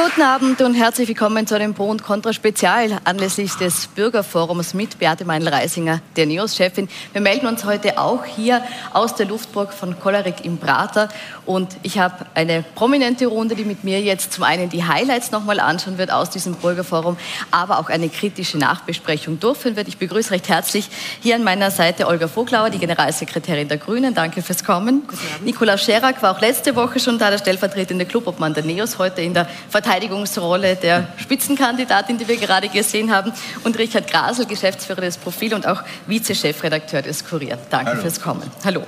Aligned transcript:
Guten 0.00 0.22
Abend 0.22 0.60
und 0.60 0.74
herzlich 0.74 1.08
willkommen 1.08 1.44
zu 1.48 1.56
einem 1.56 1.74
Pro 1.74 1.86
und 1.86 2.04
Contra 2.04 2.32
Spezial 2.32 3.00
anlässlich 3.02 3.54
des 3.54 3.88
Bürgerforums 3.88 4.72
mit 4.72 5.00
Beate 5.00 5.24
Meinl-Reisinger, 5.24 6.00
der 6.14 6.26
NEOS-Chefin. 6.26 6.88
Wir 7.12 7.20
melden 7.20 7.48
uns 7.48 7.64
heute 7.64 7.98
auch 7.98 8.24
hier 8.24 8.62
aus 8.92 9.16
der 9.16 9.26
Luftburg 9.26 9.72
von 9.72 9.98
Kollerik 9.98 10.44
im 10.44 10.58
Prater 10.58 11.08
und 11.46 11.76
ich 11.82 11.98
habe 11.98 12.26
eine 12.34 12.64
prominente 12.76 13.26
Runde, 13.26 13.56
die 13.56 13.64
mit 13.64 13.82
mir 13.82 14.00
jetzt 14.00 14.34
zum 14.34 14.44
einen 14.44 14.68
die 14.68 14.84
Highlights 14.84 15.32
nochmal 15.32 15.58
anschauen 15.58 15.98
wird 15.98 16.12
aus 16.12 16.30
diesem 16.30 16.54
Bürgerforum, 16.54 17.16
aber 17.50 17.80
auch 17.80 17.88
eine 17.88 18.08
kritische 18.08 18.56
Nachbesprechung 18.56 19.40
durchführen 19.40 19.74
wird. 19.74 19.88
Ich 19.88 19.98
begrüße 19.98 20.30
recht 20.30 20.48
herzlich 20.48 20.88
hier 21.20 21.34
an 21.34 21.42
meiner 21.42 21.72
Seite 21.72 22.06
Olga 22.06 22.28
Voglauer, 22.28 22.70
die 22.70 22.78
Generalsekretärin 22.78 23.66
der 23.66 23.78
Grünen. 23.78 24.14
Danke 24.14 24.42
fürs 24.42 24.62
Kommen. 24.62 25.02
Nikolaus 25.44 25.82
Scherak 25.82 26.22
war 26.22 26.36
auch 26.36 26.40
letzte 26.40 26.76
Woche 26.76 27.00
schon 27.00 27.18
da, 27.18 27.30
der 27.30 27.38
stellvertretende 27.38 28.06
Clubobmann 28.06 28.54
der 28.54 28.62
NEOS, 28.62 28.98
heute 28.98 29.22
in 29.22 29.34
der 29.34 29.48
Verteidigung 29.68 29.87
Verteidigungsrolle 29.88 30.76
der 30.76 31.08
Spitzenkandidatin, 31.16 32.18
die 32.18 32.28
wir 32.28 32.36
gerade 32.36 32.68
gesehen 32.68 33.10
haben, 33.10 33.32
und 33.64 33.78
Richard 33.78 34.06
Grasel, 34.06 34.44
Geschäftsführer 34.44 35.00
des 35.00 35.16
Profil 35.16 35.54
und 35.54 35.66
auch 35.66 35.82
Vize-Chefredakteur 36.06 37.00
des 37.00 37.24
Kurier. 37.24 37.58
Danke 37.70 37.92
Hallo. 37.92 38.02
fürs 38.02 38.20
Kommen. 38.20 38.42
Hallo. 38.66 38.82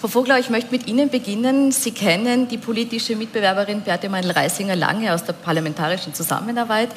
Frau 0.00 0.08
Vogler, 0.08 0.38
ich 0.38 0.48
möchte 0.48 0.70
mit 0.70 0.86
Ihnen 0.86 1.10
beginnen. 1.10 1.70
Sie 1.70 1.92
kennen 1.92 2.48
die 2.48 2.56
politische 2.56 3.14
Mitbewerberin 3.14 3.82
Beate 3.82 4.08
Meinl-Reisinger 4.08 4.74
lange 4.74 5.12
aus 5.12 5.22
der 5.22 5.34
parlamentarischen 5.34 6.14
Zusammenarbeit. 6.14 6.88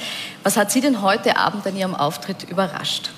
Was 0.43 0.55
hat 0.55 0.71
Sie 0.71 0.79
denn 0.79 1.01
heute 1.01 1.35
Abend 1.35 1.67
an 1.67 1.75
Ihrem 1.75 1.93
Auftritt 1.93 2.43
überrascht? 2.49 3.09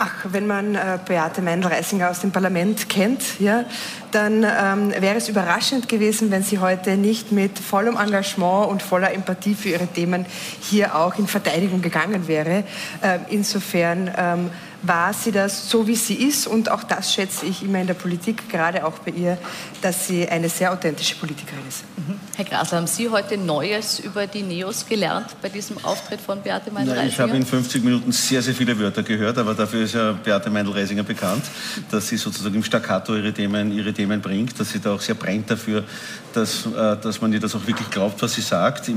Ach, 0.00 0.26
wenn 0.30 0.46
man 0.46 0.76
äh, 0.76 0.96
Beate 1.04 1.42
Meindl-Reisinger 1.42 2.08
aus 2.08 2.20
dem 2.20 2.30
Parlament 2.30 2.88
kennt, 2.88 3.40
ja, 3.40 3.64
dann 4.12 4.44
ähm, 4.44 4.92
wäre 5.00 5.16
es 5.16 5.28
überraschend 5.28 5.88
gewesen, 5.88 6.30
wenn 6.30 6.44
sie 6.44 6.60
heute 6.60 6.96
nicht 6.96 7.32
mit 7.32 7.58
vollem 7.58 7.96
Engagement 7.96 8.68
und 8.68 8.80
voller 8.80 9.12
Empathie 9.12 9.56
für 9.56 9.70
ihre 9.70 9.88
Themen 9.88 10.24
hier 10.60 10.94
auch 10.94 11.18
in 11.18 11.26
Verteidigung 11.26 11.82
gegangen 11.82 12.28
wäre. 12.28 12.62
Ähm, 13.02 13.20
insofern 13.28 14.08
ähm, 14.16 14.50
war 14.82 15.12
sie 15.12 15.32
das 15.32 15.70
so, 15.70 15.86
wie 15.86 15.96
sie 15.96 16.14
ist. 16.14 16.46
Und 16.46 16.70
auch 16.70 16.84
das 16.84 17.12
schätze 17.12 17.46
ich 17.46 17.62
immer 17.62 17.80
in 17.80 17.86
der 17.86 17.94
Politik, 17.94 18.48
gerade 18.48 18.86
auch 18.86 18.98
bei 19.00 19.10
ihr, 19.10 19.38
dass 19.82 20.06
sie 20.06 20.28
eine 20.28 20.48
sehr 20.48 20.72
authentische 20.72 21.16
Politikerin 21.16 21.62
ist. 21.68 21.84
Mhm. 21.96 22.20
Herr 22.36 22.44
Grasl, 22.44 22.76
haben 22.76 22.86
Sie 22.86 23.08
heute 23.08 23.36
Neues 23.36 23.98
über 23.98 24.26
die 24.26 24.42
Neos 24.42 24.86
gelernt 24.86 25.26
bei 25.42 25.48
diesem 25.48 25.82
Auftritt 25.84 26.20
von 26.20 26.40
Beate 26.42 26.70
Meindl-Reisinger? 26.70 27.08
Ich 27.08 27.18
habe 27.18 27.36
in 27.36 27.44
50 27.44 27.82
Minuten 27.82 28.12
sehr, 28.12 28.42
sehr 28.42 28.54
viele 28.54 28.78
Wörter 28.78 29.02
gehört, 29.02 29.38
aber 29.38 29.54
dafür 29.54 29.82
ist 29.82 29.94
ja 29.94 30.12
Beate 30.12 30.50
Meindl-Reisinger 30.50 31.02
bekannt, 31.02 31.44
dass 31.90 32.08
sie 32.08 32.16
sozusagen 32.16 32.54
im 32.54 32.64
Staccato 32.64 33.16
ihre 33.16 33.32
Themen, 33.32 33.72
ihre 33.72 33.92
Themen 33.92 34.20
bringt, 34.20 34.58
dass 34.60 34.70
sie 34.70 34.80
da 34.80 34.94
auch 34.94 35.00
sehr 35.00 35.16
brennt 35.16 35.50
dafür, 35.50 35.84
dass, 36.32 36.66
äh, 36.66 36.96
dass 37.02 37.20
man 37.20 37.32
ihr 37.32 37.40
das 37.40 37.54
auch 37.54 37.66
wirklich 37.66 37.88
glaubt, 37.90 38.20
was 38.22 38.34
sie 38.34 38.40
sagt. 38.40 38.90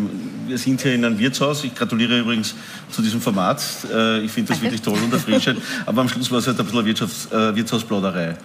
Wir 0.48 0.58
sind 0.58 0.82
hier 0.82 0.94
in 0.94 1.06
einem 1.06 1.18
Wirtshaus. 1.18 1.64
Ich 1.64 1.74
gratuliere 1.74 2.20
übrigens 2.20 2.56
zu 2.90 3.02
diesem 3.02 3.22
Format. 3.22 3.62
Äh, 3.92 4.22
ich 4.22 4.32
finde 4.32 4.54
das 4.54 4.62
wirklich 4.62 4.82
toll 4.82 4.98
und 5.04 5.14
erfrischend. 5.14 5.62
Aber 5.86 6.02
am 6.02 6.10
Schluss 6.10 6.30
war 6.32 6.40
es 6.40 6.48
halt 6.48 6.60
ein 6.60 6.66
bisschen 6.66 6.86
Wirtschafts-, 6.86 7.32
äh, 7.32 7.56
Wirtshausplauderei. 7.56 8.36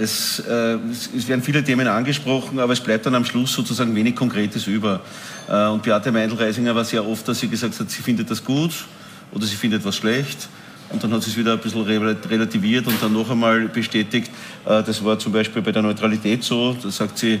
Es, 0.00 0.38
es 0.38 1.28
werden 1.28 1.42
viele 1.42 1.64
Themen 1.64 1.86
angesprochen, 1.88 2.60
aber 2.60 2.72
es 2.72 2.80
bleibt 2.80 3.06
dann 3.06 3.14
am 3.16 3.24
Schluss 3.24 3.52
sozusagen 3.52 3.94
wenig 3.94 4.14
Konkretes 4.14 4.66
über. 4.66 5.00
Und 5.48 5.82
Beate 5.82 6.12
Meindl-Reisinger 6.12 6.74
war 6.74 6.84
sehr 6.84 7.04
oft, 7.04 7.26
dass 7.26 7.40
sie 7.40 7.48
gesagt 7.48 7.78
hat, 7.80 7.90
sie 7.90 8.02
findet 8.02 8.30
das 8.30 8.44
gut 8.44 8.70
oder 9.32 9.44
sie 9.46 9.56
findet 9.56 9.84
was 9.84 9.96
schlecht. 9.96 10.48
Und 10.90 11.02
dann 11.02 11.12
hat 11.12 11.24
sie 11.24 11.30
es 11.30 11.36
wieder 11.36 11.54
ein 11.54 11.58
bisschen 11.58 11.82
relativiert 11.82 12.86
und 12.86 13.02
dann 13.02 13.12
noch 13.12 13.28
einmal 13.28 13.68
bestätigt. 13.68 14.30
Das 14.64 15.04
war 15.04 15.18
zum 15.18 15.32
Beispiel 15.32 15.62
bei 15.62 15.72
der 15.72 15.82
Neutralität 15.82 16.44
so. 16.44 16.76
Da 16.80 16.90
sagt 16.90 17.18
sie, 17.18 17.40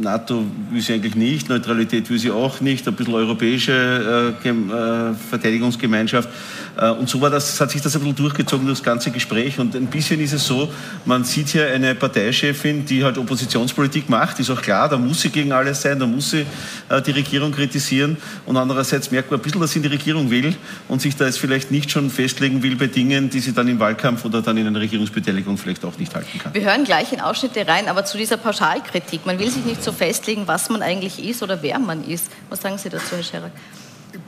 NATO 0.00 0.44
will 0.70 0.80
sie 0.80 0.94
eigentlich 0.94 1.14
nicht, 1.14 1.48
Neutralität 1.48 2.08
will 2.10 2.18
sie 2.18 2.30
auch 2.30 2.60
nicht, 2.60 2.86
ein 2.86 2.94
bisschen 2.94 3.14
europäische 3.14 4.34
äh, 4.44 4.48
äh, 4.48 5.14
Verteidigungsgemeinschaft. 5.30 6.28
Äh, 6.76 6.90
und 6.90 7.08
so 7.08 7.20
war 7.20 7.30
das, 7.30 7.60
hat 7.60 7.70
sich 7.70 7.82
das 7.82 7.94
ein 7.94 8.00
bisschen 8.00 8.16
durchgezogen, 8.16 8.66
das 8.66 8.82
ganze 8.82 9.10
Gespräch. 9.10 9.58
Und 9.58 9.74
ein 9.74 9.86
bisschen 9.86 10.20
ist 10.20 10.32
es 10.32 10.46
so, 10.46 10.70
man 11.04 11.24
sieht 11.24 11.48
hier 11.48 11.66
eine 11.68 11.94
Parteichefin, 11.94 12.84
die 12.84 13.04
halt 13.04 13.18
Oppositionspolitik 13.18 14.08
macht, 14.08 14.40
ist 14.40 14.50
auch 14.50 14.62
klar, 14.62 14.88
da 14.88 14.96
muss 14.96 15.20
sie 15.20 15.30
gegen 15.30 15.52
alles 15.52 15.82
sein, 15.82 15.98
da 15.98 16.06
muss 16.06 16.30
sie 16.30 16.46
äh, 16.88 17.02
die 17.02 17.12
Regierung 17.12 17.52
kritisieren. 17.52 18.16
Und 18.46 18.56
andererseits 18.56 19.10
merkt 19.10 19.30
man 19.30 19.40
ein 19.40 19.42
bisschen, 19.42 19.60
dass 19.60 19.72
sie 19.72 19.78
in 19.78 19.82
die 19.82 19.88
Regierung 19.88 20.30
will 20.30 20.54
und 20.88 21.02
sich 21.02 21.16
da 21.16 21.26
jetzt 21.26 21.38
vielleicht 21.38 21.70
nicht 21.70 21.90
schon 21.90 22.10
festlegen 22.10 22.62
will 22.62 22.76
bei 22.76 22.86
Dingen, 22.86 23.30
die 23.30 23.40
sie 23.40 23.52
dann 23.52 23.68
im 23.68 23.78
Wahlkampf 23.78 24.24
oder 24.24 24.42
dann 24.42 24.56
in 24.56 24.66
einer 24.66 24.80
Regierungsbeteiligung 24.80 25.58
vielleicht 25.58 25.84
auch 25.84 25.96
nicht 25.98 26.14
halten 26.14 26.38
kann. 26.38 26.54
Wir 26.54 26.62
hören 26.62 26.84
gleich 26.84 27.12
in 27.12 27.20
Ausschnitte 27.20 27.66
rein, 27.66 27.88
aber 27.88 28.04
zu 28.04 28.18
dieser 28.18 28.36
Pauschalkritik. 28.36 29.26
Man 29.26 29.38
will 29.38 29.50
sich 29.50 29.64
nicht 29.64 29.82
so 29.82 29.89
festlegen, 29.92 30.42
was 30.46 30.70
man 30.70 30.82
eigentlich 30.82 31.24
ist 31.24 31.42
oder 31.42 31.62
wer 31.62 31.78
man 31.78 32.04
ist. 32.04 32.30
Was 32.48 32.60
sagen 32.60 32.78
Sie 32.78 32.88
dazu, 32.88 33.16
Herr 33.16 33.22
Scherer? 33.22 33.50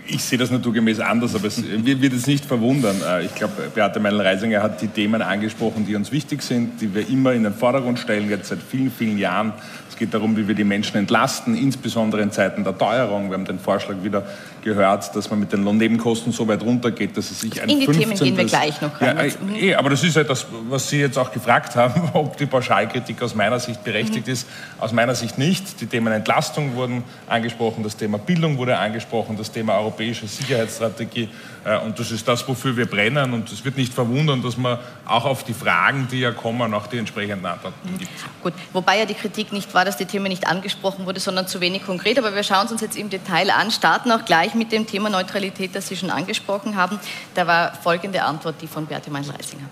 Ich 0.07 0.23
sehe 0.23 0.39
das 0.39 0.51
naturgemäß 0.51 1.01
anders, 1.01 1.35
aber 1.35 1.47
es 1.47 1.63
wird 1.63 2.13
es 2.13 2.27
nicht 2.27 2.45
verwundern. 2.45 2.97
Äh, 3.07 3.25
ich 3.25 3.35
glaube, 3.35 3.71
Beate 3.75 4.01
Meindl-Reisinger 4.01 4.63
hat 4.63 4.81
die 4.81 4.89
Themen 4.89 5.23
angesprochen, 5.23 5.87
die 5.87 5.97
uns 5.97 6.13
wichtig 6.13 6.43
sind, 6.43 6.81
die 6.81 6.95
wir 6.95 7.09
immer 7.09 7.33
in 7.33 7.43
den 7.43 7.55
Vordergrund 7.55 7.99
stellen, 7.99 8.29
jetzt 8.29 8.49
seit 8.49 8.61
vielen, 8.63 8.91
vielen 8.91 9.19
Jahren. 9.19 9.53
Es 9.89 9.97
geht 9.97 10.15
darum, 10.15 10.37
wie 10.37 10.47
wir 10.47 10.55
die 10.55 10.65
Menschen 10.65 10.97
entlasten, 10.99 11.57
insbesondere 11.57 12.23
in 12.23 12.31
Zeiten 12.31 12.65
der 12.65 12.77
Teuerung. 12.77 13.31
Wir 13.31 13.35
haben 13.35 13.45
den 13.45 13.59
Vorschlag 13.59 13.97
wieder 14.03 14.27
gehört, 14.63 15.15
dass 15.15 15.31
man 15.31 15.41
mit 15.41 15.53
den 15.53 15.65
Lohnnebenkosten 15.65 16.33
so 16.33 16.47
weit 16.49 16.63
runtergeht, 16.63 17.17
dass 17.17 17.31
es 17.31 17.41
sich 17.41 17.61
ein 17.61 17.69
In 17.69 17.81
die 17.81 17.85
15. 17.87 18.03
Themen 18.09 18.19
gehen 18.19 18.37
wir 18.37 18.45
gleich 18.45 18.81
noch 18.81 19.01
rein. 19.01 19.17
Ja, 19.17 19.23
äh, 19.55 19.71
eh, 19.71 19.75
aber 19.75 19.91
das 19.91 20.03
ist 20.03 20.17
ja 20.17 20.25
das, 20.25 20.47
was 20.69 20.89
Sie 20.89 21.01
jetzt 21.01 21.19
auch 21.19 21.33
gefragt 21.33 21.77
haben, 21.77 22.11
ob 22.15 22.37
die 22.37 22.47
Pauschalkritik 22.47 23.21
aus 23.23 23.35
meiner 23.35 23.61
Sicht 23.61 23.85
berechtigt 23.85 24.27
mhm. 24.27 24.33
ist. 24.33 24.47
Aus 24.79 24.93
meiner 24.93 25.15
Sicht 25.15 25.39
nicht. 25.39 25.81
Die 25.81 25.87
Themen 25.87 26.13
Entlastung 26.13 26.75
wurden 26.77 27.05
angesprochen, 27.29 27.83
das 27.83 27.97
Thema 27.97 28.19
Bildung 28.19 28.57
wurde 28.59 28.77
angesprochen, 28.79 29.37
das 29.37 29.51
Thema 29.51 29.79
europäische 29.79 30.27
Sicherheitsstrategie. 30.27 31.29
Äh, 31.65 31.79
und 31.79 31.99
das 31.99 32.11
ist 32.11 32.27
das, 32.27 32.47
wofür 32.49 32.77
wir 32.77 32.87
brennen. 32.87 33.33
Und 33.33 33.51
es 33.53 33.65
wird 33.65 33.77
nicht 33.77 33.93
verwundern, 33.93 34.43
dass 34.43 34.57
man 34.57 34.79
auch 35.07 35.25
auf 35.25 35.45
die 35.45 35.55
Fragen, 35.55 36.09
die 36.11 36.21
ja 36.21 36.33
kommen, 36.33 36.75
auch 36.75 36.87
die 36.87 36.99
entsprechenden 36.99 37.47
Antworten 37.47 37.99
gibt. 37.99 38.11
Gut, 38.43 38.53
wobei 38.73 38.99
ja 38.99 39.07
die 39.07 39.15
Kritik 39.15 39.53
nicht 39.53 39.75
war, 39.75 39.85
dass 39.85 39.97
die 39.97 40.07
Themen 40.07 40.29
nicht 40.29 40.47
angesprochen 40.47 41.07
wurde, 41.07 41.21
sondern 41.21 41.47
zu 41.47 41.61
wenig 41.61 41.85
konkret. 41.85 42.19
Aber 42.19 42.35
wir 42.35 42.43
schauen 42.43 42.67
es 42.67 42.73
uns 42.73 42.81
jetzt 42.81 42.97
im 42.97 43.11
Detail 43.11 43.51
an, 43.51 43.71
starten 43.71 44.11
auch 44.11 44.25
gleich 44.25 44.52
mit 44.55 44.73
dem 44.73 44.87
Thema 44.87 45.11
Neutralität, 45.11 45.75
das 45.75 45.89
Sie 45.89 45.97
schon 45.97 46.11
angesprochen 46.11 46.77
haben. 46.77 46.99
Da 47.35 47.47
war 47.47 47.75
folgende 47.75 48.23
Antwort 48.23 48.57
die 48.61 48.67
von 48.67 48.87
Beate 48.87 49.11
Meindl-Reisinger. 49.11 49.69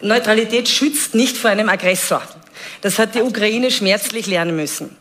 Neutralität 0.00 0.68
schützt 0.68 1.14
nicht 1.14 1.36
vor 1.36 1.50
einem 1.50 1.68
Aggressor. 1.68 2.22
Das 2.80 2.98
hat 2.98 3.14
die 3.14 3.22
Ukraine 3.22 3.70
schmerzlich 3.70 4.26
lernen 4.26 4.54
müssen. 4.54 4.96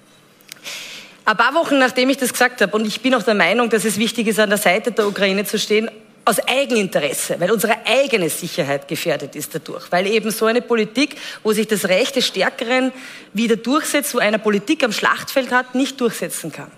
Ein 1.25 1.37
paar 1.37 1.53
Wochen 1.53 1.77
nachdem 1.77 2.09
ich 2.09 2.17
das 2.17 2.31
gesagt 2.31 2.61
habe, 2.61 2.75
und 2.75 2.87
ich 2.87 3.01
bin 3.01 3.13
auch 3.13 3.23
der 3.23 3.35
Meinung, 3.35 3.69
dass 3.69 3.85
es 3.85 3.97
wichtig 3.97 4.27
ist, 4.27 4.39
an 4.39 4.49
der 4.49 4.57
Seite 4.57 4.91
der 4.91 5.07
Ukraine 5.07 5.43
zu 5.43 5.59
stehen, 5.59 5.91
aus 6.27 6.39
Eigeninteresse, 6.39 7.39
weil 7.39 7.51
unsere 7.51 7.85
eigene 7.85 8.29
Sicherheit 8.29 8.87
gefährdet 8.87 9.35
ist 9.35 9.55
dadurch, 9.55 9.89
weil 9.91 10.07
eben 10.07 10.29
so 10.31 10.45
eine 10.45 10.61
Politik, 10.61 11.15
wo 11.41 11.53
sich 11.53 11.67
das 11.67 11.85
Recht 11.85 12.17
des 12.17 12.27
Stärkeren 12.27 12.91
wieder 13.31 13.55
durchsetzt, 13.55 14.13
wo 14.13 14.19
einer 14.19 14.37
Politik 14.37 14.83
am 14.83 14.91
Schlachtfeld 14.91 15.51
hat, 15.51 15.73
nicht 15.73 16.01
durchsetzen 16.01 16.51
kann, 16.51 16.69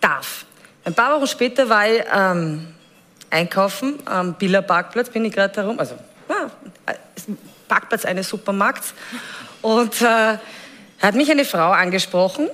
darf. 0.00 0.46
Ein 0.84 0.94
paar 0.94 1.16
Wochen 1.16 1.26
später 1.26 1.68
war 1.68 1.88
ich 1.88 2.02
ähm, 2.12 2.66
einkaufen 3.28 3.98
am 4.06 4.34
Biller 4.34 4.62
Parkplatz, 4.62 5.10
bin 5.10 5.24
ich 5.24 5.32
gerade 5.32 5.54
herum, 5.60 5.78
also 5.78 5.94
ja, 6.28 6.50
Parkplatz 7.68 8.04
eines 8.04 8.28
Supermarkts, 8.28 8.94
und 9.62 10.00
äh, 10.00 10.38
hat 11.00 11.14
mich 11.14 11.30
eine 11.30 11.44
Frau 11.44 11.70
angesprochen, 11.70 12.48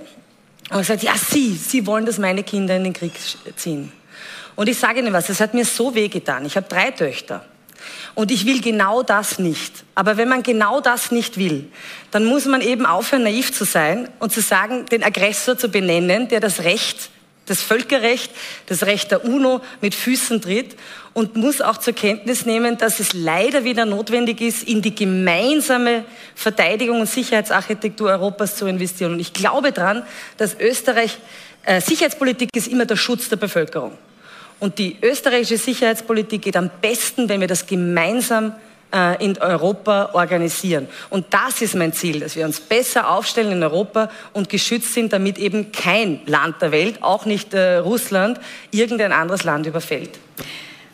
und 0.70 0.78
gesagt, 0.78 1.03
ja, 1.03 1.15
Sie, 1.16 1.54
Sie 1.54 1.86
wollen, 1.86 2.06
dass 2.06 2.19
meine 2.19 2.42
Kinder 2.42 2.76
in 2.76 2.84
den 2.84 2.92
Krieg 2.92 3.12
ziehen. 3.56 3.92
Und 4.56 4.69
ich 4.69 4.78
sage 4.78 4.98
Ihnen 4.98 5.12
was, 5.12 5.28
das 5.28 5.41
hat 5.41 5.54
mir 5.54 5.65
so 5.65 5.94
wehgetan. 5.94 6.44
Ich 6.44 6.56
habe 6.56 6.66
drei 6.69 6.91
Töchter. 6.91 7.44
Und 8.15 8.32
ich 8.32 8.47
will 8.47 8.60
genau 8.60 9.03
das 9.03 9.38
nicht. 9.38 9.84
Aber 9.94 10.16
wenn 10.16 10.28
man 10.28 10.42
genau 10.42 10.81
das 10.81 11.12
nicht 11.12 11.36
will, 11.36 11.70
dann 12.10 12.24
muss 12.24 12.47
man 12.47 12.62
eben 12.62 12.84
aufhören, 12.86 13.22
naiv 13.22 13.53
zu 13.53 13.65
sein 13.65 14.09
und 14.18 14.33
zu 14.33 14.41
sagen, 14.41 14.86
den 14.86 15.04
Aggressor 15.04 15.56
zu 15.56 15.68
benennen, 15.68 16.27
der 16.28 16.41
das 16.41 16.65
Recht 16.65 17.10
das 17.47 17.63
Völkerrecht, 17.63 18.31
das 18.66 18.84
Recht 18.84 19.10
der 19.10 19.25
UNO 19.25 19.60
mit 19.81 19.95
Füßen 19.95 20.43
tritt 20.43 20.77
und 21.15 21.37
muss 21.37 21.60
auch 21.60 21.78
zur 21.78 21.95
Kenntnis 21.95 22.45
nehmen, 22.45 22.77
dass 22.77 23.01
es 23.01 23.13
leider 23.15 23.65
wieder 23.65 23.87
notwendig 23.87 24.41
ist, 24.41 24.65
in 24.65 24.83
die 24.83 24.95
gemeinsame 24.95 26.04
Verteidigung 26.34 27.01
und 27.01 27.09
Sicherheitsarchitektur 27.09 28.10
Europas 28.10 28.57
zu 28.57 28.66
investieren. 28.66 29.13
Und 29.13 29.21
ich 29.21 29.33
glaube 29.33 29.72
daran, 29.72 30.03
dass 30.37 30.59
Österreich, 30.59 31.19
äh, 31.65 31.81
Sicherheitspolitik 31.81 32.51
ist 32.54 32.69
immer 32.69 32.84
der 32.84 32.97
Schutz 32.97 33.28
der 33.28 33.37
Bevölkerung. 33.37 33.97
Und 34.59 34.78
die 34.78 34.97
österreichische 35.03 35.59
Sicherheitspolitik 35.59 36.43
geht 36.43 36.57
am 36.57 36.71
besten, 36.81 37.28
wenn 37.28 37.41
wir 37.41 37.48
das 37.48 37.66
gemeinsam 37.66 38.54
in 39.18 39.36
Europa 39.38 40.10
organisieren. 40.15 40.88
Und 41.10 41.27
das 41.30 41.60
ist 41.60 41.74
mein 41.74 41.92
Ziel, 41.92 42.21
dass 42.21 42.36
wir 42.36 42.47
uns 42.47 42.60
besser 42.60 43.10
aufstellen 43.10 43.53
in 43.53 43.62
Europa 43.62 44.09
und 44.33 44.48
geschützt 44.48 44.94
sind, 44.94 45.12
damit 45.12 45.38
eben 45.38 45.72
kein 45.72 46.21
Land 46.27 46.62
der 46.62 46.72
Welt, 46.72 47.03
auch 47.03 47.27
nicht 47.27 47.53
äh, 47.53 47.77
Russland, 47.78 48.41
irgendein 48.71 49.12
anderes 49.12 49.44
Land 49.44 49.66
überfällt. 49.66 50.18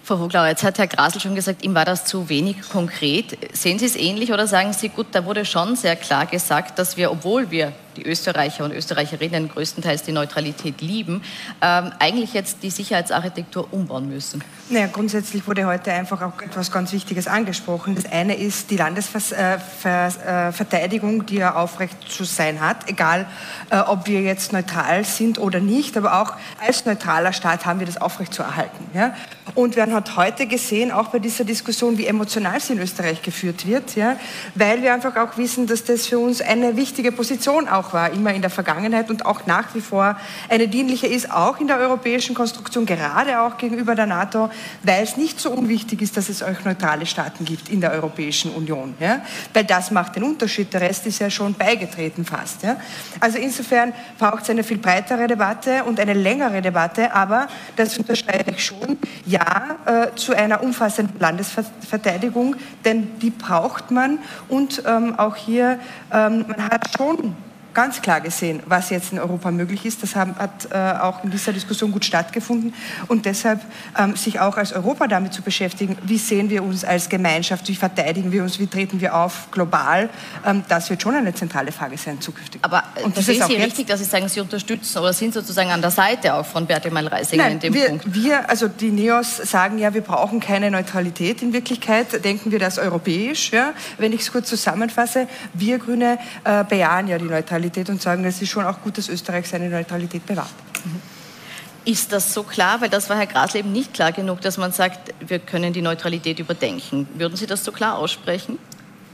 Frau 0.04 0.16
Voglau, 0.16 0.44
jetzt 0.46 0.64
hat 0.64 0.78
Herr 0.78 0.88
Grasel 0.88 1.20
schon 1.20 1.36
gesagt, 1.36 1.64
ihm 1.64 1.74
war 1.74 1.84
das 1.84 2.04
zu 2.04 2.28
wenig 2.28 2.56
konkret. 2.70 3.38
Sehen 3.52 3.78
Sie 3.78 3.86
es 3.86 3.94
ähnlich 3.94 4.32
oder 4.32 4.48
sagen 4.48 4.72
Sie, 4.72 4.88
gut, 4.88 5.06
da 5.12 5.24
wurde 5.24 5.44
schon 5.44 5.76
sehr 5.76 5.94
klar 5.94 6.26
gesagt, 6.26 6.78
dass 6.78 6.96
wir, 6.96 7.12
obwohl 7.12 7.52
wir 7.52 7.72
die 7.96 8.06
Österreicher 8.06 8.64
und 8.64 8.72
Österreicherinnen 8.72 9.48
größtenteils 9.48 10.02
die 10.02 10.12
Neutralität 10.12 10.80
lieben, 10.80 11.22
ähm, 11.60 11.92
eigentlich 11.98 12.34
jetzt 12.34 12.58
die 12.62 12.70
Sicherheitsarchitektur 12.70 13.66
umbauen 13.72 14.08
müssen? 14.08 14.44
Naja, 14.68 14.86
grundsätzlich 14.86 15.44
wurde 15.46 15.66
heute 15.66 15.92
einfach 15.92 16.22
auch 16.22 16.40
etwas 16.40 16.70
ganz 16.70 16.92
Wichtiges 16.92 17.26
angesprochen. 17.26 17.94
Das 17.94 18.10
eine 18.10 18.34
ist 18.36 18.70
die 18.70 18.76
Landesverteidigung, 18.76 21.22
äh, 21.22 21.24
die 21.24 21.36
ja 21.36 21.54
aufrecht 21.54 21.96
zu 22.08 22.24
sein 22.24 22.60
hat, 22.60 22.88
egal 22.88 23.26
äh, 23.70 23.78
ob 23.78 24.06
wir 24.06 24.22
jetzt 24.22 24.52
neutral 24.52 25.04
sind 25.04 25.38
oder 25.38 25.60
nicht, 25.60 25.96
aber 25.96 26.20
auch 26.20 26.34
als 26.64 26.86
neutraler 26.86 27.32
Staat 27.32 27.66
haben 27.66 27.80
wir 27.80 27.86
das 27.86 28.00
aufrecht 28.00 28.34
zu 28.34 28.42
erhalten. 28.42 28.86
Ja? 28.94 29.14
Und 29.54 29.76
wir 29.76 29.82
haben 29.82 30.16
heute 30.16 30.46
gesehen, 30.46 30.92
auch 30.92 31.08
bei 31.08 31.18
dieser 31.18 31.44
Diskussion, 31.44 31.98
wie 31.98 32.06
emotional 32.06 32.58
sie 32.60 32.74
in 32.74 32.78
Österreich 32.78 33.22
geführt 33.22 33.66
wird, 33.66 33.96
ja? 33.96 34.16
weil 34.54 34.82
wir 34.82 34.94
einfach 34.94 35.16
auch 35.16 35.36
wissen, 35.36 35.66
dass 35.66 35.84
das 35.84 36.06
für 36.06 36.18
uns 36.18 36.40
eine 36.40 36.76
wichtige 36.76 37.12
Position 37.12 37.68
auch 37.68 37.81
war, 37.92 38.12
immer 38.12 38.32
in 38.32 38.42
der 38.42 38.50
Vergangenheit 38.50 39.10
und 39.10 39.26
auch 39.26 39.46
nach 39.46 39.74
wie 39.74 39.80
vor 39.80 40.16
eine 40.48 40.68
dienliche 40.68 41.06
ist, 41.06 41.30
auch 41.30 41.58
in 41.58 41.66
der 41.66 41.78
europäischen 41.78 42.34
Konstruktion, 42.34 42.86
gerade 42.86 43.40
auch 43.40 43.56
gegenüber 43.56 43.94
der 43.94 44.06
NATO, 44.06 44.50
weil 44.82 45.02
es 45.02 45.16
nicht 45.16 45.40
so 45.40 45.50
unwichtig 45.50 46.02
ist, 46.02 46.16
dass 46.16 46.28
es 46.28 46.42
euch 46.42 46.64
neutrale 46.64 47.06
Staaten 47.06 47.44
gibt 47.44 47.68
in 47.68 47.80
der 47.80 47.92
Europäischen 47.92 48.52
Union. 48.52 48.94
Ja? 49.00 49.22
Weil 49.52 49.64
das 49.64 49.90
macht 49.90 50.16
den 50.16 50.24
Unterschied. 50.24 50.72
Der 50.72 50.82
Rest 50.82 51.06
ist 51.06 51.18
ja 51.18 51.30
schon 51.30 51.54
beigetreten 51.54 52.24
fast. 52.24 52.62
Ja? 52.62 52.76
Also 53.20 53.38
insofern 53.38 53.92
braucht 54.18 54.42
es 54.42 54.50
eine 54.50 54.64
viel 54.64 54.78
breitere 54.78 55.26
Debatte 55.26 55.84
und 55.84 55.98
eine 55.98 56.14
längere 56.14 56.60
Debatte, 56.62 57.12
aber 57.14 57.46
das 57.76 57.96
unterstreiche 57.98 58.50
ich 58.50 58.64
schon, 58.64 58.98
ja 59.26 59.76
äh, 59.86 60.14
zu 60.14 60.34
einer 60.34 60.62
umfassenden 60.62 61.18
Landesverteidigung, 61.18 62.56
denn 62.84 63.18
die 63.20 63.30
braucht 63.30 63.90
man 63.90 64.18
und 64.48 64.82
ähm, 64.86 65.18
auch 65.18 65.36
hier, 65.36 65.78
ähm, 66.12 66.44
man 66.48 66.68
hat 66.70 66.90
schon 66.96 67.34
ganz 67.74 68.02
klar 68.02 68.20
gesehen, 68.20 68.62
was 68.66 68.90
jetzt 68.90 69.12
in 69.12 69.18
Europa 69.18 69.50
möglich 69.50 69.86
ist. 69.86 70.02
Das 70.02 70.14
hat 70.16 70.68
äh, 70.70 70.76
auch 71.00 71.24
in 71.24 71.30
dieser 71.30 71.52
Diskussion 71.52 71.92
gut 71.92 72.04
stattgefunden. 72.04 72.74
Und 73.08 73.26
deshalb 73.26 73.60
ähm, 73.98 74.16
sich 74.16 74.40
auch 74.40 74.56
als 74.56 74.72
Europa 74.72 75.06
damit 75.06 75.32
zu 75.32 75.42
beschäftigen, 75.42 75.96
wie 76.02 76.18
sehen 76.18 76.50
wir 76.50 76.62
uns 76.62 76.84
als 76.84 77.08
Gemeinschaft, 77.08 77.68
wie 77.68 77.74
verteidigen 77.74 78.32
wir 78.32 78.42
uns, 78.42 78.58
wie 78.58 78.66
treten 78.66 79.00
wir 79.00 79.14
auf 79.14 79.50
global, 79.50 80.10
ähm, 80.46 80.64
das 80.68 80.90
wird 80.90 81.02
schon 81.02 81.14
eine 81.14 81.34
zentrale 81.34 81.72
Frage 81.72 81.96
sein 81.96 82.20
zukünftig. 82.20 82.60
Aber 82.62 82.82
und 83.02 83.16
das 83.16 83.28
ist 83.28 83.46
Sie 83.46 83.54
richtig, 83.54 83.86
dass 83.86 84.00
Sie 84.00 84.06
sagen, 84.06 84.28
Sie 84.28 84.40
unterstützen 84.40 84.98
oder 84.98 85.12
sind 85.12 85.34
sozusagen 85.34 85.70
an 85.70 85.80
der 85.80 85.90
Seite 85.90 86.34
auch 86.34 86.46
von 86.46 86.66
Bertemann 86.66 87.06
Reisinger 87.06 87.48
in 87.48 87.60
dem 87.60 87.74
wir, 87.74 87.88
Punkt? 87.88 88.14
Wir, 88.14 88.48
also 88.48 88.68
die 88.68 88.90
NEOS 88.90 89.38
sagen 89.38 89.78
ja, 89.78 89.94
wir 89.94 90.02
brauchen 90.02 90.40
keine 90.40 90.70
Neutralität. 90.70 91.42
In 91.42 91.52
Wirklichkeit 91.52 92.24
denken 92.24 92.50
wir 92.50 92.58
das 92.58 92.78
europäisch. 92.78 93.52
Ja? 93.52 93.72
Wenn 93.98 94.12
ich 94.12 94.22
es 94.22 94.32
kurz 94.32 94.48
zusammenfasse, 94.48 95.26
wir 95.54 95.78
Grüne 95.78 96.18
äh, 96.44 96.64
bejahen 96.64 97.08
ja 97.08 97.18
die 97.18 97.24
Neutralität. 97.24 97.61
Neutralität 97.62 97.90
und 97.90 98.02
sagen, 98.02 98.24
es 98.24 98.42
ist 98.42 98.50
schon 98.50 98.64
auch 98.64 98.80
gut, 98.82 98.98
dass 98.98 99.08
Österreich 99.08 99.48
seine 99.48 99.68
Neutralität 99.68 100.26
bewahrt. 100.26 100.50
Mhm. 100.84 101.00
Ist 101.84 102.12
das 102.12 102.32
so 102.32 102.42
klar? 102.42 102.80
Weil 102.80 102.88
das 102.88 103.08
war 103.08 103.16
Herr 103.16 103.26
Grasl 103.26 103.58
eben 103.58 103.72
nicht 103.72 103.94
klar 103.94 104.12
genug, 104.12 104.40
dass 104.40 104.56
man 104.56 104.72
sagt, 104.72 105.14
wir 105.20 105.38
können 105.38 105.72
die 105.72 105.82
Neutralität 105.82 106.38
überdenken. 106.38 107.08
Würden 107.14 107.36
Sie 107.36 107.46
das 107.46 107.64
so 107.64 107.72
klar 107.72 107.98
aussprechen? 107.98 108.58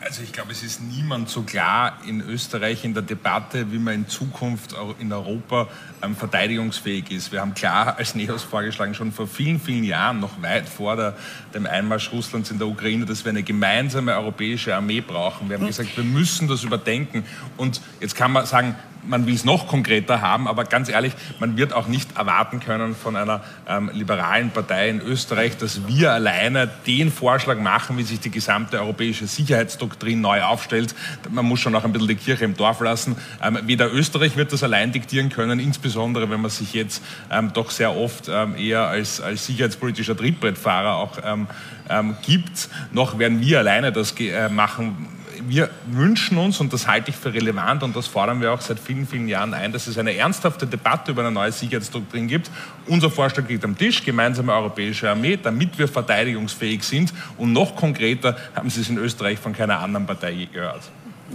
Also 0.08 0.22
ich 0.22 0.32
glaube, 0.32 0.52
es 0.52 0.62
ist 0.62 0.80
niemand 0.80 1.28
so 1.28 1.42
klar 1.42 1.98
in 2.06 2.22
Österreich 2.22 2.82
in 2.82 2.94
der 2.94 3.02
Debatte, 3.02 3.70
wie 3.72 3.78
man 3.78 3.92
in 3.92 4.08
Zukunft 4.08 4.74
in 5.00 5.12
Europa 5.12 5.68
ähm, 6.02 6.16
verteidigungsfähig 6.16 7.10
ist. 7.10 7.30
Wir 7.30 7.42
haben 7.42 7.52
klar 7.52 7.98
als 7.98 8.14
NEOS 8.14 8.42
vorgeschlagen, 8.42 8.94
schon 8.94 9.12
vor 9.12 9.26
vielen, 9.26 9.60
vielen 9.60 9.84
Jahren, 9.84 10.18
noch 10.18 10.40
weit 10.40 10.66
vor 10.66 10.96
der, 10.96 11.14
dem 11.52 11.66
Einmarsch 11.66 12.10
Russlands 12.10 12.50
in 12.50 12.56
der 12.56 12.68
Ukraine, 12.68 13.04
dass 13.04 13.26
wir 13.26 13.30
eine 13.30 13.42
gemeinsame 13.42 14.16
europäische 14.16 14.74
Armee 14.74 15.02
brauchen. 15.02 15.50
Wir 15.50 15.58
haben 15.58 15.66
gesagt, 15.66 15.94
wir 15.94 16.04
müssen 16.04 16.48
das 16.48 16.64
überdenken. 16.64 17.26
Und 17.58 17.82
jetzt 18.00 18.14
kann 18.14 18.32
man 18.32 18.46
sagen, 18.46 18.76
man 19.08 19.26
will 19.26 19.34
es 19.34 19.44
noch 19.44 19.66
konkreter 19.66 20.20
haben, 20.20 20.46
aber 20.46 20.64
ganz 20.64 20.88
ehrlich, 20.88 21.12
man 21.40 21.56
wird 21.56 21.72
auch 21.72 21.86
nicht 21.86 22.16
erwarten 22.16 22.60
können 22.60 22.94
von 22.94 23.16
einer 23.16 23.42
ähm, 23.68 23.90
liberalen 23.92 24.50
Partei 24.50 24.88
in 24.88 25.00
Österreich, 25.00 25.56
dass 25.56 25.86
wir 25.86 26.12
alleine 26.12 26.68
den 26.86 27.10
Vorschlag 27.10 27.58
machen, 27.58 27.98
wie 27.98 28.02
sich 28.02 28.20
die 28.20 28.30
gesamte 28.30 28.80
europäische 28.80 29.26
Sicherheitsdoktrin 29.26 30.20
neu 30.20 30.42
aufstellt. 30.42 30.94
Man 31.30 31.46
muss 31.46 31.60
schon 31.60 31.74
auch 31.74 31.84
ein 31.84 31.92
bisschen 31.92 32.08
die 32.08 32.16
Kirche 32.16 32.44
im 32.44 32.56
Dorf 32.56 32.80
lassen. 32.80 33.16
Ähm, 33.42 33.58
weder 33.64 33.92
Österreich 33.92 34.36
wird 34.36 34.52
das 34.52 34.62
allein 34.62 34.92
diktieren 34.92 35.30
können, 35.30 35.58
insbesondere 35.58 36.30
wenn 36.30 36.40
man 36.40 36.50
sich 36.50 36.74
jetzt 36.74 37.02
ähm, 37.30 37.52
doch 37.52 37.70
sehr 37.70 37.96
oft 37.96 38.28
ähm, 38.28 38.56
eher 38.56 38.86
als, 38.86 39.20
als 39.20 39.46
sicherheitspolitischer 39.46 40.16
Trittbrettfahrer 40.16 40.96
auch 40.96 41.18
ähm, 41.24 41.46
ähm, 41.88 42.16
gibt, 42.22 42.68
noch 42.92 43.18
werden 43.18 43.40
wir 43.40 43.58
alleine 43.58 43.92
das 43.92 44.14
äh, 44.18 44.48
machen 44.48 45.17
wir 45.48 45.70
wünschen 45.86 46.38
uns, 46.38 46.60
und 46.60 46.72
das 46.72 46.86
halte 46.86 47.10
ich 47.10 47.16
für 47.16 47.32
relevant 47.32 47.82
und 47.82 47.96
das 47.96 48.06
fordern 48.06 48.40
wir 48.40 48.52
auch 48.52 48.60
seit 48.60 48.78
vielen, 48.78 49.06
vielen 49.06 49.28
Jahren 49.28 49.54
ein, 49.54 49.72
dass 49.72 49.86
es 49.86 49.96
eine 49.98 50.14
ernsthafte 50.14 50.66
Debatte 50.66 51.12
über 51.12 51.22
eine 51.22 51.30
neue 51.30 51.52
Sicherheitsdoktrin 51.52 52.28
gibt. 52.28 52.50
Unser 52.86 53.10
Vorschlag 53.10 53.48
liegt 53.48 53.64
am 53.64 53.76
Tisch, 53.76 54.04
gemeinsame 54.04 54.52
europäische 54.52 55.08
Armee, 55.08 55.38
damit 55.42 55.78
wir 55.78 55.88
verteidigungsfähig 55.88 56.82
sind. 56.82 57.12
Und 57.36 57.52
noch 57.52 57.74
konkreter 57.76 58.36
haben 58.54 58.70
Sie 58.70 58.80
es 58.80 58.90
in 58.90 58.98
Österreich 58.98 59.38
von 59.38 59.52
keiner 59.54 59.78
anderen 59.78 60.06
Partei 60.06 60.48
gehört. 60.52 60.82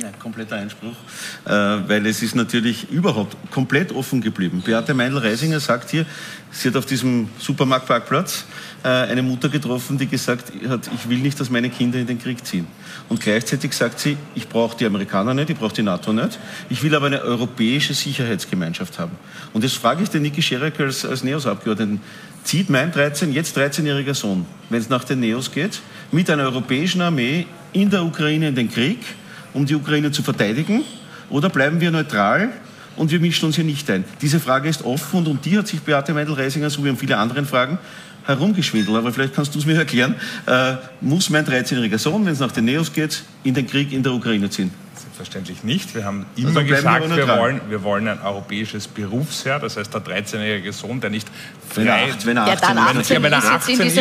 Ja, 0.01 0.10
kompletter 0.18 0.56
Einspruch, 0.56 0.95
äh, 1.45 1.51
weil 1.51 2.07
es 2.07 2.24
ist 2.24 2.36
natürlich 2.36 2.89
überhaupt 2.89 3.38
komplett 3.51 3.92
offen 3.92 4.21
geblieben. 4.21 4.63
Beate 4.66 4.95
Meindl-Reisinger 4.95 5.59
sagt 5.59 5.92
hier, 5.92 6.07
sie 6.50 6.69
hat 6.69 6.75
auf 6.77 6.88
diesem 6.88 7.30
Supermarktparkplatz 7.38 8.45
äh, 8.83 8.88
eine 8.88 9.21
Mutter 9.21 9.50
getroffen, 9.50 10.00
die 10.00 10.07
gesagt 10.07 10.51
hat, 10.68 10.89
ich 10.95 11.07
will 11.09 11.19
nicht, 11.19 11.39
dass 11.39 11.51
meine 11.51 11.69
Kinder 11.69 12.00
in 12.00 12.07
den 12.07 12.18
Krieg 12.18 12.44
ziehen. 12.44 12.66
Und 13.13 13.21
gleichzeitig 13.21 13.74
sagt 13.74 14.00
sie, 14.00 14.18
ich 14.33 14.50
brauche 14.50 14.75
die 14.75 14.88
Amerikaner 14.88 15.36
nicht, 15.36 15.51
ich 15.51 15.56
brauche 15.56 15.75
die 15.75 15.83
NATO 15.83 16.12
nicht, 16.12 16.39
ich 16.71 16.81
will 16.81 16.95
aber 16.95 17.06
eine 17.06 17.21
europäische 17.21 17.94
Sicherheitsgemeinschaft 17.94 18.98
haben. 18.98 19.12
Und 19.54 19.63
jetzt 19.63 19.75
frage 19.75 20.01
ich 20.01 20.10
den 20.10 20.24
Niki 20.24 20.42
Scherek 20.42 20.80
als, 20.80 21.06
als 21.06 21.24
NEOS-Abgeordneten, 21.24 22.01
zieht 22.44 22.71
mein 22.71 22.92
13, 22.92 23.31
jetzt 23.31 23.56
13-jähriger 23.56 24.15
Sohn, 24.15 24.48
wenn 24.71 24.80
es 24.81 24.89
nach 24.89 25.04
den 25.04 25.19
NEOS 25.19 25.51
geht, 25.51 25.80
mit 26.12 26.27
einer 26.31 26.42
europäischen 26.42 27.01
Armee 27.01 27.45
in 27.71 27.92
der 27.92 28.04
Ukraine 28.04 28.48
in 28.48 28.56
den 28.56 28.71
Krieg, 28.71 28.98
um 29.54 29.68
die 29.68 29.75
Ukraine 29.75 30.09
zu 30.09 30.24
verteidigen? 30.24 30.81
Oder 31.30 31.50
bleiben 31.50 31.80
wir 31.81 31.92
neutral 31.92 32.50
und 32.95 33.12
wir 33.12 33.19
mischen 33.19 33.45
uns 33.45 33.57
hier 33.57 33.63
nicht 33.63 33.92
ein? 33.92 34.06
Diese 34.24 34.39
Frage 34.39 34.69
ist 34.69 34.83
offen 34.83 35.19
und 35.19 35.27
um 35.27 35.39
die 35.39 35.56
hat 35.56 35.68
sich 35.68 35.81
Beate 35.81 36.16
Meindl-Reisinger, 36.16 36.71
so 36.71 36.83
wie 36.83 36.89
um 36.89 36.98
viele 36.98 37.16
andere 37.18 37.45
Fragen, 37.45 37.77
herumgeschwindelt. 38.25 38.98
Aber 38.98 39.12
vielleicht 39.12 39.36
kannst 39.36 39.54
du 39.56 39.60
es 39.60 39.66
mir 39.66 39.75
erklären. 39.75 40.16
Äh, 40.46 40.75
muss 41.02 41.30
mein 41.30 41.46
13-jähriger 41.46 41.98
Sohn, 41.98 42.25
wenn 42.25 42.34
es 42.34 42.40
nach 42.40 42.52
den 42.52 42.66
Neos 42.66 42.94
geht, 42.94 43.24
in 43.44 43.54
den 43.54 43.68
Krieg 43.68 43.92
in 43.92 44.04
der 44.04 44.14
Ukraine 44.14 44.50
ziehen? 44.50 44.72
Selbstverständlich 45.04 45.66
nicht. 45.66 45.96
Wir 45.96 46.06
haben 46.06 46.26
immer 46.38 46.60
also 46.60 46.64
gesagt, 46.64 47.10
wir, 47.10 47.28
wir, 47.28 47.38
wollen, 47.38 47.62
wir 47.68 47.83
wollen 47.83 48.07
ein 48.07 48.22
europäisches 48.22 48.88
Berufsheer. 48.88 49.60
Das 49.60 49.76
heißt, 49.76 49.94
der 49.94 50.02
13-jährige 50.02 50.72
Sohn, 50.72 51.02
der 51.02 51.10
nicht 51.10 51.28
frei... 51.69 52.07
Wenn 52.24 52.38
er 52.38 52.48
18, 52.48 53.22
wenn 53.22 53.33
er 53.33 53.44
18, 53.44 53.81
ist, 53.81 53.94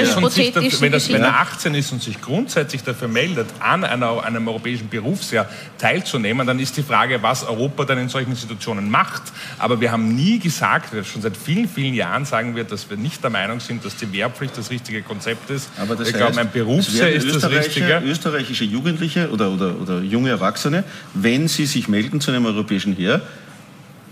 wenn 1.12 1.23
er 1.23 1.40
18 1.40 1.75
ist 1.75 1.90
und 1.90 2.00
sich 2.02 2.21
grundsätzlich 2.21 2.85
dafür 2.85 3.09
meldet, 3.09 3.49
an 3.59 3.82
einer, 3.82 4.23
einem 4.23 4.47
europäischen 4.47 4.88
Berufsheer 4.88 5.49
teilzunehmen, 5.78 6.47
dann 6.47 6.61
ist 6.61 6.76
die 6.76 6.85
Frage, 6.85 7.21
was 7.21 7.42
Europa 7.42 7.85
dann 7.85 7.99
in 7.99 8.09
solchen 8.09 8.37
Situationen 8.37 8.88
macht. 8.88 9.23
Aber 9.59 9.80
wir 9.80 9.90
haben 9.90 10.14
nie 10.14 10.38
gesagt, 10.38 10.94
schon 11.04 11.21
seit 11.21 11.37
vielen, 11.37 11.68
vielen 11.68 11.94
Jahren 11.94 12.25
sagen 12.25 12.54
wir, 12.54 12.62
dass 12.62 12.88
wir 12.88 12.97
nicht 12.97 13.25
der 13.25 13.30
Meinung 13.30 13.59
sind, 13.59 13.85
dass 13.85 13.97
die 13.97 14.12
Wehrpflicht 14.12 14.56
das 14.56 14.71
richtige 14.71 15.02
Konzept 15.02 15.50
ist. 15.50 15.68
Aber 15.78 15.97
das 15.97 16.09
ich 16.09 16.14
glaube, 16.14 16.38
ein 16.38 16.50
Berufsheer 16.52 17.12
ist 17.12 17.35
das 17.35 17.50
Richtige. 17.50 18.00
Österreichische 18.04 18.64
Jugendliche 18.64 19.30
oder, 19.30 19.50
oder, 19.50 19.80
oder 19.80 20.00
junge 20.00 20.30
Erwachsene 20.30 20.85
wenn 21.14 21.49
sie 21.49 21.66
sich 21.66 21.88
melden 21.88 22.20
zu 22.20 22.30
einem 22.30 22.46
europäischen 22.46 22.94
Heer, 22.94 23.22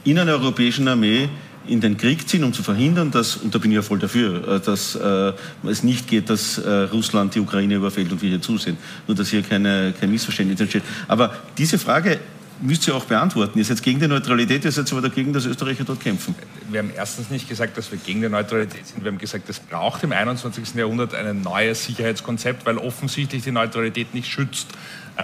in 0.05 0.19
einer 0.19 0.33
europäischen 0.33 0.89
Armee 0.89 1.29
in 1.67 1.81
den 1.81 1.97
Krieg 1.97 2.29
ziehen, 2.29 2.43
um 2.45 2.53
zu 2.53 2.63
verhindern, 2.63 3.11
dass, 3.11 3.37
und 3.37 3.55
da 3.55 3.59
bin 3.59 3.71
ich 3.71 3.77
ja 3.77 3.83
voll 3.83 3.99
dafür, 3.99 4.57
äh, 4.57 4.61
dass 4.61 4.95
äh, 4.97 5.33
es 5.69 5.83
nicht 5.83 6.09
geht, 6.09 6.31
dass 6.31 6.59
äh, 6.59 6.71
Russland 6.85 7.35
die 7.35 7.41
Ukraine 7.41 7.75
überfällt 7.75 8.11
und 8.11 8.23
wir 8.23 8.31
hier 8.31 8.43
zusehen. 8.43 8.77
Nur, 9.07 9.17
dass 9.17 9.29
hier 9.29 9.43
keine, 9.43 9.95
kein 9.99 10.11
Missverständnis 10.11 10.61
entsteht. 10.61 10.83
Aber 11.07 11.35
diese 11.59 11.79
Frage 11.79 12.19
müsst 12.63 12.87
ihr 12.89 12.95
auch 12.95 13.05
beantworten. 13.05 13.59
Ihr 13.59 13.65
seid 13.65 13.83
gegen 13.83 14.01
die 14.01 14.09
Neutralität, 14.09 14.65
ihr 14.65 14.73
seid 14.73 14.91
aber 14.93 15.01
dagegen, 15.03 15.33
dass 15.33 15.47
Österreicher 15.47 15.85
dort 15.85 16.01
kämpfen. 16.01 16.35
Wir 16.69 16.81
haben 16.81 16.91
erstens 16.95 17.31
nicht 17.31 17.49
gesagt, 17.49 17.77
dass 17.77 17.91
wir 17.91 17.99
gegen 17.99 18.21
die 18.21 18.29
Neutralität 18.29 18.87
sind. 18.87 19.03
Wir 19.03 19.11
haben 19.11 19.19
gesagt, 19.19 19.49
es 19.49 19.59
braucht 19.59 20.03
im 20.03 20.13
21. 20.13 20.75
Jahrhundert 20.75 21.15
ein 21.15 21.43
neues 21.43 21.85
Sicherheitskonzept, 21.85 22.67
weil 22.67 22.79
offensichtlich 22.79 23.43
die 23.43 23.53
Neutralität 23.53 24.15
nicht 24.15 24.31
schützt. 24.31 24.69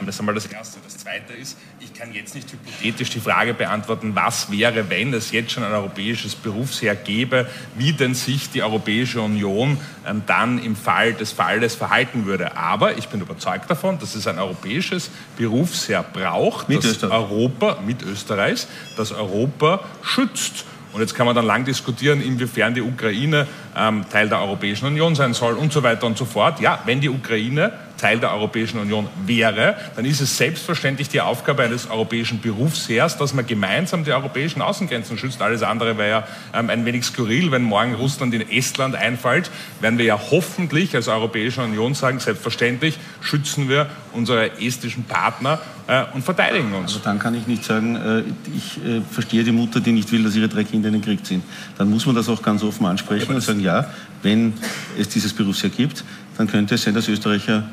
Das 0.04 0.16
ist 0.16 0.20
einmal 0.20 0.34
das 0.34 0.46
Erste. 0.46 0.78
Das 0.84 0.98
Zweite 0.98 1.32
ist, 1.32 1.56
ich 1.80 1.94
kann 1.94 2.12
jetzt 2.12 2.34
nicht 2.34 2.52
hypothetisch 2.52 3.10
die 3.10 3.20
Frage 3.20 3.54
beantworten, 3.54 4.14
was 4.14 4.50
wäre, 4.50 4.90
wenn 4.90 5.14
es 5.14 5.32
jetzt 5.32 5.52
schon 5.52 5.64
ein 5.64 5.72
europäisches 5.72 6.34
Berufsheer 6.34 6.94
gäbe, 6.94 7.48
wie 7.76 7.92
denn 7.92 8.14
sich 8.14 8.50
die 8.50 8.62
Europäische 8.62 9.20
Union 9.20 9.78
ähm, 10.06 10.22
dann 10.26 10.62
im 10.62 10.76
Fall 10.76 11.14
des 11.14 11.32
Falles 11.32 11.74
verhalten 11.74 12.26
würde. 12.26 12.56
Aber 12.56 12.98
ich 12.98 13.08
bin 13.08 13.20
überzeugt 13.20 13.70
davon, 13.70 13.98
dass 13.98 14.14
es 14.14 14.26
ein 14.26 14.38
europäisches 14.38 15.10
Berufsheer 15.36 16.02
braucht, 16.02 16.68
mit 16.68 16.84
das 16.84 17.02
Europa 17.02 17.78
mit 17.86 18.02
Österreich, 18.02 18.66
das 18.96 19.12
Europa 19.12 19.84
schützt. 20.02 20.64
Und 20.92 21.02
jetzt 21.02 21.14
kann 21.14 21.26
man 21.26 21.36
dann 21.36 21.44
lang 21.44 21.64
diskutieren, 21.66 22.22
inwiefern 22.22 22.74
die 22.74 22.80
Ukraine 22.80 23.46
ähm, 23.76 24.06
Teil 24.10 24.30
der 24.30 24.40
Europäischen 24.40 24.86
Union 24.86 25.14
sein 25.14 25.34
soll 25.34 25.54
und 25.54 25.72
so 25.72 25.82
weiter 25.82 26.06
und 26.06 26.16
so 26.16 26.24
fort. 26.24 26.58
Ja, 26.60 26.80
wenn 26.86 27.02
die 27.02 27.10
Ukraine 27.10 27.72
Teil 27.96 28.18
der 28.18 28.32
Europäischen 28.32 28.78
Union 28.78 29.08
wäre, 29.24 29.76
dann 29.96 30.04
ist 30.04 30.20
es 30.20 30.36
selbstverständlich 30.36 31.08
die 31.08 31.20
Aufgabe 31.20 31.62
eines 31.62 31.88
europäischen 31.90 32.40
Berufsheers, 32.40 33.16
dass 33.16 33.34
man 33.34 33.46
gemeinsam 33.46 34.04
die 34.04 34.12
europäischen 34.12 34.62
Außengrenzen 34.62 35.18
schützt. 35.18 35.40
Alles 35.42 35.62
andere 35.62 35.98
wäre 35.98 36.10
ja 36.10 36.28
ähm, 36.54 36.70
ein 36.70 36.84
wenig 36.84 37.04
skurril, 37.04 37.50
wenn 37.50 37.62
morgen 37.62 37.94
Russland 37.94 38.34
in 38.34 38.48
Estland 38.50 38.94
einfallt, 38.94 39.50
werden 39.80 39.98
wir 39.98 40.04
ja 40.04 40.20
hoffentlich 40.30 40.94
als 40.94 41.08
Europäische 41.08 41.62
Union 41.62 41.94
sagen, 41.94 42.18
selbstverständlich 42.18 42.98
schützen 43.20 43.68
wir 43.68 43.88
unsere 44.12 44.60
estischen 44.60 45.04
Partner 45.04 45.60
äh, 45.86 46.04
und 46.14 46.22
verteidigen 46.22 46.72
uns. 46.72 46.92
Also 46.92 47.00
dann 47.04 47.18
kann 47.18 47.34
ich 47.34 47.46
nicht 47.46 47.64
sagen, 47.64 47.96
äh, 47.96 48.22
ich 48.54 48.78
äh, 48.84 49.00
verstehe 49.10 49.44
die 49.44 49.52
Mutter, 49.52 49.80
die 49.80 49.92
nicht 49.92 50.10
will, 50.12 50.24
dass 50.24 50.34
ihre 50.34 50.48
drei 50.48 50.64
Kinder 50.64 50.88
in 50.88 50.94
den 50.94 51.02
Krieg 51.02 51.24
ziehen. 51.24 51.42
Dann 51.78 51.90
muss 51.90 52.06
man 52.06 52.14
das 52.14 52.28
auch 52.28 52.42
ganz 52.42 52.62
offen 52.62 52.86
ansprechen 52.86 53.34
und 53.34 53.40
sagen, 53.40 53.60
ja, 53.60 53.90
wenn 54.22 54.54
es 54.98 55.08
dieses 55.08 55.32
Berufsjahr 55.32 55.70
gibt, 55.70 56.04
dann 56.36 56.46
könnte 56.46 56.74
es 56.74 56.82
sein, 56.82 56.94
dass 56.94 57.08
Österreicher 57.08 57.64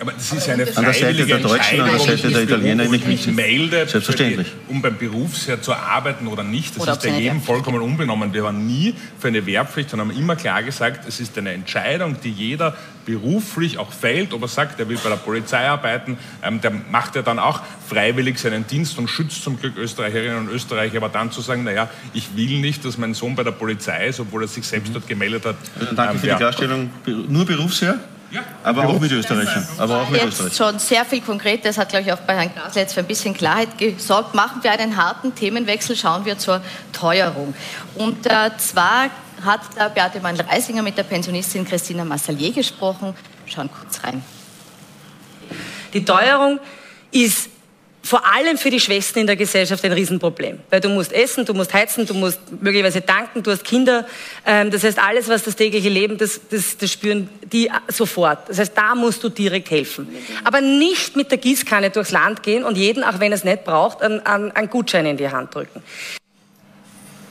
aber 0.00 0.12
das 0.12 0.32
ist 0.32 0.48
eine 0.48 0.66
an 0.76 0.84
der 0.84 0.94
Seite 0.94 1.26
der 1.26 1.38
Deutschen, 1.38 1.80
an 1.80 1.90
der 1.90 1.98
Seite 1.98 2.30
der 2.30 2.42
Italiener 2.42 2.84
in 2.84 2.90
mich 2.90 3.26
melde, 3.26 3.86
Selbstverständlich. 3.86 4.48
um 4.68 4.80
beim 4.80 4.96
Berufsjahr 4.96 5.60
zu 5.60 5.74
arbeiten 5.74 6.26
oder 6.26 6.42
nicht. 6.42 6.76
Das 6.76 6.82
oder 6.82 6.92
ist 6.92 7.04
ja 7.04 7.16
jedem 7.16 7.42
vollkommen 7.42 7.82
unbenommen. 7.82 8.32
Wir 8.32 8.44
waren 8.44 8.66
nie 8.66 8.94
für 9.18 9.28
eine 9.28 9.44
Wehrpflicht 9.44 9.92
und 9.92 10.00
haben 10.00 10.10
immer 10.10 10.36
klar 10.36 10.62
gesagt, 10.62 11.06
es 11.06 11.20
ist 11.20 11.36
eine 11.36 11.52
Entscheidung, 11.52 12.16
die 12.24 12.30
jeder 12.30 12.74
beruflich 13.04 13.76
auch 13.76 13.92
fällt, 13.92 14.32
ob 14.32 14.42
er 14.42 14.48
sagt, 14.48 14.80
er 14.80 14.88
will 14.88 14.98
bei 15.02 15.10
der 15.10 15.16
Polizei 15.16 15.68
arbeiten, 15.68 16.16
ähm, 16.42 16.60
der 16.60 16.70
macht 16.70 17.16
ja 17.16 17.22
dann 17.22 17.38
auch 17.38 17.60
freiwillig 17.86 18.38
seinen 18.38 18.66
Dienst 18.66 18.98
und 18.98 19.08
schützt 19.08 19.42
zum 19.42 19.58
Glück 19.60 19.76
Österreicherinnen 19.76 20.38
und 20.38 20.48
Österreicher, 20.48 20.98
aber 20.98 21.08
dann 21.08 21.30
zu 21.30 21.40
sagen, 21.40 21.64
naja, 21.64 21.90
ich 22.14 22.36
will 22.36 22.60
nicht, 22.60 22.84
dass 22.84 22.96
mein 22.96 23.14
Sohn 23.14 23.34
bei 23.34 23.42
der 23.42 23.50
Polizei 23.52 24.06
ist, 24.06 24.20
obwohl 24.20 24.42
er 24.42 24.48
sich 24.48 24.66
selbst 24.66 24.94
dort 24.94 25.06
gemeldet 25.06 25.44
hat. 25.44 25.56
Also 25.78 25.94
danke 25.94 26.14
ähm, 26.14 26.20
für 26.20 26.26
die 26.28 26.34
Klarstellung. 26.34 26.90
Nur 27.28 27.44
Berufsjahr? 27.44 27.96
Ja, 28.30 28.44
aber 28.62 28.86
auch 28.86 29.00
mit 29.00 29.10
Österreichern. 29.10 29.66
Aber 29.78 30.02
auch 30.02 30.08
mit 30.08 30.22
jetzt 30.22 30.40
Österreich. 30.40 30.56
schon 30.56 30.78
sehr 30.78 31.04
viel 31.04 31.20
Konkretes, 31.20 31.76
hat, 31.76 31.88
glaube 31.88 32.04
ich, 32.04 32.12
auch 32.12 32.20
bei 32.20 32.36
Herrn 32.36 32.52
Glasler 32.52 32.82
jetzt 32.82 32.94
für 32.94 33.00
ein 33.00 33.06
bisschen 33.06 33.34
Klarheit 33.34 33.76
gesorgt. 33.76 34.34
Machen 34.34 34.62
wir 34.62 34.70
einen 34.70 34.96
harten 34.96 35.34
Themenwechsel, 35.34 35.96
schauen 35.96 36.24
wir 36.24 36.38
zur 36.38 36.62
Teuerung. 36.92 37.54
Und 37.96 38.26
äh, 38.26 38.50
zwar 38.58 39.10
hat 39.44 39.60
der 39.76 39.88
Beate 39.88 40.20
Mandl-Reisinger 40.20 40.82
mit 40.82 40.96
der 40.96 41.02
Pensionistin 41.02 41.66
Christina 41.66 42.04
Massalier 42.04 42.52
gesprochen. 42.52 43.14
Schauen 43.46 43.68
kurz 43.70 44.02
rein. 44.04 44.22
Die 45.92 46.04
Teuerung 46.04 46.60
ist 47.10 47.49
vor 48.10 48.26
allem 48.26 48.58
für 48.58 48.70
die 48.70 48.80
Schwächsten 48.80 49.20
in 49.20 49.28
der 49.28 49.36
Gesellschaft 49.36 49.84
ein 49.84 49.92
Riesenproblem. 49.92 50.58
Weil 50.68 50.80
du 50.80 50.88
musst 50.88 51.12
essen, 51.12 51.44
du 51.44 51.54
musst 51.54 51.72
heizen, 51.72 52.06
du 52.06 52.14
musst 52.14 52.40
möglicherweise 52.60 53.06
tanken, 53.06 53.44
du 53.44 53.52
hast 53.52 53.62
Kinder. 53.62 54.04
Ähm, 54.44 54.72
das 54.72 54.82
heißt, 54.82 54.98
alles, 54.98 55.28
was 55.28 55.44
das 55.44 55.54
tägliche 55.54 55.88
Leben, 55.88 56.18
das, 56.18 56.40
das, 56.50 56.76
das 56.76 56.90
spüren 56.90 57.28
die 57.52 57.70
sofort. 57.86 58.48
Das 58.48 58.58
heißt, 58.58 58.76
da 58.76 58.96
musst 58.96 59.22
du 59.22 59.28
direkt 59.28 59.70
helfen. 59.70 60.08
Aber 60.42 60.60
nicht 60.60 61.14
mit 61.14 61.30
der 61.30 61.38
Gießkanne 61.38 61.90
durchs 61.90 62.10
Land 62.10 62.42
gehen 62.42 62.64
und 62.64 62.76
jeden, 62.76 63.04
auch 63.04 63.20
wenn 63.20 63.30
er 63.30 63.36
es 63.36 63.44
nicht 63.44 63.62
braucht, 63.62 64.02
einen, 64.02 64.18
einen 64.26 64.70
Gutschein 64.70 65.06
in 65.06 65.16
die 65.16 65.28
Hand 65.28 65.54
drücken. 65.54 65.80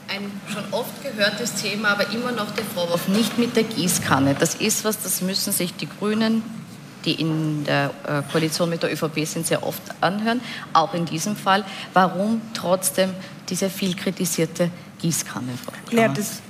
Ein 0.08 0.32
schon 0.50 0.64
oft 0.70 1.02
gehörtes 1.02 1.56
Thema, 1.56 1.90
aber 1.90 2.10
immer 2.10 2.32
noch 2.32 2.52
der 2.52 2.64
Vorwurf, 2.64 3.06
nicht 3.08 3.36
mit 3.36 3.54
der 3.54 3.64
Gießkanne. 3.64 4.34
Das 4.34 4.54
ist 4.54 4.86
was, 4.86 5.02
das 5.02 5.20
müssen 5.20 5.52
sich 5.52 5.74
die 5.74 5.90
Grünen 5.98 6.42
die 7.04 7.14
in 7.14 7.64
der 7.64 7.90
äh, 8.06 8.22
Koalition 8.30 8.70
mit 8.70 8.82
der 8.82 8.92
ÖVP 8.92 9.26
sind, 9.26 9.46
sehr 9.46 9.66
oft 9.66 9.82
anhören, 10.00 10.40
auch 10.72 10.94
in 10.94 11.06
diesem 11.06 11.36
Fall. 11.36 11.64
Warum 11.92 12.40
trotzdem 12.54 13.14
diese 13.48 13.70
viel 13.70 13.94
kritisierte 13.94 14.70
Gießkanne? 15.00 15.52
Ja, 15.90 16.08
das 16.08 16.42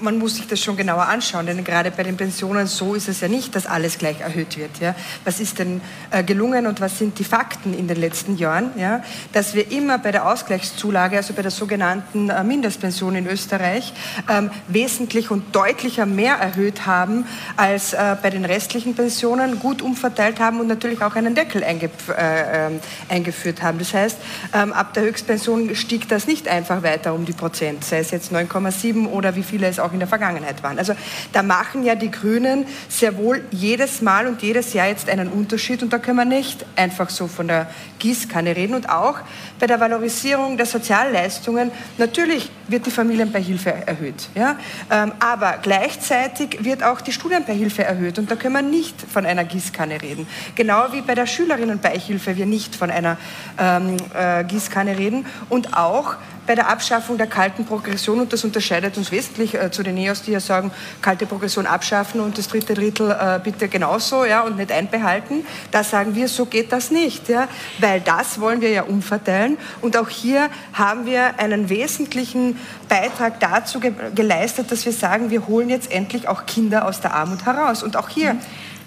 man 0.00 0.18
muss 0.18 0.36
sich 0.36 0.46
das 0.46 0.60
schon 0.60 0.76
genauer 0.76 1.06
anschauen, 1.06 1.46
denn 1.46 1.64
gerade 1.64 1.90
bei 1.90 2.02
den 2.02 2.16
Pensionen 2.16 2.66
so 2.66 2.94
ist 2.94 3.08
es 3.08 3.20
ja 3.20 3.28
nicht, 3.28 3.54
dass 3.54 3.66
alles 3.66 3.98
gleich 3.98 4.20
erhöht 4.20 4.56
wird. 4.56 4.78
Ja. 4.80 4.94
Was 5.24 5.40
ist 5.40 5.58
denn 5.58 5.80
äh, 6.10 6.22
gelungen 6.22 6.66
und 6.66 6.80
was 6.80 6.98
sind 6.98 7.18
die 7.18 7.24
Fakten 7.24 7.74
in 7.74 7.88
den 7.88 7.96
letzten 7.96 8.36
Jahren? 8.36 8.70
Ja? 8.76 9.02
Dass 9.32 9.54
wir 9.54 9.70
immer 9.70 9.98
bei 9.98 10.12
der 10.12 10.26
Ausgleichszulage, 10.26 11.16
also 11.16 11.34
bei 11.34 11.42
der 11.42 11.50
sogenannten 11.50 12.30
äh, 12.30 12.44
Mindestpension 12.44 13.14
in 13.14 13.26
Österreich, 13.26 13.92
ähm, 14.28 14.50
wesentlich 14.68 15.30
und 15.30 15.54
deutlicher 15.54 16.06
mehr 16.06 16.34
erhöht 16.36 16.86
haben 16.86 17.26
als 17.56 17.92
äh, 17.92 18.16
bei 18.20 18.30
den 18.30 18.44
restlichen 18.44 18.94
Pensionen, 18.94 19.58
gut 19.58 19.82
umverteilt 19.82 20.40
haben 20.40 20.60
und 20.60 20.66
natürlich 20.66 21.02
auch 21.02 21.14
einen 21.14 21.34
Deckel 21.34 21.62
äh, 21.62 21.88
ähm, 22.18 22.80
eingeführt 23.08 23.62
haben. 23.62 23.78
Das 23.78 23.94
heißt, 23.94 24.18
ähm, 24.52 24.72
ab 24.72 24.94
der 24.94 25.04
Höchstpension 25.04 25.74
stieg 25.74 26.08
das 26.08 26.26
nicht 26.26 26.48
einfach 26.48 26.82
weiter 26.82 27.14
um 27.14 27.24
die 27.24 27.32
Prozent, 27.32 27.84
sei 27.84 27.98
es 27.98 28.10
jetzt 28.10 28.32
9,7 28.32 29.06
oder 29.06 29.34
wie 29.36 29.42
viel 29.42 29.61
viele 29.62 29.68
es 29.68 29.78
auch 29.78 29.92
in 29.92 30.00
der 30.00 30.08
Vergangenheit 30.08 30.62
waren. 30.62 30.78
Also 30.78 30.94
da 31.32 31.42
machen 31.42 31.84
ja 31.84 31.94
die 31.94 32.10
Grünen 32.10 32.66
sehr 32.88 33.16
wohl 33.16 33.44
jedes 33.50 34.02
Mal 34.02 34.26
und 34.26 34.42
jedes 34.42 34.72
Jahr 34.72 34.88
jetzt 34.88 35.08
einen 35.08 35.28
Unterschied 35.28 35.82
und 35.82 35.92
da 35.92 35.98
können 35.98 36.16
wir 36.16 36.24
nicht 36.24 36.64
einfach 36.76 37.10
so 37.10 37.28
von 37.28 37.48
der 37.48 37.68
Gießkanne 37.98 38.56
reden. 38.56 38.74
Und 38.74 38.88
auch 38.88 39.20
bei 39.58 39.66
der 39.66 39.78
Valorisierung 39.78 40.56
der 40.56 40.66
Sozialleistungen, 40.66 41.70
natürlich 41.98 42.50
wird 42.68 42.86
die 42.86 42.90
Familienbeihilfe 42.90 43.72
erhöht, 43.86 44.28
ja? 44.34 44.56
Ähm, 44.90 45.12
aber 45.20 45.58
gleichzeitig 45.62 46.64
wird 46.64 46.82
auch 46.82 47.00
die 47.00 47.12
Studienbeihilfe 47.12 47.84
erhöht 47.84 48.18
und 48.18 48.30
da 48.30 48.36
können 48.36 48.54
wir 48.54 48.62
nicht 48.62 48.96
von 49.00 49.26
einer 49.26 49.44
Gießkanne 49.44 50.02
reden. 50.02 50.26
Genau 50.56 50.92
wie 50.92 51.02
bei 51.02 51.14
der 51.14 51.26
Schülerinnenbeihilfe 51.26 52.36
wir 52.36 52.46
nicht 52.46 52.74
von 52.74 52.90
einer 52.90 53.16
ähm, 53.58 53.96
äh, 54.14 54.44
Gießkanne 54.44 54.98
reden 54.98 55.26
und 55.48 55.76
auch 55.76 56.16
bei 56.46 56.54
der 56.54 56.68
Abschaffung 56.68 57.18
der 57.18 57.26
kalten 57.26 57.64
Progression, 57.64 58.20
und 58.20 58.32
das 58.32 58.44
unterscheidet 58.44 58.96
uns 58.96 59.12
wesentlich 59.12 59.54
äh, 59.54 59.70
zu 59.70 59.82
den 59.82 59.94
NEOS, 59.94 60.22
die 60.22 60.32
ja 60.32 60.40
sagen, 60.40 60.72
kalte 61.00 61.26
Progression 61.26 61.66
abschaffen 61.66 62.20
und 62.20 62.38
das 62.38 62.48
dritte 62.48 62.74
Drittel 62.74 63.10
äh, 63.10 63.40
bitte 63.42 63.68
genauso 63.68 64.24
ja, 64.24 64.42
und 64.42 64.56
nicht 64.56 64.72
einbehalten. 64.72 65.46
Da 65.70 65.84
sagen 65.84 66.14
wir, 66.14 66.28
so 66.28 66.46
geht 66.46 66.72
das 66.72 66.90
nicht, 66.90 67.28
ja, 67.28 67.48
weil 67.78 68.00
das 68.00 68.40
wollen 68.40 68.60
wir 68.60 68.70
ja 68.70 68.82
umverteilen. 68.82 69.56
Und 69.80 69.96
auch 69.96 70.08
hier 70.08 70.48
haben 70.72 71.06
wir 71.06 71.38
einen 71.38 71.68
wesentlichen 71.68 72.58
Beitrag 72.88 73.40
dazu 73.40 73.80
ge 73.80 73.92
geleistet, 74.14 74.72
dass 74.72 74.84
wir 74.84 74.92
sagen, 74.92 75.30
wir 75.30 75.46
holen 75.46 75.68
jetzt 75.68 75.90
endlich 75.92 76.28
auch 76.28 76.46
Kinder 76.46 76.86
aus 76.86 77.00
der 77.00 77.14
Armut 77.14 77.44
heraus. 77.46 77.82
Und 77.82 77.96
auch 77.96 78.08
hier. 78.08 78.34
Mhm 78.34 78.40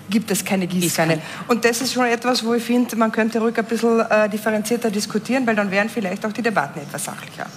gibt 0.10 0.32
es 0.32 0.44
keine 0.44 0.68
Gießkanne. 0.68 1.22
Und 1.48 1.66
das 1.66 1.82
ist 1.82 1.94
schon 1.94 2.06
etwas, 2.06 2.46
wo 2.46 2.54
ich 2.54 2.64
finde, 2.64 2.96
man 2.96 3.12
könnte 3.12 3.40
ruhig 3.40 3.58
ein 3.58 3.66
bisschen 3.66 4.00
äh, 4.00 4.30
differenzierter 4.30 4.92
diskutieren, 4.92 5.46
weil 5.48 5.56
dann 5.56 5.72
wären 5.72 5.90
vielleicht 5.90 6.26
auch 6.26 6.34
die 6.34 6.42
Debatten 6.42 6.80
etwas 6.80 7.06
sachlicher 7.06 7.48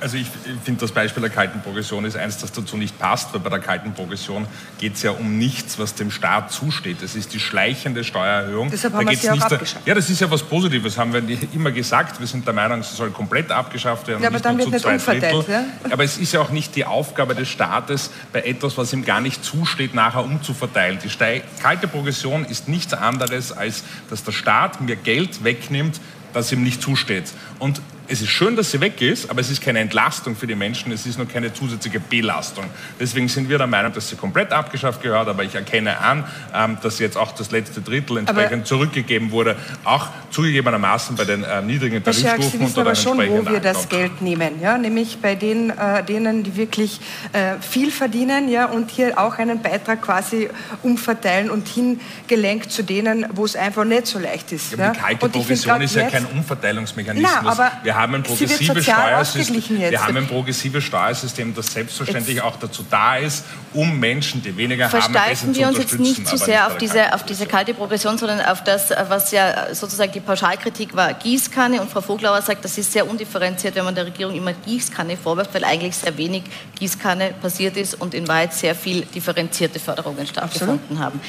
also 0.00 0.16
ich 0.16 0.26
finde 0.64 0.80
das 0.80 0.92
Beispiel 0.92 1.20
der 1.20 1.30
kalten 1.30 1.60
Progression 1.60 2.04
ist 2.04 2.16
eins, 2.16 2.38
das 2.38 2.52
dazu 2.52 2.76
nicht 2.76 2.98
passt, 2.98 3.32
weil 3.32 3.40
bei 3.40 3.50
der 3.50 3.58
kalten 3.58 3.92
Progression 3.92 4.46
geht 4.78 4.94
es 4.94 5.02
ja 5.02 5.10
um 5.12 5.38
nichts, 5.38 5.78
was 5.78 5.94
dem 5.94 6.10
Staat 6.10 6.52
zusteht. 6.52 7.02
Das 7.02 7.14
ist 7.14 7.32
die 7.32 7.40
schleichende 7.40 8.04
Steuererhöhung. 8.04 8.70
Deshalb 8.70 8.94
haben 8.94 9.06
da 9.06 9.12
wir 9.12 9.18
sie 9.18 9.30
auch 9.30 9.40
abgeschafft. 9.40 9.86
Ja, 9.86 9.94
das 9.94 10.10
ist 10.10 10.20
ja 10.20 10.30
was 10.30 10.42
Positives, 10.42 10.98
haben 10.98 11.12
wir 11.12 11.22
immer 11.52 11.72
gesagt. 11.72 12.20
Wir 12.20 12.26
sind 12.26 12.46
der 12.46 12.54
Meinung, 12.54 12.82
sie 12.82 12.94
soll 12.94 13.10
komplett 13.10 13.50
abgeschafft 13.50 14.06
werden. 14.08 14.22
Ja, 14.22 14.28
aber 14.28 14.40
dann 14.40 14.58
wird 14.58 14.70
nicht 14.70 14.84
umverteilt. 14.84 15.48
Ja? 15.48 15.64
Aber 15.90 16.04
es 16.04 16.18
ist 16.18 16.32
ja 16.32 16.40
auch 16.40 16.50
nicht 16.50 16.76
die 16.76 16.84
Aufgabe 16.84 17.34
des 17.34 17.48
Staates, 17.48 18.10
bei 18.32 18.42
etwas, 18.42 18.76
was 18.78 18.92
ihm 18.92 19.04
gar 19.04 19.20
nicht 19.20 19.44
zusteht, 19.44 19.94
nachher 19.94 20.24
umzuverteilen. 20.24 20.98
Die 21.02 21.10
Ste 21.10 21.42
kalte 21.62 21.88
Progression 21.88 22.44
ist 22.44 22.68
nichts 22.68 22.92
anderes, 22.94 23.52
als 23.52 23.84
dass 24.10 24.24
der 24.24 24.32
Staat 24.32 24.80
mir 24.80 24.96
Geld 24.96 25.44
wegnimmt, 25.44 26.00
das 26.32 26.52
ihm 26.52 26.62
nicht 26.62 26.82
zusteht. 26.82 27.32
Und 27.58 27.80
es 28.06 28.20
ist 28.20 28.28
schön, 28.28 28.54
dass 28.56 28.70
sie 28.70 28.80
weg 28.80 29.00
ist, 29.00 29.30
aber 29.30 29.40
es 29.40 29.50
ist 29.50 29.62
keine 29.62 29.80
Entlastung 29.80 30.36
für 30.36 30.46
die 30.46 30.54
Menschen, 30.54 30.92
es 30.92 31.06
ist 31.06 31.16
nur 31.16 31.26
keine 31.26 31.52
zusätzliche 31.52 32.00
Belastung. 32.00 32.64
Deswegen 33.00 33.28
sind 33.28 33.48
wir 33.48 33.58
der 33.58 33.66
Meinung, 33.66 33.92
dass 33.92 34.08
sie 34.08 34.16
komplett 34.16 34.52
abgeschafft 34.52 35.02
gehört, 35.02 35.28
aber 35.28 35.42
ich 35.44 35.54
erkenne 35.54 35.98
an, 35.98 36.24
ähm, 36.54 36.78
dass 36.82 36.98
jetzt 36.98 37.16
auch 37.16 37.32
das 37.32 37.50
letzte 37.50 37.80
Drittel 37.80 38.18
entsprechend 38.18 38.52
aber 38.52 38.64
zurückgegeben 38.64 39.30
wurde, 39.30 39.56
auch 39.84 40.08
zugegebenermaßen 40.30 41.16
bei 41.16 41.24
den 41.24 41.44
äh, 41.44 41.62
niedrigen 41.62 42.02
Tarifstufen. 42.02 42.42
Sie 42.42 42.60
wissen 42.60 42.80
aber 42.80 42.94
schon, 42.94 43.18
wo 43.18 43.46
wir 43.46 43.60
das 43.60 43.88
Geld 43.88 44.20
nehmen, 44.20 44.60
ja? 44.60 44.76
nämlich 44.76 45.18
bei 45.20 45.34
den, 45.34 45.70
äh, 45.70 46.04
denen, 46.04 46.42
die 46.42 46.56
wirklich 46.56 47.00
äh, 47.32 47.54
viel 47.60 47.90
verdienen 47.90 48.48
ja? 48.48 48.66
und 48.66 48.90
hier 48.90 49.18
auch 49.18 49.38
einen 49.38 49.62
Beitrag 49.62 50.02
quasi 50.02 50.48
umverteilen 50.82 51.50
und 51.50 51.68
hingelenkt 51.68 52.70
zu 52.70 52.82
denen, 52.82 53.26
wo 53.32 53.44
es 53.44 53.56
einfach 53.56 53.84
nicht 53.84 54.06
so 54.06 54.18
leicht 54.18 54.52
ist. 54.52 54.72
Ja, 54.72 54.78
ja? 54.78 54.92
Die 54.92 54.98
kalte 54.98 55.28
Provision 55.28 55.80
ist 55.80 55.94
ja 55.94 56.10
kein 56.10 56.26
Umverteilungsmechanismus. 56.26 57.32
Na, 57.42 57.50
aber 57.50 57.72
wir 57.82 57.93
wir 57.94 58.00
haben 58.00 58.14
ein 58.16 58.22
progressives 58.24 58.84
Steuersystem. 58.84 59.80
Wir 59.90 60.04
haben 60.04 60.16
ein 60.16 60.26
progressives 60.26 60.82
Steuersystem, 60.82 61.54
das 61.54 61.72
selbstverständlich 61.72 62.36
jetzt 62.36 62.44
auch 62.44 62.56
dazu 62.56 62.84
da 62.90 63.16
ist, 63.16 63.44
um 63.72 64.00
Menschen, 64.00 64.42
die 64.42 64.56
weniger 64.56 64.90
haben, 64.90 65.12
besser 65.12 65.54
wir 65.54 65.68
uns 65.68 65.78
jetzt 65.78 66.00
nicht 66.00 66.26
zu 66.26 66.36
sehr 66.36 66.66
auf 66.66 66.76
diese, 66.76 67.14
auf 67.14 67.24
diese 67.24 67.46
kalte 67.46 67.72
Progression, 67.72 68.18
sondern 68.18 68.40
auf 68.40 68.64
das, 68.64 68.90
was 69.08 69.30
ja 69.30 69.72
sozusagen 69.74 70.10
die 70.10 70.20
Pauschalkritik 70.20 70.96
war, 70.96 71.14
Gießkanne. 71.14 71.80
Und 71.80 71.90
Frau 71.90 72.00
Voglauer 72.00 72.42
sagt, 72.42 72.64
das 72.64 72.76
ist 72.78 72.92
sehr 72.92 73.08
undifferenziert, 73.08 73.76
wenn 73.76 73.84
man 73.84 73.94
der 73.94 74.06
Regierung 74.06 74.34
immer 74.34 74.52
Gießkanne 74.52 75.16
vorwirft, 75.16 75.54
weil 75.54 75.64
eigentlich 75.64 75.96
sehr 75.96 76.16
wenig 76.16 76.42
Gießkanne 76.78 77.34
passiert 77.40 77.76
ist 77.76 78.00
und 78.00 78.12
in 78.12 78.26
Wahrheit 78.26 78.54
sehr 78.54 78.74
viel 78.74 79.02
differenzierte 79.02 79.78
Förderungen 79.78 80.26
stattgefunden 80.26 80.98
haben. 80.98 81.20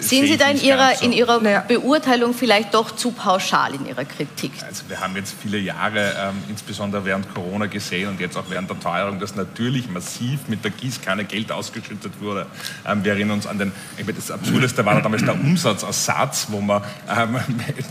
Sehen 0.00 0.26
Sie 0.26 0.36
da 0.36 0.48
in 0.48 0.60
Ihrer, 0.60 0.94
so. 0.94 1.04
in 1.04 1.12
Ihrer 1.12 1.40
naja. 1.40 1.64
Beurteilung 1.66 2.34
vielleicht 2.34 2.74
doch 2.74 2.94
zu 2.94 3.10
pauschal 3.10 3.74
in 3.74 3.86
Ihrer 3.86 4.04
Kritik? 4.04 4.52
Also 4.66 4.84
wir 4.88 5.00
haben 5.00 5.16
jetzt 5.16 5.34
viele 5.40 5.58
Jahre 5.58 6.07
ähm, 6.16 6.42
insbesondere 6.48 7.04
während 7.04 7.32
Corona 7.34 7.66
gesehen 7.66 8.08
und 8.08 8.20
jetzt 8.20 8.36
auch 8.36 8.44
während 8.48 8.70
der 8.70 8.78
Teuerung, 8.80 9.18
dass 9.18 9.34
natürlich 9.34 9.88
massiv 9.90 10.48
mit 10.48 10.64
der 10.64 10.70
Gießkanne 10.70 11.24
Geld 11.24 11.52
ausgeschüttet 11.52 12.20
wurde. 12.20 12.46
Ähm, 12.86 13.04
wir 13.04 13.12
erinnern 13.12 13.36
uns 13.36 13.46
an 13.46 13.58
den, 13.58 13.72
ich 13.96 14.04
meine, 14.04 14.16
das 14.16 14.30
Absurdeste 14.30 14.84
war 14.84 15.00
damals 15.00 15.24
der 15.24 15.34
Umsatzersatz, 15.34 16.48
wo 16.50 16.60
man 16.60 16.82
ähm, 17.08 17.38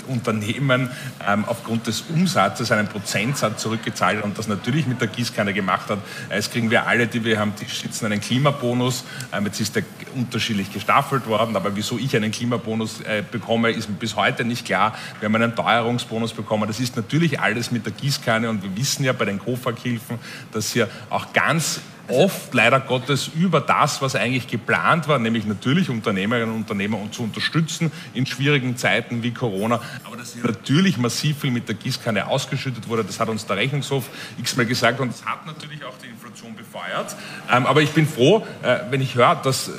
Unternehmen 0.07 0.89
ähm, 1.27 1.45
aufgrund 1.45 1.88
des 1.88 2.01
Umsatzes 2.01 2.71
einen 2.71 2.88
Prozentsatz 2.88 3.62
zurückgezahlt 3.62 4.17
hat 4.17 4.24
und 4.24 4.38
das 4.38 4.47
natürlich 4.47 4.88
mit 4.88 5.01
der 5.01 5.07
Gießkanne 5.07 5.53
gemacht 5.53 5.89
hat. 5.89 6.00
Jetzt 6.29 6.51
kriegen 6.51 6.71
wir 6.71 6.88
alle, 6.88 7.07
die 7.07 7.24
wir 7.24 7.39
haben, 7.39 7.53
die 7.59 7.65
sitzen 7.65 8.05
einen 8.05 8.21
Klimabonus. 8.21 9.03
Ähm, 9.33 9.45
jetzt 9.45 9.59
ist 9.59 9.75
der 9.75 9.83
unterschiedlich 10.15 10.71
gestaffelt 10.74 11.27
worden, 11.27 11.55
aber 11.55 11.75
wieso 11.75 11.97
ich 11.97 12.15
einen 12.15 12.31
Klimabonus 12.31 13.01
äh, 13.01 13.24
bekomme, 13.29 13.71
ist 13.71 14.00
bis 14.00 14.15
heute 14.15 14.45
nicht 14.45 14.65
klar. 14.65 14.95
Wir 15.19 15.27
haben 15.27 15.36
einen 15.36 15.55
Teuerungsbonus 15.55 16.33
bekommen. 16.33 16.67
Das 16.67 16.79
ist 16.79 16.95
natürlich 16.95 17.39
alles 17.39 17.71
mit 17.71 17.86
der 17.86 17.93
Gießkanne 17.93 18.06
und 18.49 18.63
wir 18.63 18.75
wissen 18.77 19.03
ja 19.03 19.13
bei 19.13 19.25
den 19.25 19.39
COFAG-Hilfen, 19.39 20.19
dass 20.51 20.71
hier 20.71 20.89
auch 21.09 21.33
ganz 21.33 21.81
oft 22.09 22.53
leider 22.53 22.79
Gottes 22.79 23.29
über 23.35 23.61
das, 23.61 24.01
was 24.01 24.15
eigentlich 24.15 24.47
geplant 24.47 25.07
war, 25.07 25.19
nämlich 25.19 25.45
natürlich 25.45 25.89
Unternehmerinnen 25.89 26.53
und 26.53 26.61
Unternehmer 26.61 26.99
zu 27.11 27.23
unterstützen 27.23 27.91
in 28.13 28.25
schwierigen 28.25 28.77
Zeiten 28.77 29.23
wie 29.23 29.31
Corona, 29.31 29.81
aber 30.03 30.17
dass 30.17 30.33
hier 30.33 30.43
natürlich 30.43 30.97
massiv 30.97 31.39
viel 31.39 31.51
mit 31.51 31.67
der 31.67 31.75
Gießkanne 31.75 32.27
ausgeschüttet 32.27 32.87
wurde, 32.87 33.03
das 33.03 33.19
hat 33.19 33.29
uns 33.29 33.45
der 33.45 33.57
Rechnungshof 33.57 34.09
x-mal 34.39 34.65
gesagt 34.65 34.99
und 34.99 35.11
das 35.11 35.25
hat 35.25 35.45
natürlich 35.45 35.83
auch 35.83 35.97
die 36.03 36.07
Inflation 36.07 36.55
befeuert. 36.55 37.15
Ähm, 37.51 37.65
aber 37.65 37.81
ich 37.81 37.91
bin 37.91 38.07
froh, 38.07 38.45
äh, 38.63 38.79
wenn 38.89 39.01
ich 39.01 39.15
höre, 39.15 39.35
dass 39.35 39.67
äh, 39.67 39.71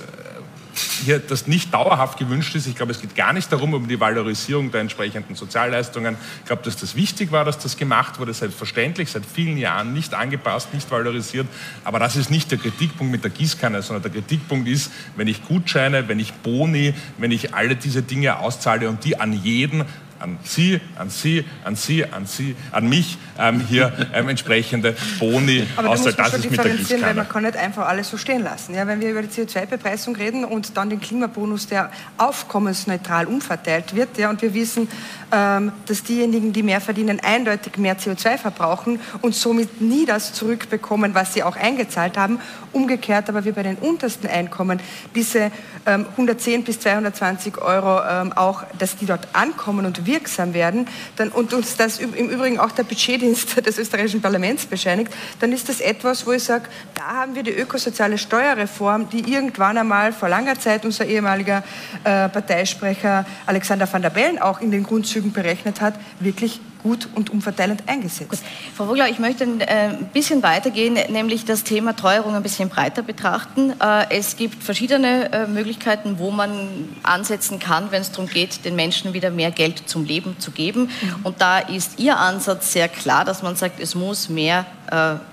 hier 1.05 1.19
das 1.19 1.47
nicht 1.47 1.73
dauerhaft 1.73 2.19
gewünscht 2.19 2.55
ist. 2.55 2.67
Ich 2.67 2.77
glaube, 2.77 2.93
es 2.93 3.01
geht 3.01 3.15
gar 3.15 3.33
nicht 3.33 3.51
darum, 3.53 3.75
um 3.75 3.89
die 3.89 4.01
Valorisierung 4.01 4.71
der 4.71 4.81
entsprechenden 4.81 5.35
Sozialleistungen. 5.35 6.17
Ich 6.41 6.47
glaube, 6.47 6.63
dass 6.63 6.77
das 6.77 6.95
wichtig 6.95 7.33
war, 7.33 7.45
dass 7.45 7.59
das 7.59 7.77
gemacht 7.77 8.19
wurde, 8.19 8.35
selbstverständlich, 8.35 9.11
seit 9.11 9.25
vielen 9.25 9.59
Jahren 9.59 9.93
nicht 9.93 10.15
angepasst, 10.15 10.73
nicht 10.75 10.91
valorisiert. 10.91 11.47
Aber 11.85 11.99
das 11.99 12.17
ist 12.17 12.31
nicht 12.31 12.51
der 12.51 12.59
Kritikpunkt 12.59 13.11
mit 13.13 13.25
der 13.25 13.31
Gießkanne, 13.31 13.83
sondern 13.83 14.03
der 14.03 14.13
Kritikpunkt 14.13 14.69
ist, 14.69 14.91
wenn 15.17 15.29
ich 15.29 15.45
Gutscheine, 15.45 16.09
wenn 16.09 16.19
ich 16.19 16.33
Boni, 16.33 16.95
wenn 17.19 17.31
ich 17.31 17.55
alle 17.55 17.77
diese 17.77 18.03
Dinge 18.03 18.39
auszahle 18.39 18.89
und 18.89 19.05
die 19.05 19.19
an 19.21 19.33
jeden 19.33 19.85
an 20.21 20.39
Sie, 20.45 20.81
an 20.97 21.11
Sie, 21.11 21.45
an 21.65 21.77
Sie, 21.77 22.05
an 22.05 22.27
Sie, 22.27 22.57
an 22.73 22.89
mich 22.89 23.19
ähm, 23.39 23.61
hier 23.61 23.93
ähm, 24.13 24.29
entsprechende 24.29 24.95
Boni 25.19 25.67
Aber 25.77 25.91
außer 25.91 26.13
da 26.13 26.25
das 26.25 26.35
ist 26.35 26.51
mit 26.51 26.63
der 26.63 26.71
Gießkanne. 26.71 27.03
Weil 27.03 27.15
man 27.15 27.29
kann 27.29 27.45
nicht 27.45 27.57
einfach 27.57 27.87
alles 27.87 28.11
so 28.11 28.17
stehen 28.17 28.43
lassen. 28.43 28.75
Ja, 28.75 28.87
wenn 28.87 29.01
wir 29.01 29.11
über 29.11 29.23
die 29.23 29.29
CO2-Bepreisung 29.29 30.17
reden 30.17 30.45
und 30.45 30.77
dann 30.77 30.91
den 30.91 31.01
Klimabonus, 31.01 31.67
der 31.67 31.91
aufkommensneutral 32.17 33.27
umverteilt 33.27 33.95
wird, 33.95 34.19
ja, 34.19 34.31
und 34.31 34.43
wir 34.43 34.55
wissen, 34.55 34.89
ähm, 35.31 35.73
dass 35.87 36.03
diejenigen, 36.03 36.53
die 36.53 36.63
mehr 36.63 36.81
verdienen, 36.81 37.21
eindeutig 37.21 37.77
mehr 37.77 37.99
CO2 37.99 38.39
verbrauchen 38.39 39.01
und 39.21 39.35
somit 39.35 39.81
nie 39.81 40.07
das 40.07 40.33
zurückbekommen, 40.33 41.15
was 41.15 41.35
sie 41.35 41.43
auch 41.43 41.57
eingezahlt 41.57 42.17
haben. 42.17 42.41
Umgekehrt 42.73 43.29
aber 43.29 43.45
wir 43.45 43.53
bei 43.53 43.63
den 43.63 43.77
untersten 43.77 44.27
Einkommen 44.27 44.81
diese 45.15 45.51
110 45.85 46.55
ähm, 46.55 46.65
bis 46.65 46.81
220 46.81 47.59
Euro 47.59 48.01
ähm, 48.09 48.33
auch, 48.33 48.65
dass 48.79 48.97
die 48.97 49.07
dort 49.07 49.29
ankommen 49.33 49.87
und 49.87 50.07
wirksam 50.09 50.55
werden 50.55 50.89
dann, 51.15 51.29
und 51.29 51.53
uns 51.55 51.77
das 51.77 52.01
im 52.01 52.13
Übrigen 52.13 52.59
auch 52.59 52.73
der 52.73 52.83
Budgetdienst 52.83 53.65
des 53.67 53.79
österreichischen 53.79 54.21
Parlaments 54.21 54.67
bescheinigt, 54.67 55.13
dann 55.39 55.53
ist 55.53 55.69
das 55.69 55.81
etwas, 55.81 56.27
wo 56.27 56.33
ich 56.33 56.43
sage, 56.43 56.65
da 56.95 57.21
haben 57.21 57.37
wir 57.37 57.45
die 57.45 57.53
ökosoziale 57.53 58.19
Steuerreform, 58.19 59.09
die 59.11 59.33
irgendwann 59.33 59.79
einmal 59.79 60.13
vor 60.13 60.29
langer 60.29 60.59
Zeit 60.59 60.85
unser 60.85 61.05
ehemaliger 61.05 61.63
äh, 62.03 62.29
Parteisprecher 62.29 63.25
Alexander 63.47 63.91
van 63.91 64.03
der 64.03 64.11
Bellen 64.11 64.41
auch 64.41 64.61
in 64.61 64.73
den 64.73 64.83
Grundzügen 64.83 65.33
berechnet 65.33 65.81
hat, 65.81 65.95
wirklich 66.19 66.61
gut 66.83 67.09
und 67.15 67.31
umverteilend 67.31 67.83
eingesetzt. 67.87 68.31
Gut. 68.31 68.39
Frau 68.77 68.87
Vogler, 68.87 69.09
ich 69.09 69.19
möchte 69.19 69.45
ein 69.45 69.61
äh, 69.61 69.95
bisschen 70.13 70.43
weitergehen, 70.43 70.99
nämlich 71.11 71.45
das 71.45 71.65
Thema 71.65 71.95
Teuerung 71.95 72.35
ein 72.35 72.43
bisschen 72.43 72.69
breiter 72.69 73.03
betrachten. 73.03 73.73
Äh, 73.81 74.07
es 74.11 74.37
gibt 74.37 74.63
verschiedene 74.63 75.33
äh, 75.33 75.47
Möglichkeiten, 75.47 76.19
wo 76.19 76.31
man 76.31 76.89
ansetzen 77.03 77.59
kann, 77.59 77.91
wenn 77.91 78.03
es 78.03 78.13
darum 78.13 78.29
geht, 78.29 78.65
den 78.65 78.77
Menschen 78.77 79.13
wieder 79.13 79.31
mehr 79.31 79.51
Geld 79.51 79.89
zum 79.89 80.05
Leben 80.05 80.39
zu 80.39 80.51
geben. 80.51 80.91
Mhm. 81.01 81.17
Und 81.25 81.41
da 81.41 81.59
ist 81.59 81.99
Ihr 81.99 82.19
Ansatz 82.19 82.73
sehr 82.73 82.89
klar, 82.89 83.25
dass 83.25 83.43
man 83.43 83.57
sagt, 83.57 83.81
es 83.81 83.95
muss 83.95 84.29
mehr 84.29 84.67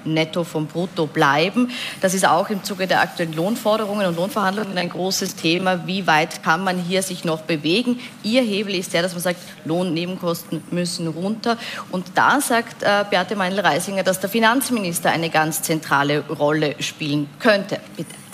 netto 0.03 0.43
vom 0.43 0.67
Brutto 0.67 1.07
bleiben. 1.07 1.71
Das 2.01 2.13
ist 2.13 2.27
auch 2.27 2.49
im 2.49 2.63
Zuge 2.63 2.87
der 2.87 3.01
aktuellen 3.01 3.33
Lohnforderungen 3.33 4.07
und 4.07 4.15
Lohnverhandlungen 4.15 4.77
ein 4.77 4.89
großes 4.89 5.35
Thema. 5.35 5.87
Wie 5.87 6.07
weit 6.07 6.43
kann 6.43 6.63
man 6.63 6.77
hier 6.77 7.01
sich 7.01 7.23
noch 7.23 7.41
bewegen? 7.41 7.99
Ihr 8.23 8.41
Hebel 8.41 8.75
ist 8.75 8.93
der, 8.93 9.01
dass 9.01 9.13
man 9.13 9.21
sagt, 9.21 9.39
Lohnnebenkosten 9.65 10.63
müssen 10.71 11.07
runter. 11.07 11.57
Und 11.91 12.05
da 12.15 12.41
sagt 12.41 12.83
äh, 12.83 13.05
Beate 13.09 13.35
Meinl-Reisinger, 13.35 14.03
dass 14.03 14.19
der 14.19 14.29
Finanzminister 14.29 15.11
eine 15.11 15.29
ganz 15.29 15.61
zentrale 15.61 16.27
Rolle 16.27 16.75
spielen 16.79 17.29
könnte. 17.39 17.79
Bitte. 17.95 18.24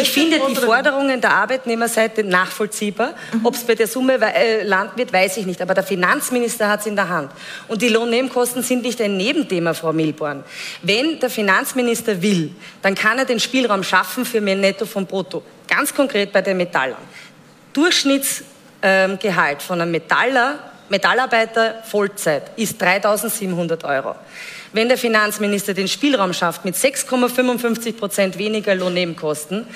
Ich 0.00 0.12
finde 0.12 0.40
die 0.48 0.54
Forderungen 0.54 1.20
der 1.20 1.32
Arbeitnehmerseite 1.32 2.22
nachvollziehbar. 2.22 3.14
Mhm. 3.32 3.44
Ob 3.44 3.54
es 3.54 3.64
bei 3.64 3.74
der 3.74 3.88
Summe 3.88 4.14
äh, 4.32 4.62
landen 4.62 4.96
wird, 4.96 5.12
weiß 5.12 5.38
ich 5.38 5.46
nicht. 5.46 5.60
Aber 5.60 5.74
der 5.74 5.82
Finanzminister 5.82 6.68
hat 6.68 6.78
es 6.80 6.86
in 6.86 6.94
der 6.94 7.08
Hand. 7.08 7.32
Und 7.66 7.82
die 7.82 7.88
Lohnnebenkosten 7.88 8.62
sind 8.62 8.82
nicht 8.82 9.02
ein 9.02 9.16
Nebenthema, 9.16 9.74
Frau 9.74 9.92
Milborn. 9.92 10.44
Wenn 10.82 11.18
der 11.18 11.30
Finanzminister 11.30 12.22
will, 12.22 12.54
dann 12.80 12.94
kann 12.94 13.18
er 13.18 13.24
den 13.24 13.40
Spielraum 13.40 13.82
schaffen 13.82 14.24
für 14.24 14.40
mehr 14.40 14.54
Netto 14.54 14.86
vom 14.86 15.04
Brutto. 15.04 15.42
Ganz 15.66 15.92
konkret 15.92 16.32
bei 16.32 16.42
den 16.42 16.58
Metallern. 16.58 17.02
Durchschnittsgehalt 17.72 19.62
von 19.62 19.80
einem 19.80 19.90
Metaller, 19.90 20.60
Metallarbeiter 20.90 21.82
Vollzeit 21.82 22.52
ist 22.54 22.80
3.700 22.80 23.84
Euro. 23.84 24.14
Wenn 24.72 24.88
der 24.88 24.98
Finanzminister 24.98 25.74
den 25.74 25.88
Spielraum 25.88 26.32
schafft 26.32 26.64
mit 26.64 26.74
6,55 26.74 27.92
Prozent 27.94 28.38
weniger 28.38 28.74
Lohnnebenkosten, 28.74 29.66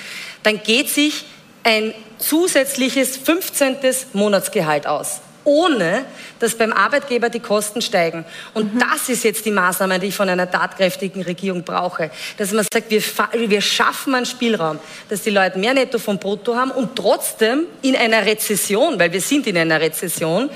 dann 0.42 0.62
geht 0.62 0.88
sich 0.88 1.24
ein 1.64 1.94
zusätzliches 2.18 3.16
15. 3.16 3.76
Monatsgehalt 4.12 4.86
aus 4.86 5.20
ohne 5.44 6.04
dass 6.38 6.56
beim 6.56 6.72
Arbeitgeber 6.72 7.28
die 7.28 7.40
Kosten 7.40 7.82
steigen. 7.82 8.24
Und 8.54 8.74
mhm. 8.74 8.80
das 8.80 9.08
ist 9.08 9.24
jetzt 9.24 9.44
die 9.44 9.50
Maßnahme, 9.50 9.98
die 9.98 10.08
ich 10.08 10.14
von 10.14 10.28
einer 10.28 10.50
tatkräftigen 10.50 11.22
Regierung 11.22 11.62
brauche. 11.62 12.10
Dass 12.36 12.52
man 12.52 12.66
sagt, 12.72 12.90
wir, 12.90 13.02
wir 13.48 13.60
schaffen 13.60 14.14
einen 14.14 14.26
Spielraum, 14.26 14.78
dass 15.08 15.22
die 15.22 15.30
Leute 15.30 15.58
mehr 15.58 15.74
Netto 15.74 15.98
vom 15.98 16.18
Brutto 16.18 16.56
haben 16.56 16.70
und 16.70 16.96
trotzdem 16.96 17.66
in 17.82 17.96
einer 17.96 18.24
Rezession, 18.24 18.98
weil 18.98 19.12
wir 19.12 19.20
sind 19.20 19.46
in 19.46 19.56
einer 19.56 19.80
Rezession, 19.80 20.50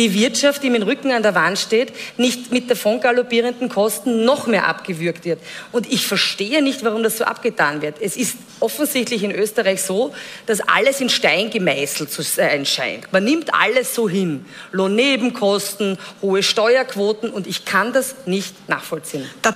die 0.00 0.14
Wirtschaft, 0.14 0.62
die 0.62 0.70
mit 0.70 0.80
dem 0.80 0.88
Rücken 0.88 1.12
an 1.12 1.22
der 1.22 1.34
Wand 1.34 1.58
steht, 1.58 1.92
nicht 2.16 2.50
mit 2.50 2.70
davon 2.70 3.00
galoppierenden 3.00 3.68
Kosten 3.68 4.24
noch 4.24 4.46
mehr 4.46 4.66
abgewürgt 4.66 5.26
wird. 5.26 5.40
Und 5.72 5.92
ich 5.92 6.06
verstehe 6.06 6.62
nicht, 6.62 6.82
warum 6.82 7.02
das 7.02 7.18
so 7.18 7.24
abgetan 7.24 7.82
wird. 7.82 7.96
Es 8.00 8.16
ist 8.16 8.36
offensichtlich 8.60 9.22
in 9.22 9.30
Österreich 9.30 9.82
so, 9.82 10.14
dass 10.46 10.60
alles 10.60 11.02
in 11.02 11.10
Stein 11.10 11.50
gemeißelt 11.50 12.10
zu 12.10 12.22
sein 12.22 12.64
scheint. 12.64 13.12
Man 13.12 13.24
nimmt 13.24 13.52
alles 13.52 13.94
so 13.94 14.08
hin. 14.08 14.46
Lohnnebenkosten, 14.72 15.98
hohe 16.22 16.42
Steuerquoten 16.42 17.28
und 17.28 17.46
ich 17.46 17.66
kann 17.66 17.92
das 17.92 18.14
nicht 18.24 18.70
nachvollziehen. 18.70 19.28
Da 19.42 19.54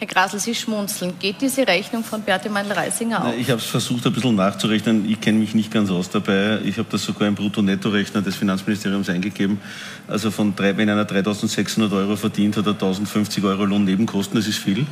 Herr 0.00 0.06
Grasl, 0.06 0.38
Sie 0.38 0.54
schmunzeln. 0.54 1.18
Geht 1.18 1.40
diese 1.40 1.66
Rechnung 1.66 2.04
von 2.04 2.22
Beate 2.22 2.48
Meindl-Reisinger 2.48 3.26
auf? 3.26 3.34
Ich 3.36 3.50
habe 3.50 3.60
es 3.60 3.66
versucht, 3.66 4.06
ein 4.06 4.12
bisschen 4.12 4.36
nachzurechnen. 4.36 5.10
Ich 5.10 5.20
kenne 5.20 5.40
mich 5.40 5.56
nicht 5.56 5.72
ganz 5.72 5.90
aus 5.90 6.08
dabei. 6.08 6.60
Ich 6.64 6.78
habe 6.78 6.86
das 6.88 7.02
sogar 7.02 7.26
im 7.26 7.34
Brutto-Netto-Rechner 7.34 8.22
des 8.22 8.36
Finanzministeriums 8.36 9.10
eingegeben. 9.10 9.60
Also 10.06 10.30
von 10.30 10.54
drei, 10.54 10.76
wenn 10.76 10.88
einer 10.88 11.02
3.600 11.02 11.90
Euro 11.90 12.14
verdient, 12.14 12.56
hat 12.56 12.66
er 12.66 12.74
1.050 12.74 13.42
Euro 13.44 13.64
Lohnnebenkosten. 13.64 14.36
Das 14.36 14.46
ist 14.46 14.58
viel. 14.58 14.86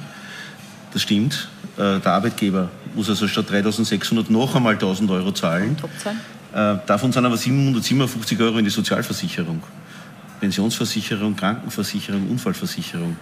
Das 0.92 1.02
stimmt. 1.02 1.48
Äh, 1.76 2.00
der 2.00 2.12
Arbeitgeber 2.12 2.68
muss 2.96 3.08
also 3.08 3.28
statt 3.28 3.46
3.600 3.48 4.24
noch 4.28 4.56
einmal 4.56 4.74
1.000 4.74 5.08
Euro 5.08 5.30
zahlen. 5.30 5.76
Äh, 6.52 6.78
davon 6.84 7.12
sind 7.12 7.24
aber 7.24 7.36
757 7.36 8.40
Euro 8.40 8.58
in 8.58 8.64
die 8.64 8.72
Sozialversicherung. 8.72 9.62
Pensionsversicherung, 10.40 11.36
Krankenversicherung, 11.36 12.28
Unfallversicherung. 12.28 13.16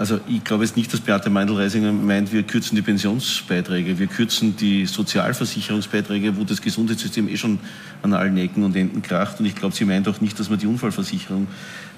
Also 0.00 0.18
ich 0.26 0.42
glaube 0.44 0.64
jetzt 0.64 0.78
nicht, 0.78 0.90
dass 0.94 1.00
Beate 1.00 1.28
Meindl-Reisinger 1.28 1.92
meint, 1.92 2.32
wir 2.32 2.42
kürzen 2.42 2.74
die 2.74 2.80
Pensionsbeiträge, 2.80 3.98
wir 3.98 4.06
kürzen 4.06 4.56
die 4.56 4.86
Sozialversicherungsbeiträge, 4.86 6.38
wo 6.38 6.44
das 6.44 6.62
Gesundheitssystem 6.62 7.28
eh 7.28 7.36
schon 7.36 7.58
an 8.00 8.14
allen 8.14 8.34
Ecken 8.38 8.64
und 8.64 8.74
Enden 8.74 9.02
kracht. 9.02 9.40
Und 9.40 9.44
ich 9.44 9.54
glaube, 9.54 9.74
sie 9.74 9.84
meint 9.84 10.08
auch 10.08 10.22
nicht, 10.22 10.40
dass 10.40 10.48
man 10.48 10.58
die 10.58 10.66
Unfallversicherung 10.66 11.48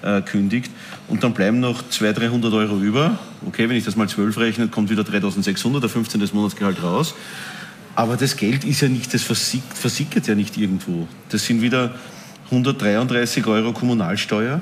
äh, 0.02 0.20
kündigt. 0.20 0.72
Und 1.06 1.22
dann 1.22 1.32
bleiben 1.32 1.60
noch 1.60 1.88
200, 1.90 2.24
300 2.24 2.52
Euro 2.54 2.80
über. 2.80 3.20
Okay, 3.46 3.68
wenn 3.68 3.76
ich 3.76 3.84
das 3.84 3.94
mal 3.94 4.08
12 4.08 4.36
rechne, 4.36 4.66
kommt 4.66 4.90
wieder 4.90 5.04
3600, 5.04 5.84
der 5.84 5.88
15. 5.88 6.28
Monatsgehalt 6.32 6.82
raus. 6.82 7.14
Aber 7.94 8.16
das 8.16 8.36
Geld 8.36 8.64
ist 8.64 8.80
ja 8.80 8.88
nicht, 8.88 9.14
das 9.14 9.22
versickert 9.22 10.26
ja 10.26 10.34
nicht 10.34 10.56
irgendwo. 10.56 11.06
Das 11.28 11.46
sind 11.46 11.62
wieder 11.62 11.94
133 12.46 13.46
Euro 13.46 13.72
Kommunalsteuer 13.72 14.60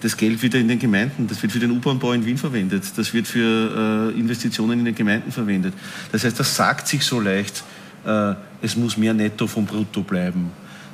das 0.00 0.16
Geld 0.16 0.42
wieder 0.42 0.58
in 0.58 0.68
den 0.68 0.78
Gemeinden, 0.78 1.26
das 1.26 1.42
wird 1.42 1.52
für 1.52 1.58
den 1.58 1.70
U-Bahn-Bau 1.72 2.12
in 2.12 2.24
Wien 2.24 2.38
verwendet, 2.38 2.84
das 2.96 3.12
wird 3.12 3.26
für 3.26 4.12
äh, 4.14 4.18
Investitionen 4.18 4.80
in 4.80 4.84
den 4.84 4.94
Gemeinden 4.94 5.32
verwendet. 5.32 5.74
Das 6.12 6.24
heißt, 6.24 6.38
das 6.38 6.54
sagt 6.54 6.88
sich 6.88 7.04
so 7.04 7.20
leicht, 7.20 7.64
äh, 8.06 8.34
es 8.62 8.76
muss 8.76 8.96
mehr 8.96 9.14
netto 9.14 9.46
vom 9.46 9.66
Brutto 9.66 10.02
bleiben. 10.02 10.50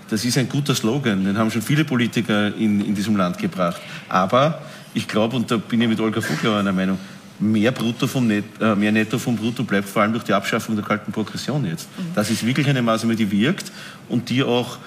Das 0.08 0.24
ist 0.24 0.36
ein 0.38 0.48
guter 0.48 0.74
Slogan, 0.74 1.24
den 1.24 1.36
haben 1.36 1.50
schon 1.50 1.62
viele 1.62 1.84
Politiker 1.84 2.54
in, 2.54 2.84
in 2.84 2.94
diesem 2.94 3.16
Land 3.16 3.38
gebracht. 3.38 3.80
Aber 4.08 4.62
ich 4.92 5.08
glaube, 5.08 5.36
und 5.36 5.50
da 5.50 5.56
bin 5.56 5.80
ich 5.80 5.88
mit 5.88 6.00
Olga 6.00 6.20
Vogler 6.20 6.58
einer 6.58 6.72
Meinung, 6.72 6.98
mehr, 7.40 7.72
Brutto 7.72 8.06
vom 8.06 8.26
Net, 8.26 8.44
äh, 8.60 8.74
mehr 8.74 8.92
Netto 8.92 9.18
vom 9.18 9.36
Brutto 9.36 9.64
bleibt 9.64 9.88
vor 9.88 10.02
allem 10.02 10.12
durch 10.12 10.24
die 10.24 10.32
Abschaffung 10.32 10.76
der 10.76 10.84
kalten 10.84 11.10
Progression 11.10 11.64
jetzt. 11.66 11.88
Mhm. 11.98 12.14
Das 12.14 12.30
ist 12.30 12.46
wirklich 12.46 12.68
eine 12.68 12.82
Maßnahme, 12.82 13.16
die 13.16 13.30
wirkt 13.30 13.72
und 14.08 14.30
die 14.30 14.42
auch 14.42 14.78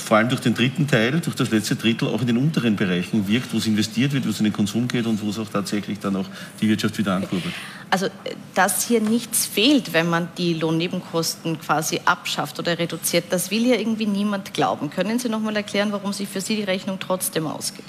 vor 0.00 0.16
allem 0.16 0.28
durch 0.28 0.40
den 0.40 0.54
dritten 0.54 0.86
Teil, 0.86 1.20
durch 1.20 1.36
das 1.36 1.50
letzte 1.50 1.76
Drittel 1.76 2.08
auch 2.08 2.20
in 2.20 2.26
den 2.26 2.36
unteren 2.36 2.76
Bereichen 2.76 3.28
wirkt, 3.28 3.52
wo 3.52 3.58
es 3.58 3.66
investiert 3.66 4.12
wird, 4.12 4.26
wo 4.26 4.30
es 4.30 4.38
in 4.38 4.44
den 4.44 4.52
Konsum 4.52 4.88
geht 4.88 5.06
und 5.06 5.20
wo 5.22 5.30
es 5.30 5.38
auch 5.38 5.48
tatsächlich 5.48 5.98
dann 5.98 6.16
auch 6.16 6.26
die 6.60 6.68
Wirtschaft 6.68 6.98
wieder 6.98 7.14
ankurbelt. 7.14 7.54
Also, 7.90 8.06
dass 8.54 8.86
hier 8.86 9.00
nichts 9.00 9.46
fehlt, 9.46 9.92
wenn 9.92 10.08
man 10.08 10.28
die 10.38 10.54
Lohnnebenkosten 10.54 11.58
quasi 11.60 12.00
abschafft 12.04 12.58
oder 12.58 12.78
reduziert, 12.78 13.24
das 13.30 13.50
will 13.50 13.66
ja 13.66 13.76
irgendwie 13.76 14.06
niemand 14.06 14.54
glauben. 14.54 14.90
Können 14.90 15.18
Sie 15.18 15.28
noch 15.28 15.40
mal 15.40 15.56
erklären, 15.56 15.92
warum 15.92 16.12
sich 16.12 16.28
für 16.28 16.40
Sie 16.40 16.56
die 16.56 16.64
Rechnung 16.64 16.98
trotzdem 17.00 17.46
ausgeht? 17.46 17.84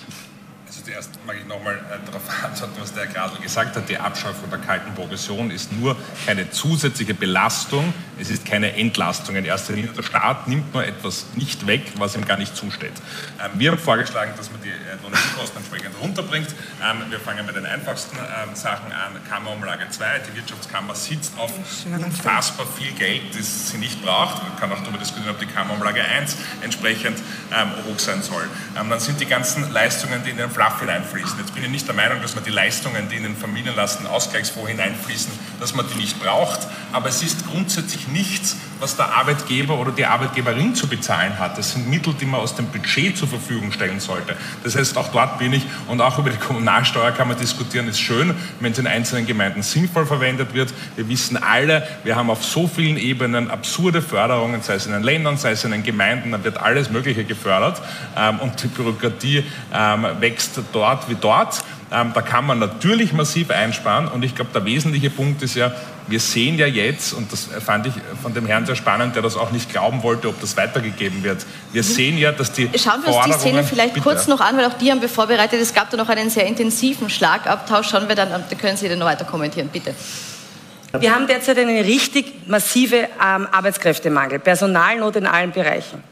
Also 0.67 0.81
zuerst 0.83 1.11
mag 1.31 1.39
ich 1.39 1.47
nochmal 1.47 1.75
äh, 1.75 2.05
darauf 2.05 2.21
antworten, 2.43 2.73
was 2.79 2.93
der 2.93 3.05
Herr 3.05 3.13
Gradl 3.13 3.41
gesagt 3.41 3.75
hat. 3.75 3.87
Die 3.87 3.97
Abschaffung 3.97 4.49
der 4.49 4.59
kalten 4.59 4.93
Progression 4.93 5.49
ist 5.49 5.71
nur 5.71 5.95
keine 6.25 6.49
zusätzliche 6.51 7.13
Belastung, 7.13 7.93
es 8.19 8.29
ist 8.29 8.45
keine 8.45 8.75
Entlastung 8.75 9.35
in 9.35 9.45
erster 9.45 9.73
Linie. 9.73 9.91
Der 9.91 10.03
Staat 10.03 10.47
nimmt 10.47 10.73
nur 10.73 10.85
etwas 10.85 11.27
nicht 11.35 11.65
weg, 11.67 11.83
was 11.97 12.15
ihm 12.15 12.25
gar 12.25 12.37
nicht 12.37 12.55
zusteht. 12.55 12.91
Ähm, 13.39 13.51
wir 13.53 13.71
haben 13.71 13.77
vorgeschlagen, 13.77 14.33
dass 14.35 14.51
man 14.51 14.61
die 14.61 14.69
äh, 14.69 14.73
Lohnnebenkosten 15.01 15.57
entsprechend 15.57 15.95
runterbringt. 16.01 16.49
Ähm, 16.83 17.09
wir 17.09 17.19
fangen 17.19 17.45
mit 17.45 17.55
den 17.55 17.65
einfachsten 17.65 18.17
ähm, 18.17 18.55
Sachen 18.55 18.91
an. 18.91 19.15
Kammerumlage 19.29 19.89
2, 19.89 20.05
die 20.29 20.37
Wirtschaftskammer 20.37 20.95
sitzt 20.95 21.37
auf 21.37 21.53
unfassbar 21.85 22.65
viel 22.65 22.91
Geld, 22.91 23.37
das 23.37 23.69
sie 23.69 23.77
nicht 23.77 24.01
braucht. 24.01 24.43
Man 24.43 24.57
kann 24.57 24.71
auch 24.71 24.81
darüber 24.81 24.97
diskutieren, 24.97 25.33
ob 25.33 25.39
die 25.39 25.45
Kammerumlage 25.45 26.03
1 26.03 26.35
entsprechend 26.61 27.17
hoch 27.87 27.99
sein 27.99 28.21
soll. 28.21 28.47
Dann 28.75 28.99
sind 28.99 29.19
die 29.19 29.25
ganzen 29.25 29.71
Leistungen, 29.71 30.23
die 30.23 30.31
in 30.31 30.37
den 30.37 30.49
Fluff 30.49 30.79
hineinfließen. 30.79 31.20
Jetzt 31.37 31.53
bin 31.53 31.63
ich 31.63 31.69
nicht 31.69 31.87
der 31.87 31.95
Meinung, 31.95 32.21
dass 32.21 32.35
man 32.35 32.43
die 32.43 32.49
Leistungen, 32.49 33.07
die 33.09 33.15
in 33.15 33.23
den 33.23 33.35
Familienlasten 33.35 34.07
Ausgleichsfonds 34.07 34.69
hineinfließen, 34.69 35.31
dass 35.59 35.75
man 35.75 35.85
die 35.87 35.97
nicht 35.97 36.19
braucht. 36.19 36.67
Aber 36.91 37.09
es 37.09 37.21
ist 37.21 37.47
grundsätzlich 37.47 38.07
nichts, 38.07 38.57
was 38.79 38.97
der 38.97 39.13
Arbeitgeber 39.13 39.77
oder 39.77 39.91
die 39.91 40.05
Arbeitgeberin 40.05 40.73
zu 40.73 40.87
bezahlen 40.87 41.37
hat. 41.37 41.57
Das 41.57 41.73
sind 41.73 41.87
Mittel, 41.87 42.13
die 42.19 42.25
man 42.25 42.39
aus 42.39 42.55
dem 42.55 42.65
Budget 42.67 43.15
zur 43.15 43.27
Verfügung 43.27 43.71
stellen 43.71 43.99
sollte. 43.99 44.35
Das 44.63 44.75
heißt, 44.75 44.97
auch 44.97 45.09
dort 45.09 45.37
bin 45.37 45.53
ich 45.53 45.63
und 45.87 46.01
auch 46.01 46.17
über 46.17 46.31
die 46.31 46.37
Kommunalsteuer 46.37 47.11
kann 47.11 47.27
man 47.27 47.37
diskutieren. 47.37 47.87
Ist 47.87 47.99
schön, 47.99 48.33
wenn 48.59 48.71
es 48.71 48.79
in 48.79 48.87
einzelnen 48.87 49.27
Gemeinden 49.27 49.61
sinnvoll 49.61 50.05
verwendet 50.05 50.53
wird. 50.53 50.73
Wir 50.95 51.07
wissen 51.07 51.37
alle, 51.37 51.87
wir 52.03 52.15
haben 52.15 52.29
auf 52.29 52.43
so 52.43 52.67
vielen 52.67 52.97
Ebenen 52.97 53.51
absurde 53.51 54.01
Förderungen, 54.01 54.63
sei 54.63 54.73
es 54.73 54.87
in 54.87 54.93
den 54.93 55.03
Ländern, 55.03 55.37
sei 55.37 55.51
es 55.51 55.63
in 55.63 55.71
den 55.71 55.83
Gemeinden, 55.83 56.31
da 56.31 56.43
wird 56.43 56.57
alles 56.57 56.89
Mögliche 56.89 57.23
gefördert 57.23 57.81
ähm, 58.17 58.39
und 58.39 58.61
die 58.63 58.67
Bürokratie 58.67 59.43
ähm, 59.73 60.07
wächst 60.19 60.59
dort 60.73 61.00
wie 61.09 61.15
dort. 61.15 61.63
Ähm, 61.93 62.11
da 62.13 62.21
kann 62.21 62.45
man 62.45 62.59
natürlich 62.59 63.11
massiv 63.11 63.51
einsparen 63.51 64.07
und 64.07 64.23
ich 64.23 64.33
glaube, 64.33 64.51
der 64.53 64.63
wesentliche 64.63 65.09
Punkt 65.09 65.41
ist 65.41 65.55
ja, 65.55 65.73
wir 66.07 66.21
sehen 66.21 66.57
ja 66.57 66.65
jetzt, 66.65 67.13
und 67.13 67.31
das 67.33 67.49
fand 67.63 67.85
ich 67.87 67.93
von 68.21 68.33
dem 68.33 68.45
Herrn 68.45 68.65
sehr 68.65 68.75
spannend, 68.75 69.15
der 69.15 69.21
das 69.21 69.35
auch 69.35 69.51
nicht 69.51 69.69
glauben 69.69 70.01
wollte, 70.01 70.29
ob 70.29 70.39
das 70.39 70.55
weitergegeben 70.55 71.23
wird. 71.23 71.45
Wir 71.73 71.83
mhm. 71.83 71.87
sehen 71.87 72.17
ja, 72.17 72.31
dass 72.31 72.53
die 72.53 72.69
Schauen 72.77 73.03
wir 73.03 73.13
uns 73.13 73.25
die 73.25 73.33
Szene 73.33 73.63
vielleicht 73.63 73.93
bitte. 73.93 74.03
kurz 74.05 74.27
noch 74.27 74.39
an, 74.39 74.55
weil 74.55 74.65
auch 74.65 74.73
die 74.73 74.89
haben 74.89 75.01
wir 75.01 75.09
vorbereitet. 75.09 75.59
Es 75.59 75.73
gab 75.73 75.89
da 75.89 75.97
noch 75.97 76.07
einen 76.07 76.29
sehr 76.29 76.45
intensiven 76.45 77.09
Schlagabtausch. 77.09 77.89
Schauen 77.89 78.07
wir 78.07 78.15
dann, 78.15 78.29
da 78.29 78.55
können 78.55 78.77
Sie 78.77 78.87
den 78.87 78.99
noch 78.99 79.05
weiter 79.05 79.25
kommentieren, 79.25 79.69
bitte. 79.71 79.93
Wir 80.99 81.15
haben 81.15 81.27
derzeit 81.27 81.57
einen 81.57 81.83
richtig 81.83 82.47
massive 82.47 82.95
ähm, 82.97 83.47
Arbeitskräftemangel, 83.51 84.39
Personalnot 84.39 85.15
in 85.15 85.25
allen 85.25 85.51
Bereichen. 85.51 86.03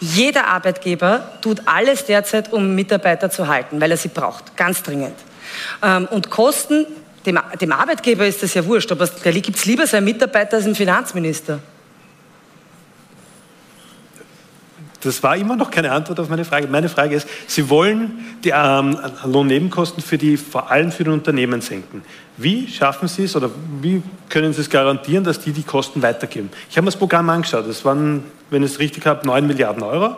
Jeder 0.00 0.46
Arbeitgeber 0.46 1.28
tut 1.40 1.62
alles 1.66 2.04
derzeit, 2.04 2.52
um 2.52 2.74
Mitarbeiter 2.74 3.30
zu 3.30 3.48
halten, 3.48 3.80
weil 3.80 3.90
er 3.90 3.96
sie 3.96 4.08
braucht, 4.08 4.56
ganz 4.56 4.82
dringend. 4.82 5.14
Ähm, 5.82 6.06
und 6.10 6.30
Kosten, 6.30 6.86
dem, 7.24 7.72
Arbeitgeber 7.72 8.26
ist 8.26 8.42
das 8.42 8.54
ja 8.54 8.64
wurscht, 8.66 8.92
aber 8.92 9.06
da 9.06 9.30
gibt 9.30 9.56
es 9.56 9.64
lieber 9.64 9.86
seinen 9.86 10.04
Mitarbeiter 10.04 10.56
als 10.56 10.66
einen 10.66 10.74
Finanzminister. 10.74 11.60
Das 15.02 15.22
war 15.22 15.36
immer 15.36 15.56
noch 15.56 15.70
keine 15.70 15.92
Antwort 15.92 16.20
auf 16.20 16.28
meine 16.28 16.44
Frage. 16.44 16.68
Meine 16.68 16.88
Frage 16.88 17.14
ist, 17.14 17.28
Sie 17.46 17.68
wollen 17.68 18.24
die 18.44 18.52
ähm, 18.54 18.98
Lohnnebenkosten 19.24 20.02
für 20.02 20.18
die, 20.18 20.36
vor 20.36 20.70
allem 20.70 20.90
für 20.90 21.04
die 21.04 21.10
Unternehmen 21.10 21.60
senken. 21.60 22.02
Wie 22.36 22.68
schaffen 22.68 23.08
Sie 23.08 23.24
es 23.24 23.36
oder 23.36 23.50
wie 23.80 24.02
können 24.28 24.52
Sie 24.52 24.60
es 24.60 24.70
garantieren, 24.70 25.24
dass 25.24 25.40
die 25.40 25.52
die 25.52 25.62
Kosten 25.62 26.02
weitergeben? 26.02 26.50
Ich 26.70 26.76
habe 26.76 26.84
mir 26.84 26.90
das 26.90 26.98
Programm 26.98 27.30
angeschaut. 27.30 27.68
Das 27.68 27.84
waren, 27.84 28.24
wenn 28.50 28.62
ich 28.62 28.72
es 28.72 28.78
richtig 28.78 29.06
habe, 29.06 29.26
9 29.26 29.46
Milliarden 29.46 29.82
Euro. 29.82 30.16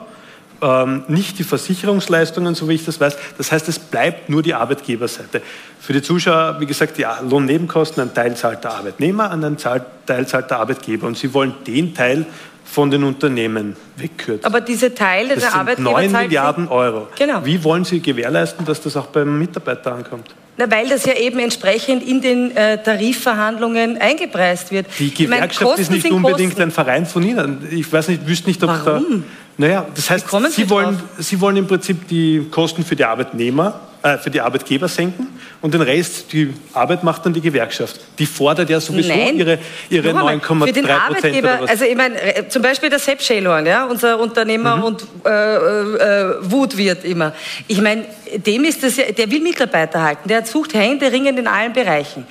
Ähm, 0.61 1.05
nicht 1.07 1.39
die 1.39 1.45
Versicherungsleistungen, 1.45 2.57
so 2.57 2.69
wie 2.69 2.75
ich 2.75 2.85
das 2.85 3.01
weiß. 3.01 3.17
Das 3.37 3.53
heißt, 3.53 3.69
es 3.69 3.79
bleibt 3.79 4.29
nur 4.29 4.43
die 4.43 4.55
Arbeitgeberseite. 4.55 5.41
Für 5.79 5.93
die 5.93 6.03
Zuschauer, 6.03 6.57
wie 6.59 6.67
gesagt, 6.67 6.99
die 6.99 7.07
Lohnnebenkosten, 7.29 8.03
ein 8.03 8.13
Teil 8.13 8.37
zahlt 8.37 8.65
der 8.65 8.73
Arbeitnehmer, 8.73 9.31
ein 9.31 9.57
Teil 9.57 10.27
zahlt 10.27 10.51
der 10.51 10.59
Arbeitgeber. 10.59 11.07
Und 11.07 11.17
Sie 11.17 11.33
wollen 11.33 11.55
den 11.67 11.95
Teil 11.95 12.27
von 12.71 12.91
den 12.91 13.03
Unternehmen 13.05 13.77
wegkürzen. 13.97 14.45
Aber 14.45 14.61
diese 14.61 14.95
Teile 14.95 15.35
das 15.35 15.45
der 15.45 15.51
sind 15.51 15.61
Arbeitgeber 15.61 15.91
9 15.91 16.13
Milliarden 16.13 16.69
Euro. 16.69 17.09
Genau. 17.19 17.45
Wie 17.45 17.63
wollen 17.65 17.85
Sie 17.85 18.01
gewährleisten, 18.01 18.67
dass 18.67 18.81
das 18.81 18.97
auch 18.97 19.07
beim 19.07 19.39
Mitarbeiter 19.39 19.95
ankommt? 19.95 20.35
Na, 20.59 20.71
weil 20.71 20.89
das 20.89 21.07
ja 21.07 21.15
eben 21.15 21.39
entsprechend 21.39 22.03
in 22.03 22.21
den 22.21 22.55
äh, 22.57 22.83
Tarifverhandlungen 22.83 23.97
eingepreist 23.99 24.71
wird. 24.73 24.87
Die 24.99 25.15
Gewerkschaft 25.15 25.63
meine, 25.63 25.81
ist 25.81 25.91
nicht 25.91 26.11
unbedingt 26.11 26.51
Kosten. 26.51 26.63
ein 26.63 26.71
Verein 26.71 27.07
von 27.07 27.23
Ihnen. 27.23 27.67
Ich 27.71 27.91
weiß 27.91 28.09
nicht, 28.09 28.27
wüsste 28.27 28.49
nicht, 28.49 28.63
ob 28.63 28.71
Warum? 28.71 29.23
da. 29.23 29.48
Naja, 29.59 29.87
das 29.95 30.09
heißt, 30.09 30.27
Sie, 30.51 30.71
wollen, 30.71 31.01
Sie 31.19 31.41
wollen 31.41 31.57
im 31.57 31.67
Prinzip 31.67 32.07
die 32.09 32.47
Kosten 32.51 32.85
für 32.85 32.95
die 32.95 33.05
Arbeitnehmer 33.05 33.81
äh, 34.01 34.17
für 34.19 34.31
die 34.31 34.41
Arbeitgeber 34.41 34.87
senken 34.87 35.27
und 35.61 35.75
den 35.75 35.83
Rest, 35.83 36.33
die 36.33 36.55
Arbeit 36.73 37.03
macht 37.03 37.27
dann 37.27 37.33
die 37.33 37.41
Gewerkschaft. 37.41 37.99
Die 38.17 38.27
fordert 38.27 38.71
ja 38.71 38.79
sowieso 38.79 39.09
Nein. 39.13 39.37
ihre, 39.37 39.59
ihre 39.91 40.11
9,3 40.11 40.67
Für 40.67 40.73
den 40.73 40.89
Arbeitgeber, 40.89 41.61
also 41.67 41.85
ich 41.85 41.97
meine, 41.97 42.37
äh, 42.37 42.49
zum 42.49 42.63
Beispiel 42.63 42.91
der 42.91 43.01
Sepp 43.01 43.21
Schelorn, 43.21 43.67
ja, 43.67 43.87
unser 43.87 44.21
Unternehmer 44.21 44.77
mhm. 44.77 44.83
und 44.85 45.07
äh, 45.27 45.31
äh, 45.31 46.35
Wutwirt 46.43 47.05
immer. 47.05 47.33
Ich 47.67 47.81
meine, 47.81 48.05
dem 48.37 48.63
ist 48.63 48.85
das 48.85 48.97
ja, 48.99 49.11
der 49.11 49.29
will 49.33 49.41
Mitarbeiter 49.41 50.01
halten, 50.01 50.29
der 50.29 50.47
sucht 50.47 50.75
händeringend 50.75 51.37
in 51.37 51.49
allen 51.49 51.73
Bereichen. 51.73 52.25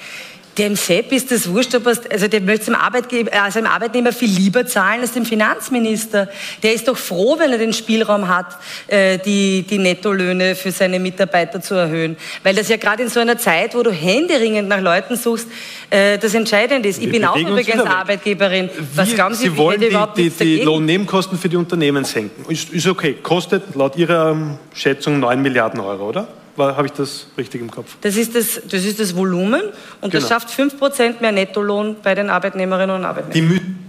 Dem 0.58 0.76
Sepp 0.76 1.12
ist 1.12 1.32
das 1.32 1.50
wurscht, 1.52 1.76
ob 1.76 1.86
es, 1.86 2.02
also 2.10 2.28
der 2.28 2.42
möchte 2.42 2.66
dem, 2.66 2.76
Arbeitgeber, 2.76 3.32
also 3.44 3.60
dem 3.60 3.68
Arbeitnehmer 3.68 4.12
viel 4.12 4.30
lieber 4.30 4.66
zahlen 4.66 5.02
als 5.02 5.12
dem 5.12 5.24
Finanzminister. 5.24 6.30
Der 6.64 6.74
ist 6.74 6.88
doch 6.88 6.98
froh, 6.98 7.38
wenn 7.38 7.52
er 7.52 7.60
den 7.60 7.74
Spielraum 7.74 8.28
hat, 8.28 8.58
äh, 8.88 9.20
die, 9.20 9.64
die 9.70 9.78
Nettolöhne 9.78 10.56
für 10.56 10.72
seine 10.72 11.00
Mitarbeiter 11.00 11.62
zu 11.62 11.76
erhöhen. 11.76 12.18
Weil 12.42 12.56
das 12.56 12.70
ja 12.70 12.78
gerade 12.78 13.04
in 13.04 13.10
so 13.10 13.20
einer 13.20 13.38
Zeit, 13.38 13.76
wo 13.76 13.84
du 13.84 13.92
händeringend 13.92 14.68
nach 14.68 14.82
Leuten 14.82 15.16
suchst, 15.16 15.48
äh, 15.92 16.18
das 16.18 16.34
Entscheidende 16.34 16.90
ist. 16.90 17.02
Ich 17.02 17.12
bin 17.12 17.24
auch 17.24 17.38
übrigens 17.38 17.82
Arbeitgeberin. 17.82 18.70
Was 18.96 19.14
glauben 19.14 19.36
Sie, 19.36 19.50
Sie 19.50 19.58
wollen 19.58 19.80
die, 19.80 19.90
die, 20.16 20.30
die 20.30 20.62
Lohnnebenkosten 20.62 21.38
für 21.38 21.50
die 21.50 21.58
Unternehmen 21.58 22.04
senken. 22.04 22.52
Ist, 22.52 22.72
ist 22.72 22.88
okay. 22.88 23.16
Kostet 23.22 23.76
laut 23.76 23.96
Ihrer 23.96 24.58
Schätzung 24.74 25.20
9 25.20 25.42
Milliarden 25.42 25.80
Euro, 25.80 26.10
oder? 26.10 26.28
Habe 26.58 26.88
ich 26.88 26.94
das 26.94 27.28
richtig 27.38 27.62
im 27.62 27.72
Kopf? 27.72 27.96
Das 28.02 28.16
ist 28.16 28.36
das, 28.36 28.62
das, 28.70 28.84
ist 28.86 29.00
das 29.00 29.16
Volumen 29.16 29.62
und 30.02 30.12
genau. 30.12 30.22
das 30.22 30.30
schafft 30.30 30.50
5% 30.50 31.22
mehr 31.22 31.32
Nettolohn 31.32 31.98
bei 32.02 32.16
den 32.16 32.30
Arbeitnehmerinnen 32.30 32.96
und 32.96 33.06
Arbeitnehmern. 33.06 33.88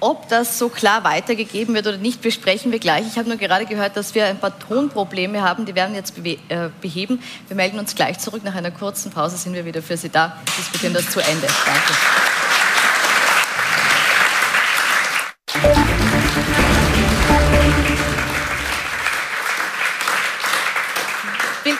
Ob 0.00 0.28
das 0.28 0.58
so 0.58 0.68
klar 0.68 1.02
weitergegeben 1.04 1.74
wird 1.74 1.86
oder 1.86 1.96
nicht, 1.96 2.20
besprechen 2.20 2.72
wir 2.72 2.78
gleich. 2.78 3.06
Ich 3.06 3.16
habe 3.16 3.28
nur 3.28 3.38
gerade 3.38 3.64
gehört, 3.64 3.96
dass 3.96 4.14
wir 4.14 4.26
ein 4.26 4.38
paar 4.38 4.58
Tonprobleme 4.58 5.40
haben. 5.40 5.64
Die 5.64 5.74
werden 5.74 5.92
wir 5.92 5.98
jetzt 5.98 6.14
äh, 6.18 6.68
beheben. 6.82 7.20
Wir 7.48 7.56
melden 7.56 7.78
uns 7.78 7.94
gleich 7.94 8.18
zurück. 8.18 8.42
Nach 8.44 8.54
einer 8.54 8.70
kurzen 8.70 9.10
Pause 9.10 9.38
sind 9.38 9.54
wir 9.54 9.64
wieder 9.64 9.80
für 9.80 9.96
Sie 9.96 10.10
da. 10.10 10.36
Wir 10.44 10.54
diskutieren 10.58 10.92
das 10.92 11.08
zu 11.10 11.20
Ende. 11.20 11.46
Danke. 11.46 12.43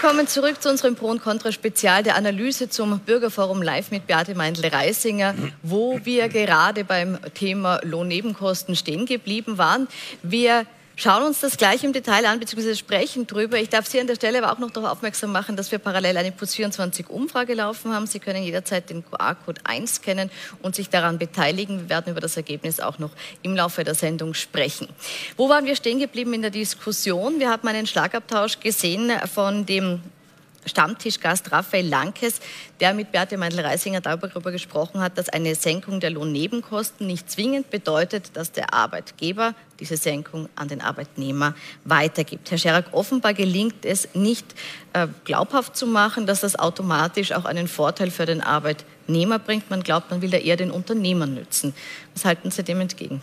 Willkommen 0.04 0.28
zurück 0.28 0.60
zu 0.60 0.68
unserem 0.68 0.96
Pro 0.96 1.06
und 1.06 1.22
Contra 1.22 1.50
Spezial 1.50 2.02
der 2.02 2.16
Analyse 2.16 2.68
zum 2.68 2.98
Bürgerforum 2.98 3.62
Live 3.62 3.90
mit 3.90 4.06
Beate 4.06 4.34
Meindl-Reisinger, 4.34 5.34
wo 5.62 5.98
wir 6.04 6.28
gerade 6.28 6.84
beim 6.84 7.16
Thema 7.32 7.80
Lohnnebenkosten 7.82 8.76
stehen 8.76 9.06
geblieben 9.06 9.56
waren. 9.56 9.88
Wir 10.22 10.66
schauen 10.96 11.22
uns 11.22 11.40
das 11.40 11.56
gleich 11.56 11.84
im 11.84 11.92
Detail 11.92 12.26
an, 12.26 12.40
beziehungsweise 12.40 12.76
sprechen 12.76 13.26
drüber. 13.26 13.58
Ich 13.58 13.68
darf 13.68 13.86
Sie 13.86 14.00
an 14.00 14.06
der 14.06 14.14
Stelle 14.14 14.42
aber 14.42 14.52
auch 14.52 14.58
noch 14.58 14.70
darauf 14.70 14.90
aufmerksam 14.90 15.32
machen, 15.32 15.56
dass 15.56 15.72
wir 15.72 15.78
parallel 15.78 16.16
eine 16.16 16.32
Puls 16.32 16.54
24 16.54 17.08
Umfrage 17.08 17.54
laufen 17.54 17.92
haben. 17.92 18.06
Sie 18.06 18.18
können 18.18 18.42
jederzeit 18.42 18.90
den 18.90 19.04
QR-Code 19.04 19.60
einscannen 19.64 20.30
und 20.62 20.74
sich 20.74 20.90
daran 20.90 21.18
beteiligen. 21.18 21.80
Wir 21.80 21.88
werden 21.88 22.10
über 22.12 22.20
das 22.20 22.36
Ergebnis 22.36 22.80
auch 22.80 22.98
noch 22.98 23.10
im 23.42 23.54
Laufe 23.54 23.84
der 23.84 23.94
Sendung 23.94 24.34
sprechen. 24.34 24.88
Wo 25.36 25.48
waren 25.48 25.66
wir 25.66 25.76
stehen 25.76 25.98
geblieben 25.98 26.32
in 26.34 26.42
der 26.42 26.50
Diskussion? 26.50 27.38
Wir 27.40 27.50
haben 27.50 27.66
einen 27.68 27.86
Schlagabtausch 27.86 28.60
gesehen 28.60 29.12
von 29.32 29.66
dem 29.66 30.00
Stammtischgast 30.66 31.52
Raphael 31.52 31.86
Lankes, 31.86 32.40
der 32.80 32.94
mit 32.94 33.12
Beate 33.12 33.36
Meindl-Reisinger 33.36 34.00
darüber 34.00 34.52
gesprochen 34.52 35.00
hat, 35.00 35.18
dass 35.18 35.28
eine 35.28 35.54
Senkung 35.54 36.00
der 36.00 36.10
Lohnnebenkosten 36.10 37.06
nicht 37.06 37.30
zwingend 37.30 37.70
bedeutet, 37.70 38.30
dass 38.34 38.52
der 38.52 38.74
Arbeitgeber 38.74 39.54
diese 39.80 39.96
Senkung 39.96 40.48
an 40.56 40.68
den 40.68 40.80
Arbeitnehmer 40.80 41.54
weitergibt. 41.84 42.50
Herr 42.50 42.58
Scherak, 42.58 42.86
offenbar 42.92 43.34
gelingt 43.34 43.84
es 43.84 44.08
nicht 44.14 44.46
äh, 44.92 45.08
glaubhaft 45.24 45.76
zu 45.76 45.86
machen, 45.86 46.26
dass 46.26 46.40
das 46.40 46.58
automatisch 46.58 47.32
auch 47.32 47.44
einen 47.44 47.68
Vorteil 47.68 48.10
für 48.10 48.26
den 48.26 48.40
Arbeitnehmer 48.40 49.38
bringt. 49.38 49.70
Man 49.70 49.82
glaubt, 49.82 50.10
man 50.10 50.22
will 50.22 50.30
da 50.30 50.38
eher 50.38 50.56
den 50.56 50.70
Unternehmer 50.70 51.26
nützen. 51.26 51.74
Was 52.14 52.24
halten 52.24 52.50
Sie 52.50 52.62
dem 52.62 52.80
entgegen? 52.80 53.20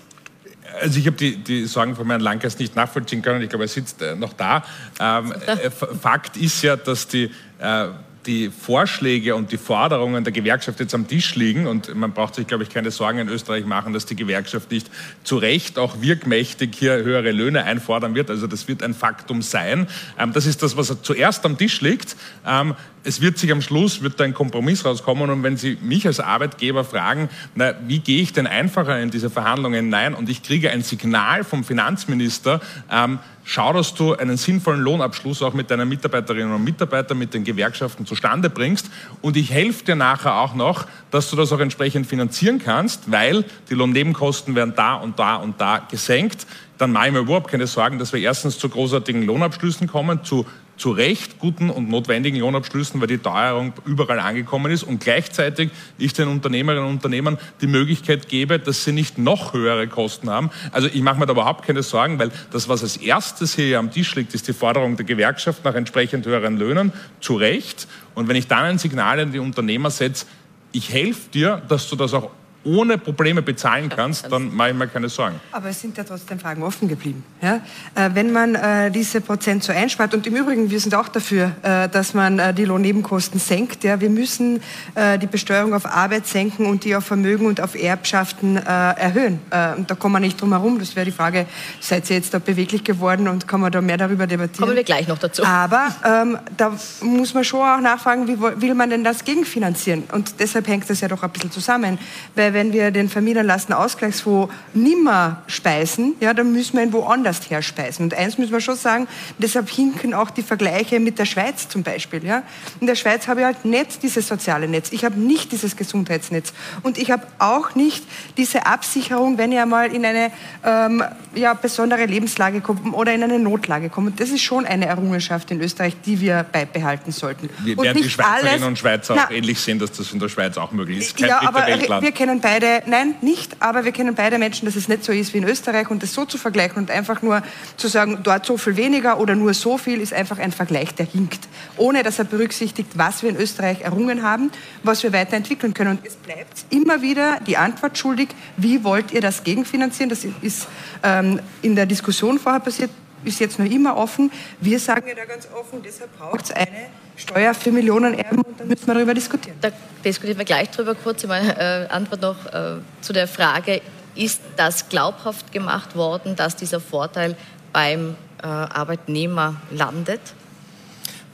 Also 0.79 0.99
ich 0.99 1.07
habe 1.07 1.17
die, 1.17 1.37
die 1.37 1.65
Sorgen 1.65 1.95
von 1.95 2.07
Herrn 2.07 2.21
Lankers 2.21 2.57
nicht 2.59 2.75
nachvollziehen 2.75 3.21
können. 3.21 3.41
Ich 3.41 3.49
glaube, 3.49 3.65
er 3.65 3.67
sitzt 3.67 4.01
äh, 4.01 4.15
noch 4.15 4.33
da. 4.33 4.63
Ähm, 4.99 5.33
äh, 5.45 5.69
Fakt 5.69 6.37
ist 6.37 6.61
ja, 6.61 6.75
dass 6.75 7.07
die 7.07 7.31
äh, 7.59 7.87
die 8.25 8.49
Vorschläge 8.49 9.35
und 9.35 9.51
die 9.51 9.57
Forderungen 9.57 10.23
der 10.23 10.33
Gewerkschaft 10.33 10.79
jetzt 10.79 10.93
am 10.93 11.07
Tisch 11.07 11.35
liegen 11.35 11.67
und 11.67 11.93
man 11.95 12.13
braucht 12.13 12.35
sich, 12.35 12.47
glaube 12.47 12.63
ich, 12.63 12.69
keine 12.69 12.91
Sorgen 12.91 13.19
in 13.19 13.29
Österreich 13.29 13.65
machen, 13.65 13.93
dass 13.93 14.05
die 14.05 14.15
Gewerkschaft 14.15 14.71
nicht 14.71 14.89
zu 15.23 15.37
Recht 15.37 15.79
auch 15.79 16.01
wirkmächtig 16.01 16.75
hier 16.75 17.03
höhere 17.03 17.31
Löhne 17.31 17.63
einfordern 17.63 18.15
wird. 18.15 18.29
Also 18.29 18.47
das 18.47 18.67
wird 18.67 18.83
ein 18.83 18.93
Faktum 18.93 19.41
sein. 19.41 19.87
Ähm, 20.19 20.33
das 20.33 20.45
ist 20.45 20.61
das, 20.61 20.77
was 20.77 20.95
zuerst 21.01 21.45
am 21.45 21.57
Tisch 21.57 21.81
liegt. 21.81 22.15
Ähm, 22.45 22.75
es 23.03 23.21
wird 23.21 23.37
sich 23.37 23.51
am 23.51 23.61
Schluss 23.61 24.03
wird 24.03 24.19
da 24.19 24.23
ein 24.23 24.33
Kompromiss 24.33 24.85
rauskommen 24.85 25.29
und 25.29 25.43
wenn 25.43 25.57
Sie 25.57 25.77
mich 25.81 26.05
als 26.05 26.19
Arbeitgeber 26.19 26.83
fragen, 26.83 27.29
na, 27.55 27.73
wie 27.87 27.99
gehe 27.99 28.21
ich 28.21 28.33
denn 28.33 28.45
einfacher 28.45 28.99
in 28.99 29.09
diese 29.09 29.29
Verhandlungen 29.29 29.85
hinein 29.85 30.13
und 30.13 30.29
ich 30.29 30.43
kriege 30.43 30.69
ein 30.69 30.83
Signal 30.83 31.43
vom 31.43 31.63
Finanzminister, 31.63 32.61
ähm, 32.91 33.19
schau, 33.43 33.73
dass 33.73 33.93
du 33.93 34.13
einen 34.13 34.37
sinnvollen 34.37 34.81
Lohnabschluss 34.81 35.41
auch 35.41 35.53
mit 35.53 35.71
deinen 35.71 35.89
Mitarbeiterinnen 35.89 36.53
und 36.53 36.63
Mitarbeitern, 36.63 37.17
mit 37.17 37.33
den 37.33 37.43
Gewerkschaften 37.43 38.05
zustande 38.05 38.49
bringst. 38.49 38.89
Und 39.21 39.37
ich 39.37 39.51
helfe 39.51 39.85
dir 39.85 39.95
nachher 39.95 40.35
auch 40.35 40.53
noch, 40.53 40.85
dass 41.11 41.29
du 41.29 41.35
das 41.35 41.51
auch 41.51 41.59
entsprechend 41.59 42.07
finanzieren 42.07 42.59
kannst, 42.59 43.11
weil 43.11 43.45
die 43.69 43.73
Lohnnebenkosten 43.73 44.55
werden 44.55 44.73
da 44.75 44.95
und 44.95 45.19
da 45.19 45.35
und 45.35 45.59
da 45.59 45.79
gesenkt, 45.89 46.45
dann 46.77 46.91
mache 46.91 47.07
ich 47.07 47.13
mir 47.13 47.19
überhaupt 47.19 47.51
keine 47.51 47.67
Sorgen, 47.67 47.99
dass 47.99 48.11
wir 48.11 48.19
erstens 48.19 48.57
zu 48.57 48.67
großartigen 48.67 49.21
Lohnabschlüssen 49.21 49.87
kommen, 49.87 50.23
zu 50.23 50.47
zu 50.81 50.89
Recht 50.89 51.37
guten 51.37 51.69
und 51.69 51.89
notwendigen 51.89 52.39
Lohnabschlüssen, 52.39 52.99
weil 52.99 53.07
die 53.07 53.19
Teuerung 53.19 53.71
überall 53.85 54.19
angekommen 54.19 54.71
ist 54.71 54.81
und 54.81 54.99
gleichzeitig 54.99 55.69
ich 55.99 56.13
den 56.13 56.27
Unternehmerinnen 56.27 56.83
und 56.83 56.95
Unternehmern 56.95 57.37
die 57.61 57.67
Möglichkeit 57.67 58.27
gebe, 58.27 58.57
dass 58.57 58.83
sie 58.83 58.91
nicht 58.91 59.19
noch 59.19 59.53
höhere 59.53 59.87
Kosten 59.87 60.31
haben. 60.31 60.49
Also 60.71 60.87
ich 60.87 61.03
mache 61.03 61.19
mir 61.19 61.27
da 61.27 61.33
überhaupt 61.33 61.67
keine 61.67 61.83
Sorgen, 61.83 62.17
weil 62.17 62.31
das, 62.49 62.67
was 62.67 62.81
als 62.81 62.97
erstes 62.97 63.53
hier 63.53 63.77
am 63.77 63.91
Tisch 63.91 64.15
liegt, 64.15 64.33
ist 64.33 64.47
die 64.47 64.53
Forderung 64.53 64.95
der 64.95 65.05
Gewerkschaft 65.05 65.63
nach 65.63 65.75
entsprechend 65.75 66.25
höheren 66.25 66.57
Löhnen, 66.57 66.91
zu 67.19 67.35
Recht. 67.35 67.87
Und 68.15 68.27
wenn 68.27 68.35
ich 68.35 68.47
dann 68.47 68.63
ein 68.63 68.77
Signal 68.79 69.19
an 69.19 69.31
die 69.31 69.39
Unternehmer 69.39 69.91
setze, 69.91 70.25
ich 70.71 70.91
helfe 70.91 71.29
dir, 71.31 71.61
dass 71.67 71.89
du 71.89 71.95
das 71.95 72.15
auch 72.15 72.31
ohne 72.63 72.97
Probleme 72.97 73.41
bezahlen 73.41 73.89
kannst, 73.89 74.31
dann 74.31 74.53
mache 74.53 74.69
ich 74.69 74.75
mir 74.75 74.87
keine 74.87 75.09
Sorgen. 75.09 75.39
Aber 75.51 75.69
es 75.69 75.81
sind 75.81 75.97
ja 75.97 76.03
trotzdem 76.03 76.39
Fragen 76.39 76.63
offen 76.63 76.87
geblieben. 76.87 77.23
Ja? 77.41 77.61
Äh, 77.95 78.11
wenn 78.13 78.31
man 78.31 78.55
äh, 78.55 78.91
diese 78.91 79.21
Prozent 79.21 79.63
so 79.63 79.71
einspart, 79.71 80.13
und 80.13 80.27
im 80.27 80.35
Übrigen, 80.35 80.69
wir 80.69 80.79
sind 80.79 80.93
auch 80.95 81.07
dafür, 81.07 81.51
äh, 81.63 81.89
dass 81.89 82.13
man 82.13 82.39
äh, 82.39 82.53
die 82.53 82.65
Lohnnebenkosten 82.65 83.39
senkt. 83.39 83.83
Ja? 83.83 83.99
Wir 83.99 84.09
müssen 84.09 84.61
äh, 84.95 85.17
die 85.17 85.27
Besteuerung 85.27 85.73
auf 85.73 85.85
Arbeit 85.85 86.27
senken 86.27 86.65
und 86.65 86.83
die 86.83 86.95
auf 86.95 87.05
Vermögen 87.05 87.45
und 87.45 87.61
auf 87.61 87.75
Erbschaften 87.75 88.57
äh, 88.57 88.61
erhöhen. 88.61 89.39
und 89.77 89.89
da 89.89 89.95
kommen 89.95 90.15
wir 90.15 90.19
nicht 90.19 90.39
drum 90.39 90.51
herum. 90.51 90.79
Das 90.79 90.95
wäre 90.95 91.05
die 91.05 91.11
Frage, 91.11 91.45
seid 91.79 92.09
ihr 92.09 92.17
jetzt 92.17 92.33
da 92.33 92.39
beweglich 92.39 92.83
geworden 92.83 93.27
und 93.27 93.47
kann 93.47 93.59
man 93.59 93.71
da 93.71 93.81
mehr 93.81 93.97
darüber 93.97 94.27
debattieren? 94.27 94.65
Kommen 94.65 94.75
wir 94.75 94.83
gleich 94.83 95.07
noch 95.07 95.17
dazu. 95.17 95.43
Aber 95.43 95.87
ähm, 96.05 96.37
da 96.57 96.73
muss 97.01 97.33
man 97.33 97.43
schon 97.43 97.61
auch 97.61 97.81
nachfragen, 97.81 98.27
wie 98.27 98.39
will 98.39 98.75
man 98.75 98.89
denn 98.89 99.03
das 99.03 99.23
gegenfinanzieren? 99.23 100.03
Und 100.11 100.39
deshalb 100.39 100.67
hängt 100.67 100.89
das 100.89 101.01
ja 101.01 101.07
doch 101.07 101.23
ein 101.23 101.29
bisschen 101.31 101.51
zusammen. 101.51 101.97
Weil 102.35 102.50
wenn 102.53 102.73
wir 102.73 102.91
den 102.91 103.09
Familienlastenausgleichsfonds 103.09 104.53
nimmer 104.73 105.41
speisen, 105.47 106.15
ja, 106.19 106.33
dann 106.33 106.51
müssen 106.51 106.77
wir 106.77 106.83
ihn 106.83 106.93
woanders 106.93 107.49
her 107.49 107.61
speisen. 107.61 108.03
Und 108.03 108.13
eins 108.13 108.37
müssen 108.37 108.51
wir 108.51 108.61
schon 108.61 108.75
sagen, 108.75 109.07
deshalb 109.37 109.69
hinken 109.69 110.13
auch 110.13 110.29
die 110.29 110.43
Vergleiche 110.43 110.99
mit 110.99 111.19
der 111.19 111.25
Schweiz 111.25 111.67
zum 111.67 111.83
Beispiel. 111.83 112.23
Ja. 112.25 112.43
In 112.79 112.87
der 112.87 112.95
Schweiz 112.95 113.27
habe 113.27 113.41
ich 113.41 113.45
halt 113.45 113.65
nicht 113.65 114.03
dieses 114.03 114.27
soziale 114.27 114.67
Netz, 114.67 114.91
ich 114.91 115.05
habe 115.05 115.19
nicht 115.19 115.51
dieses 115.51 115.75
Gesundheitsnetz 115.75 116.53
und 116.83 116.97
ich 116.97 117.11
habe 117.11 117.25
auch 117.39 117.75
nicht 117.75 118.03
diese 118.37 118.65
Absicherung, 118.65 119.37
wenn 119.37 119.51
ich 119.51 119.59
einmal 119.59 119.93
in 119.93 120.05
eine 120.05 120.31
ähm, 120.63 121.03
ja, 121.35 121.53
besondere 121.53 122.05
Lebenslage 122.05 122.61
komme 122.61 122.91
oder 122.91 123.13
in 123.13 123.23
eine 123.23 123.39
Notlage 123.39 123.89
komme. 123.89 124.11
Und 124.11 124.19
das 124.19 124.29
ist 124.29 124.41
schon 124.41 124.65
eine 124.65 124.85
Errungenschaft 124.85 125.51
in 125.51 125.61
Österreich, 125.61 125.95
die 126.05 126.19
wir 126.19 126.43
beibehalten 126.51 127.11
sollten. 127.11 127.49
Wir 127.63 127.77
werden 127.77 128.01
die 128.01 128.09
Schweizerinnen 128.09 128.53
alles, 128.53 128.63
und 128.67 128.79
Schweizer 128.79 129.15
na, 129.15 129.25
auch 129.25 129.31
ähnlich 129.31 129.59
sehen, 129.59 129.79
dass 129.79 129.91
das 129.91 130.11
in 130.11 130.19
der 130.19 130.29
Schweiz 130.29 130.57
auch 130.57 130.71
möglich 130.71 130.99
ist. 130.99 131.17
Kein 131.17 131.29
ja, 131.29 131.41
aber 131.41 131.65
wir 132.01 132.11
kennen 132.11 132.40
beide, 132.41 132.83
nein, 132.85 133.15
nicht, 133.21 133.55
aber 133.59 133.85
wir 133.85 133.91
kennen 133.91 134.15
beide 134.15 134.37
Menschen, 134.37 134.65
dass 134.65 134.75
es 134.75 134.87
nicht 134.87 135.03
so 135.03 135.11
ist 135.11 135.33
wie 135.33 135.37
in 135.37 135.43
Österreich 135.43 135.89
und 135.89 136.03
das 136.03 136.13
so 136.13 136.25
zu 136.25 136.37
vergleichen 136.37 136.77
und 136.77 136.91
einfach 136.91 137.21
nur 137.21 137.41
zu 137.77 137.87
sagen, 137.87 138.19
dort 138.23 138.45
so 138.45 138.57
viel 138.57 138.75
weniger 138.75 139.19
oder 139.19 139.35
nur 139.35 139.53
so 139.53 139.77
viel, 139.77 140.01
ist 140.01 140.13
einfach 140.13 140.39
ein 140.39 140.51
Vergleich, 140.51 140.93
der 140.95 141.05
hinkt. 141.05 141.47
Ohne 141.77 142.03
dass 142.03 142.19
er 142.19 142.25
berücksichtigt, 142.25 142.89
was 142.95 143.23
wir 143.23 143.29
in 143.29 143.37
Österreich 143.37 143.81
errungen 143.81 144.23
haben, 144.23 144.51
was 144.83 145.03
wir 145.03 145.13
weiterentwickeln 145.13 145.73
können. 145.73 145.97
Und 145.97 146.05
es 146.05 146.15
bleibt 146.15 146.65
immer 146.69 147.01
wieder 147.01 147.39
die 147.47 147.57
Antwort 147.57 147.97
schuldig, 147.97 148.29
wie 148.57 148.83
wollt 148.83 149.11
ihr 149.11 149.21
das 149.21 149.43
gegenfinanzieren? 149.43 150.09
Das 150.09 150.25
ist 150.41 150.67
ähm, 151.03 151.39
in 151.61 151.75
der 151.75 151.85
Diskussion 151.85 152.39
vorher 152.39 152.59
passiert, 152.59 152.89
ist 153.23 153.39
jetzt 153.39 153.59
noch 153.59 153.65
immer 153.65 153.97
offen. 153.97 154.31
Wir 154.59 154.79
sagen 154.79 155.07
ja 155.07 155.15
da 155.15 155.25
ganz 155.25 155.47
offen, 155.53 155.81
deshalb 155.83 156.17
braucht 156.17 156.45
es 156.45 156.51
eine 156.51 156.89
Steuer 157.15 157.53
für 157.53 157.71
Millionen 157.71 158.13
Erben 158.13 158.41
und 158.41 158.59
dann 158.59 158.67
müssen 158.67 158.87
wir 158.87 158.93
darüber 158.93 159.13
diskutieren. 159.13 159.57
Da 159.61 159.69
diskutieren 160.03 160.37
wir 160.37 160.45
gleich 160.45 160.69
drüber. 160.71 160.95
Kurz 160.95 161.25
meine 161.25 161.57
äh, 161.57 161.87
Antwort 161.89 162.21
noch 162.21 162.45
äh, 162.47 162.77
zu 163.01 163.13
der 163.13 163.27
Frage, 163.27 163.81
ist 164.15 164.41
das 164.57 164.89
glaubhaft 164.89 165.51
gemacht 165.51 165.95
worden, 165.95 166.35
dass 166.35 166.55
dieser 166.55 166.79
Vorteil 166.79 167.35
beim 167.71 168.15
äh, 168.41 168.47
Arbeitnehmer 168.47 169.55
landet? 169.71 170.21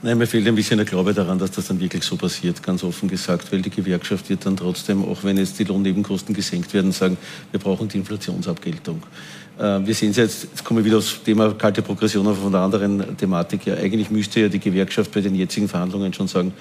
Nein, 0.00 0.16
mir 0.16 0.28
fehlt 0.28 0.46
ein 0.46 0.54
bisschen 0.54 0.76
der 0.76 0.86
Glaube 0.86 1.12
daran, 1.12 1.40
dass 1.40 1.50
das 1.50 1.66
dann 1.66 1.80
wirklich 1.80 2.04
so 2.04 2.16
passiert, 2.16 2.62
ganz 2.62 2.84
offen 2.84 3.08
gesagt, 3.08 3.50
weil 3.50 3.62
die 3.62 3.70
Gewerkschaft 3.70 4.30
wird 4.30 4.46
dann 4.46 4.56
trotzdem, 4.56 5.04
auch 5.04 5.24
wenn 5.24 5.36
jetzt 5.36 5.58
die 5.58 5.64
Lohnnebenkosten 5.64 6.36
gesenkt 6.36 6.72
werden, 6.72 6.92
sagen, 6.92 7.16
wir 7.50 7.58
brauchen 7.58 7.88
die 7.88 7.98
Inflationsabgeltung. 7.98 9.02
Äh, 9.58 9.80
wir 9.84 9.94
sehen 9.94 10.12
es 10.12 10.16
jetzt, 10.18 10.44
jetzt 10.44 10.64
kommen 10.64 10.78
wir 10.78 10.84
wieder 10.84 10.98
aufs 10.98 11.20
Thema 11.24 11.52
kalte 11.52 11.82
Progression, 11.82 12.24
aber 12.28 12.36
von 12.36 12.52
der 12.52 12.60
anderen 12.60 13.16
Thematik 13.16 13.66
her. 13.66 13.76
Eigentlich 13.76 14.08
müsste 14.08 14.38
ja 14.38 14.48
die 14.48 14.60
Gewerkschaft 14.60 15.10
bei 15.10 15.20
den 15.20 15.34
jetzigen 15.34 15.68
Verhandlungen 15.68 16.12
schon 16.12 16.28
sagen, 16.28 16.52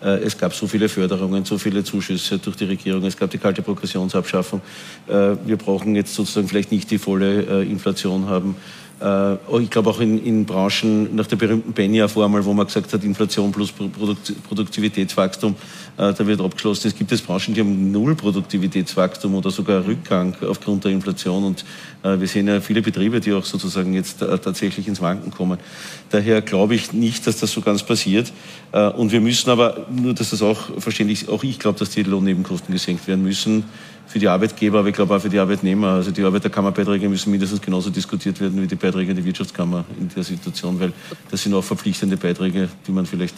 äh, 0.00 0.18
es 0.22 0.38
gab 0.38 0.54
so 0.54 0.68
viele 0.68 0.88
Förderungen, 0.88 1.44
so 1.44 1.58
viele 1.58 1.82
Zuschüsse 1.82 2.38
durch 2.38 2.54
die 2.54 2.66
Regierung, 2.66 3.04
es 3.06 3.16
gab 3.16 3.28
die 3.28 3.38
kalte 3.38 3.62
Progressionsabschaffung. 3.62 4.60
Äh, 5.08 5.34
wir 5.44 5.56
brauchen 5.56 5.96
jetzt 5.96 6.14
sozusagen 6.14 6.46
vielleicht 6.46 6.70
nicht 6.70 6.92
die 6.92 6.98
volle 6.98 7.64
Inflation 7.64 8.28
haben. 8.28 8.54
Äh, 9.00 9.34
ich 9.60 9.70
glaube 9.70 9.90
auch 9.90 10.00
in, 10.00 10.24
in, 10.24 10.44
Branchen 10.44 11.14
nach 11.16 11.26
der 11.26 11.36
berühmten 11.36 11.72
Benja-Formel, 11.72 12.44
wo 12.44 12.52
man 12.52 12.66
gesagt 12.66 12.92
hat, 12.92 13.02
Inflation 13.02 13.50
plus 13.50 13.72
Produktivitätswachstum, 13.72 15.56
äh, 15.96 16.12
da 16.12 16.26
wird 16.26 16.40
abgeschlossen. 16.40 16.88
Es 16.88 16.94
gibt 16.94 17.10
es 17.12 17.20
Branchen, 17.20 17.54
die 17.54 17.60
haben 17.60 17.90
null 17.90 18.14
Produktivitätswachstum 18.14 19.34
oder 19.34 19.50
sogar 19.50 19.84
Rückgang 19.84 20.36
aufgrund 20.48 20.84
der 20.84 20.92
Inflation. 20.92 21.44
Und 21.44 21.64
äh, 22.02 22.20
wir 22.20 22.28
sehen 22.28 22.46
ja 22.46 22.60
viele 22.60 22.82
Betriebe, 22.82 23.20
die 23.20 23.32
auch 23.32 23.44
sozusagen 23.44 23.94
jetzt 23.94 24.20
tatsächlich 24.20 24.86
ins 24.86 25.00
Wanken 25.00 25.30
kommen. 25.30 25.58
Daher 26.10 26.42
glaube 26.42 26.74
ich 26.74 26.92
nicht, 26.92 27.26
dass 27.26 27.40
das 27.40 27.50
so 27.50 27.60
ganz 27.60 27.82
passiert. 27.82 28.32
Und 28.96 29.12
wir 29.12 29.20
müssen 29.20 29.50
aber, 29.50 29.86
nur 29.90 30.14
dass 30.14 30.30
das 30.30 30.42
auch 30.42 30.80
verständlich 30.80 31.22
ist, 31.22 31.28
auch 31.28 31.42
ich 31.42 31.58
glaube, 31.58 31.78
dass 31.78 31.90
die 31.90 32.02
Lohnnebenkosten 32.02 32.72
gesenkt 32.72 33.06
werden 33.08 33.24
müssen 33.24 33.64
für 34.06 34.18
die 34.18 34.28
Arbeitgeber, 34.28 34.80
aber 34.80 34.88
ich 34.88 34.94
glaube 34.94 35.14
auch 35.14 35.20
für 35.20 35.28
die 35.28 35.38
Arbeitnehmer. 35.38 35.88
Also 35.88 36.10
die 36.10 36.22
Arbeiterkammerbeiträge 36.22 37.08
müssen 37.08 37.30
mindestens 37.30 37.60
genauso 37.60 37.90
diskutiert 37.90 38.40
werden 38.40 38.60
wie 38.62 38.66
die 38.66 38.76
Beiträge 38.76 39.14
der 39.14 39.24
Wirtschaftskammer 39.24 39.84
in 39.98 40.08
der 40.08 40.22
Situation, 40.22 40.78
weil 40.78 40.92
das 41.30 41.42
sind 41.42 41.54
auch 41.54 41.64
verpflichtende 41.64 42.16
Beiträge, 42.16 42.68
die 42.86 42.92
man 42.92 43.06
vielleicht 43.06 43.36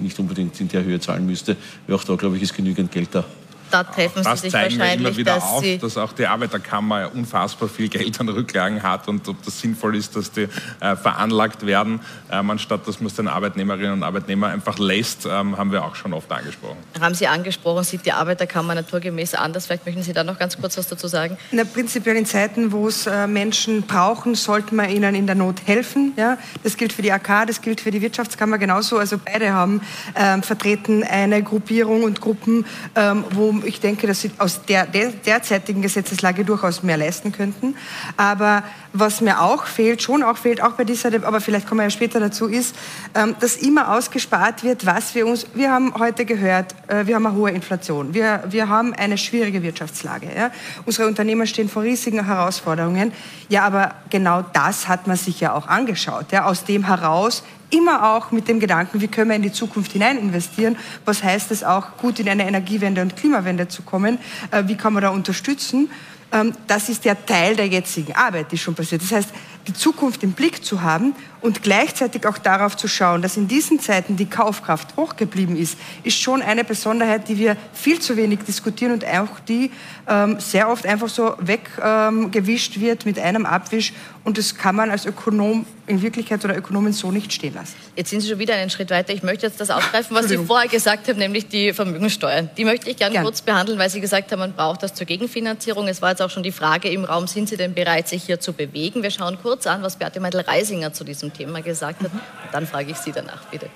nicht 0.00 0.18
unbedingt 0.18 0.60
in 0.60 0.68
der 0.68 0.84
Höhe 0.84 0.98
zahlen 1.00 1.26
müsste. 1.26 1.56
Auch 1.90 2.04
da, 2.04 2.14
glaube 2.16 2.36
ich, 2.36 2.42
ist 2.42 2.54
genügend 2.54 2.90
Geld 2.90 3.08
da 3.12 3.24
da 3.70 3.84
treffen 3.84 4.22
das 4.22 4.40
Sie 4.40 4.46
sich 4.46 4.52
zeigen 4.52 4.78
wahrscheinlich, 4.78 5.00
wir 5.00 5.08
immer 5.10 5.16
wieder 5.16 5.34
dass 5.34 5.44
auf, 5.44 5.64
dass 5.80 5.96
auch 5.96 6.12
die 6.12 6.26
Arbeiterkammer 6.26 7.10
unfassbar 7.14 7.68
viel 7.68 7.88
Geld 7.88 8.20
an 8.20 8.28
Rücklagen 8.28 8.82
hat 8.82 9.08
und 9.08 9.26
ob 9.28 9.42
das 9.44 9.60
sinnvoll 9.60 9.96
ist, 9.96 10.16
dass 10.16 10.32
die 10.32 10.48
äh, 10.80 10.96
veranlagt 10.96 11.66
werden, 11.66 12.00
ähm, 12.30 12.50
anstatt 12.50 12.86
dass 12.86 13.00
man 13.00 13.06
es 13.06 13.14
den 13.14 13.28
Arbeitnehmerinnen 13.28 13.92
und 13.92 14.02
Arbeitnehmern 14.02 14.52
einfach 14.52 14.78
lässt, 14.78 15.26
ähm, 15.26 15.56
haben 15.56 15.72
wir 15.72 15.84
auch 15.84 15.94
schon 15.94 16.12
oft 16.12 16.30
angesprochen. 16.30 16.78
Haben 17.00 17.14
Sie 17.14 17.26
angesprochen, 17.26 17.84
sieht 17.84 18.06
die 18.06 18.12
Arbeiterkammer 18.12 18.74
naturgemäß 18.74 19.34
anders? 19.34 19.66
Vielleicht 19.66 19.86
möchten 19.86 20.02
Sie 20.02 20.12
da 20.12 20.24
noch 20.24 20.38
ganz 20.38 20.58
kurz 20.58 20.76
was 20.76 20.88
dazu 20.88 21.08
sagen. 21.08 21.36
Na, 21.50 21.64
prinzipiell 21.64 22.16
in 22.16 22.26
Zeiten, 22.26 22.72
wo 22.72 22.88
es 22.88 23.06
äh, 23.06 23.26
Menschen 23.26 23.82
brauchen, 23.82 24.34
sollten 24.34 24.76
wir 24.76 24.88
ihnen 24.88 25.14
in 25.14 25.26
der 25.26 25.34
Not 25.34 25.56
helfen. 25.66 26.12
Ja? 26.16 26.38
Das 26.62 26.76
gilt 26.76 26.92
für 26.92 27.02
die 27.02 27.12
AK, 27.12 27.46
das 27.46 27.62
gilt 27.62 27.80
für 27.80 27.90
die 27.90 28.02
Wirtschaftskammer 28.02 28.58
genauso. 28.58 28.98
Also 28.98 29.18
beide 29.22 29.52
haben 29.52 29.80
ähm, 30.14 30.42
vertreten 30.42 31.04
eine 31.04 31.42
Gruppierung 31.42 32.02
und 32.02 32.20
Gruppen, 32.20 32.64
ähm, 32.94 33.24
wo 33.30 33.52
ich 33.64 33.80
denke, 33.80 34.06
dass 34.06 34.20
sie 34.20 34.30
aus 34.38 34.64
der, 34.64 34.86
der 34.86 35.10
derzeitigen 35.10 35.82
Gesetzeslage 35.82 36.44
durchaus 36.44 36.82
mehr 36.82 36.96
leisten 36.96 37.32
könnten. 37.32 37.76
Aber 38.16 38.62
was 38.92 39.20
mir 39.20 39.40
auch 39.40 39.66
fehlt, 39.66 40.02
schon 40.02 40.22
auch 40.22 40.36
fehlt, 40.36 40.62
auch 40.62 40.72
bei 40.72 40.84
dieser, 40.84 41.12
aber 41.24 41.40
vielleicht 41.40 41.68
kommen 41.68 41.80
wir 41.80 41.84
ja 41.84 41.90
später 41.90 42.20
dazu, 42.20 42.46
ist, 42.46 42.74
ähm, 43.14 43.36
dass 43.40 43.56
immer 43.56 43.96
ausgespart 43.96 44.64
wird, 44.64 44.86
was 44.86 45.14
wir 45.14 45.26
uns, 45.26 45.46
wir 45.54 45.70
haben 45.70 45.94
heute 45.98 46.24
gehört, 46.24 46.74
äh, 46.88 47.06
wir 47.06 47.14
haben 47.14 47.26
eine 47.26 47.36
hohe 47.36 47.50
Inflation, 47.50 48.14
wir, 48.14 48.44
wir 48.48 48.68
haben 48.68 48.94
eine 48.94 49.16
schwierige 49.18 49.62
Wirtschaftslage. 49.62 50.28
Ja? 50.34 50.50
Unsere 50.86 51.06
Unternehmen 51.06 51.46
stehen 51.46 51.68
vor 51.68 51.82
riesigen 51.82 52.24
Herausforderungen. 52.24 53.12
Ja, 53.48 53.64
aber 53.64 53.94
genau 54.10 54.42
das 54.52 54.88
hat 54.88 55.06
man 55.06 55.16
sich 55.16 55.40
ja 55.40 55.54
auch 55.54 55.68
angeschaut. 55.68 56.32
Ja? 56.32 56.46
Aus 56.46 56.64
dem 56.64 56.86
heraus 56.86 57.42
immer 57.70 58.14
auch 58.14 58.30
mit 58.30 58.48
dem 58.48 58.60
Gedanken, 58.60 59.00
wie 59.00 59.08
können 59.08 59.30
wir 59.30 59.36
in 59.36 59.42
die 59.42 59.52
Zukunft 59.52 59.92
hinein 59.92 60.18
investieren? 60.18 60.76
Was 61.04 61.22
heißt 61.22 61.50
es 61.50 61.64
auch, 61.64 61.96
gut 61.96 62.18
in 62.18 62.28
eine 62.28 62.46
Energiewende 62.46 63.02
und 63.02 63.16
Klimawende 63.16 63.68
zu 63.68 63.82
kommen? 63.82 64.18
Äh, 64.50 64.64
wie 64.66 64.76
kann 64.76 64.92
man 64.92 65.02
da 65.02 65.10
unterstützen? 65.10 65.90
Ähm, 66.32 66.52
das 66.66 66.88
ist 66.88 67.04
der 67.04 67.24
Teil 67.26 67.56
der 67.56 67.66
jetzigen 67.66 68.14
Arbeit, 68.14 68.52
die 68.52 68.58
schon 68.58 68.74
passiert. 68.74 69.02
Das 69.02 69.12
heißt, 69.12 69.30
die 69.66 69.74
Zukunft 69.74 70.22
im 70.22 70.32
Blick 70.32 70.64
zu 70.64 70.82
haben 70.82 71.14
und 71.40 71.62
gleichzeitig 71.62 72.26
auch 72.26 72.38
darauf 72.38 72.76
zu 72.76 72.88
schauen, 72.88 73.22
dass 73.22 73.36
in 73.36 73.48
diesen 73.48 73.80
Zeiten 73.80 74.16
die 74.16 74.26
Kaufkraft 74.26 74.96
hochgeblieben 74.96 75.56
ist, 75.56 75.78
ist 76.02 76.20
schon 76.20 76.42
eine 76.42 76.64
Besonderheit, 76.64 77.28
die 77.28 77.38
wir 77.38 77.56
viel 77.72 78.00
zu 78.00 78.16
wenig 78.16 78.40
diskutieren 78.40 78.92
und 78.92 79.04
auch 79.06 79.40
die 79.48 79.70
ähm, 80.08 80.38
sehr 80.38 80.68
oft 80.68 80.86
einfach 80.86 81.08
so 81.08 81.34
weggewischt 81.38 82.76
ähm, 82.76 82.82
wird 82.82 83.06
mit 83.06 83.18
einem 83.18 83.46
Abwisch. 83.46 83.92
Und 84.22 84.36
das 84.36 84.54
kann 84.54 84.76
man 84.76 84.90
als 84.90 85.06
Ökonom 85.06 85.64
in 85.86 86.02
Wirklichkeit 86.02 86.44
oder 86.44 86.56
Ökonomin 86.56 86.92
so 86.92 87.10
nicht 87.10 87.32
stehen 87.32 87.54
lassen. 87.54 87.74
Jetzt 87.96 88.10
sind 88.10 88.20
Sie 88.20 88.28
schon 88.28 88.38
wieder 88.38 88.54
einen 88.54 88.68
Schritt 88.68 88.90
weiter. 88.90 89.14
Ich 89.14 89.22
möchte 89.22 89.46
jetzt 89.46 89.60
das 89.60 89.70
aufgreifen, 89.70 90.14
was 90.14 90.28
Sie 90.28 90.36
vorher 90.36 90.68
gesagt 90.68 91.08
haben, 91.08 91.18
nämlich 91.18 91.48
die 91.48 91.72
Vermögenssteuern. 91.72 92.50
Die 92.56 92.66
möchte 92.66 92.90
ich 92.90 92.96
gerne 92.96 93.14
Gern. 93.14 93.24
kurz 93.24 93.40
behandeln, 93.40 93.78
weil 93.78 93.88
Sie 93.88 94.00
gesagt 94.00 94.30
haben, 94.30 94.40
man 94.40 94.52
braucht 94.52 94.82
das 94.82 94.94
zur 94.94 95.06
Gegenfinanzierung. 95.06 95.88
Es 95.88 96.02
war 96.02 96.10
jetzt 96.10 96.20
auch 96.20 96.28
schon 96.28 96.42
die 96.42 96.52
Frage 96.52 96.90
im 96.90 97.04
Raum, 97.04 97.26
sind 97.26 97.48
Sie 97.48 97.56
denn 97.56 97.72
bereit, 97.72 98.08
sich 98.08 98.24
hier 98.24 98.40
zu 98.40 98.52
bewegen? 98.52 99.02
Wir 99.02 99.10
schauen 99.10 99.38
kurz 99.42 99.66
an, 99.66 99.82
was 99.82 99.96
Beate 99.96 100.20
Meidel-Reisinger 100.20 100.92
zu 100.92 101.02
diesem 101.02 101.29
Thema 101.32 101.62
gesagt 101.62 102.02
hat. 102.02 102.10
Dann 102.52 102.66
frage 102.66 102.90
ich 102.92 102.96
Sie 102.96 103.12
danach, 103.12 103.44
bitte. 103.50 103.68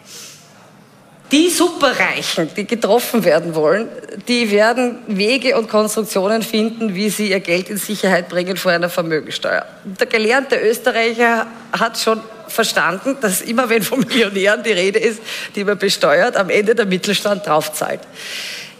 Die 1.32 1.48
Superreichen, 1.48 2.50
die 2.54 2.66
getroffen 2.66 3.24
werden 3.24 3.54
wollen, 3.54 3.88
die 4.28 4.50
werden 4.50 4.98
Wege 5.06 5.56
und 5.56 5.68
Konstruktionen 5.68 6.42
finden, 6.42 6.94
wie 6.94 7.08
sie 7.08 7.30
ihr 7.30 7.40
Geld 7.40 7.70
in 7.70 7.78
Sicherheit 7.78 8.28
bringen 8.28 8.56
vor 8.56 8.72
einer 8.72 8.90
Vermögensteuer. 8.90 9.64
Der 9.84 10.06
gelernte 10.06 10.56
Österreicher 10.56 11.46
hat 11.72 11.98
schon 11.98 12.20
verstanden, 12.46 13.16
dass 13.20 13.40
immer 13.40 13.68
wenn 13.68 13.82
von 13.82 14.00
Millionären 14.00 14.62
die 14.62 14.72
Rede 14.72 14.98
ist, 14.98 15.20
die 15.56 15.64
man 15.64 15.78
besteuert, 15.78 16.36
am 16.36 16.50
Ende 16.50 16.74
der 16.74 16.86
Mittelstand 16.86 17.46
draufzahlt. 17.46 18.00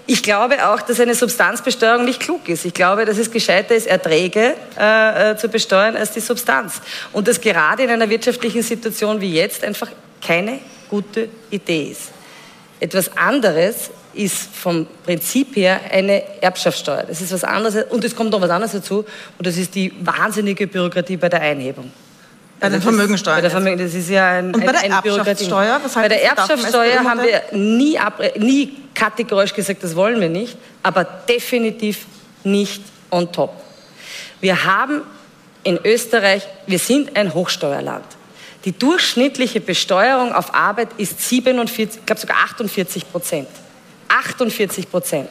Ich 0.07 0.23
glaube 0.23 0.69
auch, 0.69 0.83
dass 0.83 1.01
eine 1.01 1.15
Substanzbesteuerung 1.15 2.05
nicht 2.05 2.21
klug 2.21 2.47
ist. 2.49 2.67
Ich 2.67 2.75
glaube, 2.75 3.07
dass 3.07 3.17
es 3.17 3.31
gescheiter 3.31 3.75
ist, 3.75 3.87
Erträge 3.87 4.55
äh, 4.79 5.31
äh, 5.31 5.37
zu 5.37 5.49
besteuern 5.49 5.97
als 5.97 6.13
die 6.13 6.21
Substanz. 6.21 6.83
Und 7.13 7.27
dass 7.27 7.41
gerade 7.41 7.85
in 7.85 7.91
einer 7.91 8.09
wirtschaftlichen 8.11 8.63
Situation 8.63 9.21
wie 9.21 9.35
jetzt 9.35 9.65
einfach 9.65 9.89
keine 10.21 10.59
gute 10.91 11.29
Idee 11.51 11.93
ist. 11.93 12.11
Etwas 12.81 13.17
anderes 13.17 13.91
ist 14.13 14.37
vom 14.55 14.87
Prinzip 15.05 15.57
her 15.57 15.81
eine 15.91 16.23
Erbschaftssteuer. 16.43 17.05
Das 17.09 17.21
ist 17.21 17.33
was 17.33 17.43
anderes 17.43 17.85
und 17.91 18.05
es 18.05 18.15
kommt 18.15 18.31
noch 18.31 18.41
was 18.41 18.51
anderes 18.51 18.73
dazu 18.73 19.05
und 19.39 19.47
das 19.47 19.57
ist 19.57 19.75
die 19.75 19.93
wahnsinnige 20.01 20.67
Bürokratie 20.67 21.17
bei 21.17 21.29
der 21.31 21.41
Einhebung. 21.41 21.91
Bei 22.61 22.69
den 22.69 22.81
Vermögensteuern. 22.81 23.39
Bei 23.39 23.41
der 23.43 23.51
Vermögen, 23.51 23.79
das 23.79 23.95
ist 23.95 24.09
ja 24.11 24.29
ein, 24.29 24.55
und 24.55 24.65
bei 24.65 24.73
der 24.73 24.85
Erbschaftssteuer? 24.85 25.81
Was 25.83 25.95
bei 25.95 26.09
der 26.09 26.23
Erbschaftssteuer 26.23 27.05
haben 27.05 27.21
wir 27.23 27.43
nie, 27.53 27.99
nie 28.37 28.84
kategorisch 28.95 29.55
gesagt, 29.55 29.83
das 29.83 29.97
wollen 29.97 30.21
wir 30.21 30.29
nicht, 30.29 30.57
aber 30.83 31.05
definitiv 31.05 32.07
nicht 32.45 32.83
on 33.11 33.31
top. 33.33 33.53
Wir 34.41 34.65
haben 34.65 35.03
in 35.63 35.79
Österreich, 35.85 36.43
wir 36.67 36.79
sind 36.79 37.17
ein 37.17 37.33
Hochsteuerland. 37.33 38.05
Die 38.65 38.73
durchschnittliche 38.73 39.61
Besteuerung 39.61 40.33
auf 40.33 40.55
Arbeit 40.55 40.89
ist 40.97 41.21
47, 41.29 42.01
ich 42.01 42.07
glaube 42.07 42.21
sogar 42.21 42.37
48 42.45 43.11
Prozent. 43.11 43.49
48 44.09 44.91
Prozent. 44.91 45.29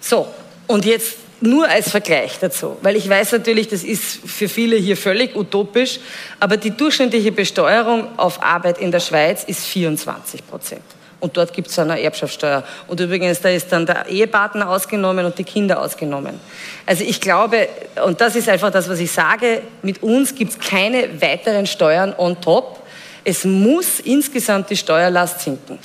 So, 0.00 0.28
und 0.66 0.84
jetzt 0.84 1.16
nur 1.40 1.68
als 1.68 1.90
Vergleich 1.90 2.38
dazu, 2.38 2.76
weil 2.82 2.96
ich 2.96 3.08
weiß 3.08 3.32
natürlich, 3.32 3.68
das 3.68 3.82
ist 3.82 4.20
für 4.24 4.48
viele 4.48 4.76
hier 4.76 4.96
völlig 4.96 5.34
utopisch, 5.34 5.98
aber 6.38 6.56
die 6.56 6.70
durchschnittliche 6.70 7.32
Besteuerung 7.32 8.16
auf 8.16 8.42
Arbeit 8.42 8.78
in 8.78 8.92
der 8.92 9.00
Schweiz 9.00 9.42
ist 9.44 9.64
24 9.66 10.46
Prozent. 10.46 10.84
Und 11.22 11.36
dort 11.36 11.52
gibt 11.52 11.68
es 11.68 11.78
eine 11.78 12.02
Erbschaftssteuer. 12.02 12.64
Und 12.88 12.98
übrigens, 12.98 13.40
da 13.40 13.48
ist 13.48 13.70
dann 13.70 13.86
der 13.86 14.08
Ehepartner 14.08 14.68
ausgenommen 14.68 15.24
und 15.24 15.38
die 15.38 15.44
Kinder 15.44 15.80
ausgenommen. 15.80 16.40
Also 16.84 17.04
ich 17.04 17.20
glaube, 17.20 17.68
und 18.04 18.20
das 18.20 18.34
ist 18.34 18.48
einfach 18.48 18.72
das, 18.72 18.88
was 18.88 18.98
ich 18.98 19.12
sage, 19.12 19.62
mit 19.82 20.02
uns 20.02 20.34
gibt 20.34 20.50
es 20.50 20.58
keine 20.58 21.22
weiteren 21.22 21.66
Steuern 21.68 22.12
on 22.18 22.40
top. 22.40 22.80
Es 23.22 23.44
muss 23.44 24.00
insgesamt 24.00 24.68
die 24.70 24.76
Steuerlast 24.76 25.42
sinken. 25.42 25.78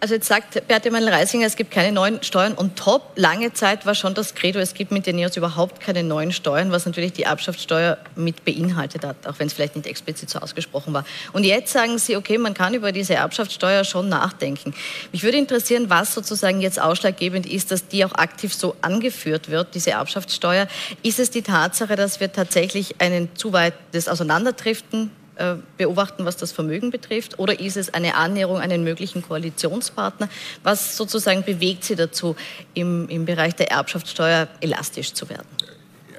Also 0.00 0.14
jetzt 0.14 0.28
sagt 0.28 0.66
Beate 0.66 0.90
Meinl-Reisinger, 0.90 1.46
es 1.46 1.56
gibt 1.56 1.70
keine 1.70 1.92
neuen 1.92 2.22
Steuern 2.22 2.54
und 2.54 2.76
top. 2.76 3.12
Lange 3.16 3.52
Zeit 3.52 3.86
war 3.86 3.94
schon 3.94 4.14
das 4.14 4.34
Credo, 4.34 4.58
es 4.58 4.74
gibt 4.74 4.90
mit 4.90 5.06
den 5.06 5.16
NEOS 5.16 5.36
überhaupt 5.36 5.80
keine 5.80 6.02
neuen 6.02 6.32
Steuern, 6.32 6.70
was 6.72 6.86
natürlich 6.86 7.12
die 7.12 7.22
Erbschaftssteuer 7.22 7.98
mit 8.16 8.44
beinhaltet 8.44 9.04
hat, 9.04 9.26
auch 9.26 9.38
wenn 9.38 9.46
es 9.46 9.52
vielleicht 9.52 9.76
nicht 9.76 9.86
explizit 9.86 10.30
so 10.30 10.38
ausgesprochen 10.40 10.92
war. 10.92 11.04
Und 11.32 11.44
jetzt 11.44 11.72
sagen 11.72 11.98
Sie, 11.98 12.16
okay, 12.16 12.38
man 12.38 12.54
kann 12.54 12.74
über 12.74 12.92
diese 12.92 13.14
Erbschaftssteuer 13.14 13.84
schon 13.84 14.08
nachdenken. 14.08 14.74
Mich 15.12 15.22
würde 15.22 15.38
interessieren, 15.38 15.88
was 15.88 16.14
sozusagen 16.14 16.60
jetzt 16.60 16.80
ausschlaggebend 16.80 17.46
ist, 17.46 17.70
dass 17.70 17.88
die 17.88 18.04
auch 18.04 18.12
aktiv 18.12 18.54
so 18.54 18.76
angeführt 18.80 19.50
wird, 19.50 19.74
diese 19.74 19.92
Erbschaftssteuer. 19.92 20.66
Ist 21.02 21.18
es 21.18 21.30
die 21.30 21.42
Tatsache, 21.42 21.96
dass 21.96 22.20
wir 22.20 22.32
tatsächlich 22.32 23.00
einen 23.00 23.34
zu 23.36 23.52
weites 23.52 24.08
Auseinanderdriften 24.08 25.10
beobachten, 25.76 26.24
was 26.24 26.36
das 26.36 26.52
Vermögen 26.52 26.90
betrifft? 26.90 27.38
Oder 27.38 27.58
ist 27.60 27.76
es 27.76 27.92
eine 27.92 28.14
Annäherung 28.14 28.58
an 28.58 28.70
einen 28.70 28.84
möglichen 28.84 29.22
Koalitionspartner? 29.22 30.28
Was 30.62 30.96
sozusagen 30.96 31.42
bewegt 31.42 31.84
Sie 31.84 31.96
dazu, 31.96 32.36
im, 32.74 33.08
im 33.08 33.24
Bereich 33.24 33.54
der 33.54 33.70
Erbschaftssteuer 33.70 34.48
elastisch 34.60 35.12
zu 35.12 35.28
werden? 35.28 35.46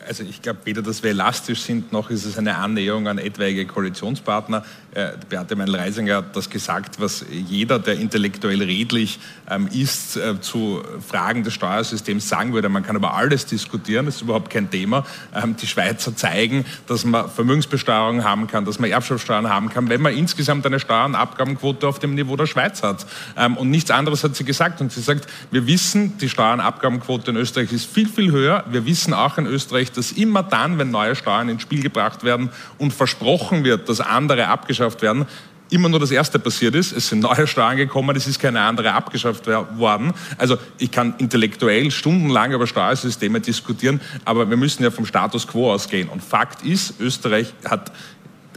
Also 0.08 0.24
ich 0.24 0.42
glaube 0.42 0.60
weder, 0.66 0.82
dass 0.82 1.04
wir 1.04 1.12
elastisch 1.12 1.62
sind, 1.62 1.92
noch 1.92 2.10
ist 2.10 2.26
es 2.26 2.38
eine 2.38 2.56
Annäherung 2.58 3.08
an 3.08 3.18
etwaige 3.18 3.66
Koalitionspartner. 3.66 4.64
Äh, 4.94 5.12
Beate 5.30 5.56
Meinl-Reisinger 5.56 6.18
hat 6.18 6.36
das 6.36 6.50
gesagt, 6.50 7.00
was 7.00 7.26
jeder, 7.30 7.80
der 7.80 7.96
intellektuell 8.00 8.62
redlich 8.62 9.20
ähm, 9.50 9.68
ist, 9.68 10.16
äh, 10.16 10.40
zu 10.40 10.82
Fragen 11.06 11.44
des 11.44 11.54
Steuersystems 11.54 12.30
sagen 12.30 12.54
würde. 12.54 12.70
Man 12.70 12.84
kann 12.84 12.96
über 12.96 13.14
alles 13.14 13.46
diskutieren, 13.46 14.06
das 14.06 14.16
ist 14.16 14.22
überhaupt 14.22 14.50
kein 14.50 14.70
Thema. 14.70 15.06
Ähm, 15.34 15.56
die 15.62 15.68
Schweizer 15.68 16.16
zeigen, 16.16 16.66
dass 16.88 17.04
man 17.04 17.30
Vermögensbesteuerung 17.30 18.24
haben 18.24 18.48
kann, 18.48 18.66
dass 18.66 18.80
man 18.80 18.90
Erbschaftssteuern 18.90 19.50
haben 19.50 19.70
kann, 19.70 19.90
wenn 19.90 20.02
man 20.02 20.14
insgesamt 20.14 20.66
eine 20.66 20.80
Steuer- 20.80 21.06
und 21.06 21.16
Abgabenquote 21.16 21.88
auf 21.88 22.00
dem 22.00 22.16
Niveau 22.16 22.36
der 22.36 22.46
Schweiz 22.46 22.84
hat. 22.84 23.06
Ähm, 23.38 23.58
und 23.58 23.70
nichts 23.70 23.92
anderes 23.92 24.24
hat 24.24 24.36
sie 24.36 24.46
gesagt. 24.46 24.82
Und 24.82 24.92
sie 24.92 25.02
sagt, 25.02 25.28
wir 25.52 25.68
wissen, 25.68 26.18
die 26.20 26.30
Steuer- 26.30 26.54
und 26.54 26.62
Abgabenquote 26.62 27.32
in 27.32 27.38
Österreich 27.38 27.74
ist 27.74 27.86
viel, 27.86 28.08
viel 28.08 28.32
höher. 28.32 28.64
Wir 28.70 28.86
wissen 28.86 29.14
auch 29.14 29.38
in 29.38 29.46
Österreich, 29.46 29.92
dass 29.98 30.12
immer 30.12 30.44
dann, 30.44 30.78
wenn 30.78 30.92
neue 30.92 31.16
Steuern 31.16 31.50
ins 31.50 31.62
Spiel 31.62 31.82
gebracht 31.82 32.24
werden 32.24 32.50
und 32.78 32.94
versprochen 32.94 33.64
wird, 33.64 33.90
dass 33.90 34.00
andere 34.00 34.48
abgeschafft 34.48 35.02
werden, 35.02 35.26
immer 35.70 35.90
nur 35.90 36.00
das 36.00 36.12
Erste 36.12 36.40
passiert 36.40 36.76
ist. 36.76 36.92
Es 36.92 37.10
sind 37.10 37.22
neue 37.22 37.48
Steuern 37.48 37.78
gekommen, 37.78 38.16
es 38.16 38.28
ist 38.28 38.40
keine 38.40 38.62
andere 38.62 38.94
abgeschafft 38.94 39.48
worden. 39.48 40.14
Also 40.38 40.58
ich 40.78 40.92
kann 40.92 41.16
intellektuell 41.18 41.92
stundenlang 41.92 42.52
über 42.52 42.68
Steuersysteme 42.68 43.42
diskutieren, 43.42 44.00
aber 44.26 44.50
wir 44.50 44.58
müssen 44.58 44.84
ja 44.84 44.92
vom 44.92 45.06
Status 45.06 45.48
quo 45.48 45.74
ausgehen. 45.74 46.10
Und 46.10 46.24
Fakt 46.24 46.64
ist, 46.64 47.00
Österreich 47.00 47.54
hat 47.68 47.92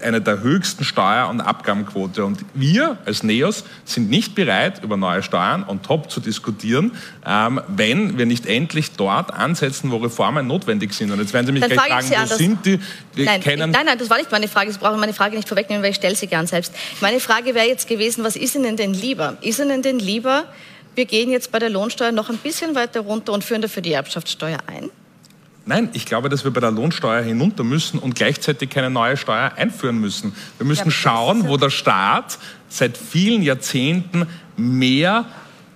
eine 0.02 0.20
der 0.20 0.40
höchsten 0.40 0.84
Steuer- 0.84 1.28
und 1.28 1.40
Abgabenquote. 1.40 2.24
Und 2.24 2.44
wir 2.54 2.98
als 3.04 3.22
NEOS 3.22 3.64
sind 3.84 4.11
nicht 4.11 4.34
bereit, 4.34 4.82
über 4.82 4.96
neue 4.96 5.22
Steuern 5.22 5.64
on 5.66 5.82
top 5.82 6.11
zu 6.11 6.20
diskutieren, 6.20 6.92
ähm, 7.26 7.61
wenn 7.68 8.18
wir 8.18 8.26
nicht 8.26 8.46
endlich 8.46 8.92
dort 8.92 9.32
ansetzen, 9.32 9.90
wo 9.90 9.96
Reformen 9.96 10.46
notwendig 10.46 10.92
sind. 10.92 11.11
Und 11.11 11.20
jetzt 11.20 11.32
werden 11.32 11.46
Sie 11.46 11.52
mich 11.52 11.62
Dann 11.62 11.70
gleich 11.70 11.88
fragen, 11.88 12.11
wo 12.11 12.14
anders. 12.14 12.38
sind 12.38 12.64
die? 12.64 12.78
Die 13.16 13.24
nein, 13.24 13.40
kennen 13.40 13.70
nein, 13.70 13.87
nein, 13.87 13.98
das 13.98 14.11
war 14.11 14.18
nicht 14.18 14.30
meine 14.30 14.48
Frage. 14.48 14.72
Sie 14.72 14.78
brauchen 14.78 15.00
meine 15.00 15.14
Frage 15.14 15.37
nicht 15.37 15.48
vorwegnehmen, 15.48 15.82
weil 15.82 15.90
ich 15.90 15.96
stelle 15.96 16.14
sie 16.14 16.26
gern 16.26 16.46
selbst. 16.46 16.74
Meine 17.00 17.20
Frage 17.20 17.54
wäre 17.54 17.66
jetzt 17.66 17.88
gewesen, 17.88 18.24
was 18.24 18.37
ist 18.37 18.54
Ihnen 18.54 18.76
denn 18.76 18.94
lieber? 18.94 19.37
Ist 19.40 19.61
Ihnen 19.61 19.82
denn 19.82 19.98
lieber, 19.98 20.44
wir 20.94 21.04
gehen 21.04 21.30
jetzt 21.30 21.52
bei 21.52 21.58
der 21.58 21.70
Lohnsteuer 21.70 22.12
noch 22.12 22.28
ein 22.28 22.38
bisschen 22.38 22.74
weiter 22.74 23.00
runter 23.00 23.32
und 23.32 23.44
führen 23.44 23.62
dafür 23.62 23.82
die 23.82 23.92
Erbschaftssteuer 23.92 24.58
ein? 24.66 24.90
Nein, 25.68 25.90
ich 25.92 26.07
glaube, 26.07 26.31
dass 26.31 26.44
wir 26.44 26.50
bei 26.50 26.61
der 26.61 26.70
Lohnsteuer 26.70 27.20
hinunter 27.20 27.62
müssen 27.62 27.98
und 27.98 28.14
gleichzeitig 28.14 28.70
keine 28.70 28.88
neue 28.88 29.18
Steuer 29.18 29.52
einführen 29.54 29.98
müssen. 29.98 30.35
Wir 30.57 30.66
müssen 30.66 30.90
schauen, 30.90 31.46
wo 31.46 31.59
der 31.59 31.68
Staat 31.68 32.38
seit 32.70 32.96
vielen 32.96 33.42
Jahrzehnten 33.42 34.26
mehr 34.57 35.26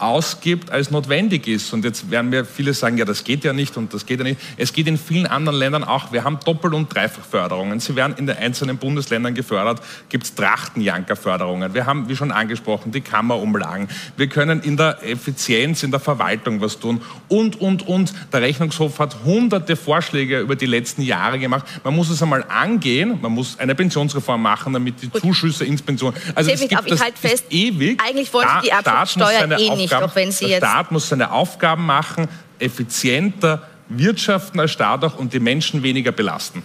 ausgibt, 0.03 0.71
als 0.71 0.91
notwendig 0.91 1.47
ist. 1.47 1.73
Und 1.73 1.85
jetzt 1.85 2.11
werden 2.11 2.31
mir 2.31 2.45
viele 2.45 2.75
sagen, 2.75 2.99
ja, 2.99 3.05
das 3.05 3.25
geht 3.25 3.45
ja 3.45 3.53
nicht 3.53 3.77
und 3.77 3.95
das 3.95 4.05
geht 4.05 4.19
ja 4.19 4.25
nicht. 4.25 4.41
Es 4.57 4.73
geht 4.73 4.87
in 4.89 4.99
vielen 4.99 5.27
anderen 5.27 5.59
Ländern 5.59 5.85
auch. 5.85 6.13
Wir 6.13 6.25
haben 6.25 6.39
Doppel- 6.45 6.75
und 6.75 6.93
Dreifachförderungen. 6.93 7.81
Sie 7.81 7.95
werden 7.97 8.17
in 8.17 8.27
den 8.27 8.37
einzelnen 8.37 8.79
Bundesländern 8.79 9.35
gefördert. 9.35 9.81
Gibt 10.09 10.25
es 10.25 10.35
Trachtenjankerförderungen. 10.35 11.75
Wir 11.75 11.87
haben, 11.87 12.09
wie 12.09 12.17
schon 12.17 12.33
angesprochen, 12.33 12.93
die 12.93 13.01
Kammerumlagen. 13.01 13.89
Wir 14.17 14.27
können 14.27 14.61
in 14.63 14.77
der 14.77 14.99
Effizienz, 15.09 15.83
in 15.83 15.91
der 15.91 16.01
Verwaltung 16.01 16.61
was 16.61 16.79
tun. 16.79 17.01
Und, 17.29 17.61
und, 17.61 17.87
und. 17.87 18.13
Der 18.33 18.43
Rechnungshof 18.43 18.99
hat 18.99 19.25
hunderte 19.25 19.77
Vorschläge 19.77 20.41
über 20.41 20.57
die 20.57 20.67
letzten 20.67 21.03
Jahre 21.03 21.39
gemacht. 21.39 21.65
Man 21.85 21.95
muss 21.95 22.11
es 22.11 22.23
einmal 22.23 22.45
angehen. 22.49 23.19
Man 23.23 23.33
muss 23.33 23.59
eine 23.59 23.75
Pensionsreform 23.75 24.43
machen, 24.43 24.73
damit 24.73 25.01
die 25.01 25.09
Gut. 25.09 25.23
Zuschüsse 25.23 25.65
ins 25.65 25.83
Pension... 25.83 26.13
Also 26.35 26.51
es 26.51 26.61
gibt 26.61 26.91
das 26.91 27.01
halt 27.01 27.19
fest, 27.19 27.45
ewig. 27.51 28.01
Eigentlich 28.05 28.33
wollen 28.33 28.49
Sie 28.61 28.67
die 28.67 28.71
Erbschaftssteuer 28.71 29.59
eh 29.59 29.69
Aufgaben, 29.97 30.05
nicht, 30.05 30.13
auch 30.13 30.17
wenn 30.17 30.33
Sie 30.33 30.47
der 30.47 30.57
Staat 30.59 30.91
muss 30.91 31.09
seine 31.09 31.33
Aufgaben 31.33 31.87
machen, 31.87 32.29
effizienter 32.59 33.69
wirtschaften 33.89 34.61
als 34.61 34.71
Staat 34.71 35.05
auch 35.05 35.19
und 35.19 35.33
die 35.33 35.41
Menschen 35.41 35.83
weniger 35.83 36.13
belasten. 36.13 36.63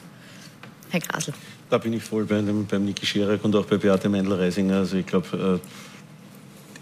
Herr 0.90 1.00
Grasl. 1.00 1.34
Da 1.70 1.78
bin 1.78 1.94
ich 1.94 2.04
voll 2.04 2.24
bei 2.26 2.42
dem, 2.42 2.66
beim 2.66 2.86
Niki 2.86 3.06
Schierak 3.06 3.44
und 3.44 3.56
auch 3.56 3.66
bei 3.66 3.78
Beate 3.78 4.08
Meindl-Reisinger. 4.08 4.78
Also 4.78 4.98
ich 4.98 5.06
glaube, 5.06 5.60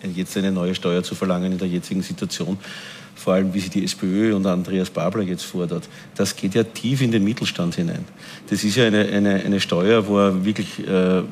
äh, 0.04 0.08
jetzt 0.14 0.38
eine 0.38 0.52
neue 0.52 0.76
Steuer 0.76 1.02
zu 1.02 1.16
verlangen 1.16 1.52
in 1.52 1.58
der 1.58 1.68
jetzigen 1.68 2.04
Situation, 2.04 2.60
vor 3.16 3.34
allem 3.34 3.54
wie 3.54 3.60
sie 3.60 3.70
die 3.70 3.84
SPÖ 3.84 4.36
und 4.36 4.46
Andreas 4.46 4.90
Babler 4.90 5.24
jetzt 5.24 5.46
fordert, 5.46 5.90
das 6.16 6.36
geht 6.36 6.54
ja 6.54 6.64
tief 6.64 7.02
in 7.02 7.12
den 7.12 7.24
Mittelstand 7.24 7.76
hinein. 7.76 8.06
Das 8.50 8.64
ist 8.64 8.76
ja 8.76 8.86
eine, 8.86 9.08
eine, 9.08 9.36
eine 9.36 9.60
Steuer, 9.60 10.06
wo 10.06 10.20
er 10.20 10.46
wirklich 10.46 10.86
äh, 10.88 11.24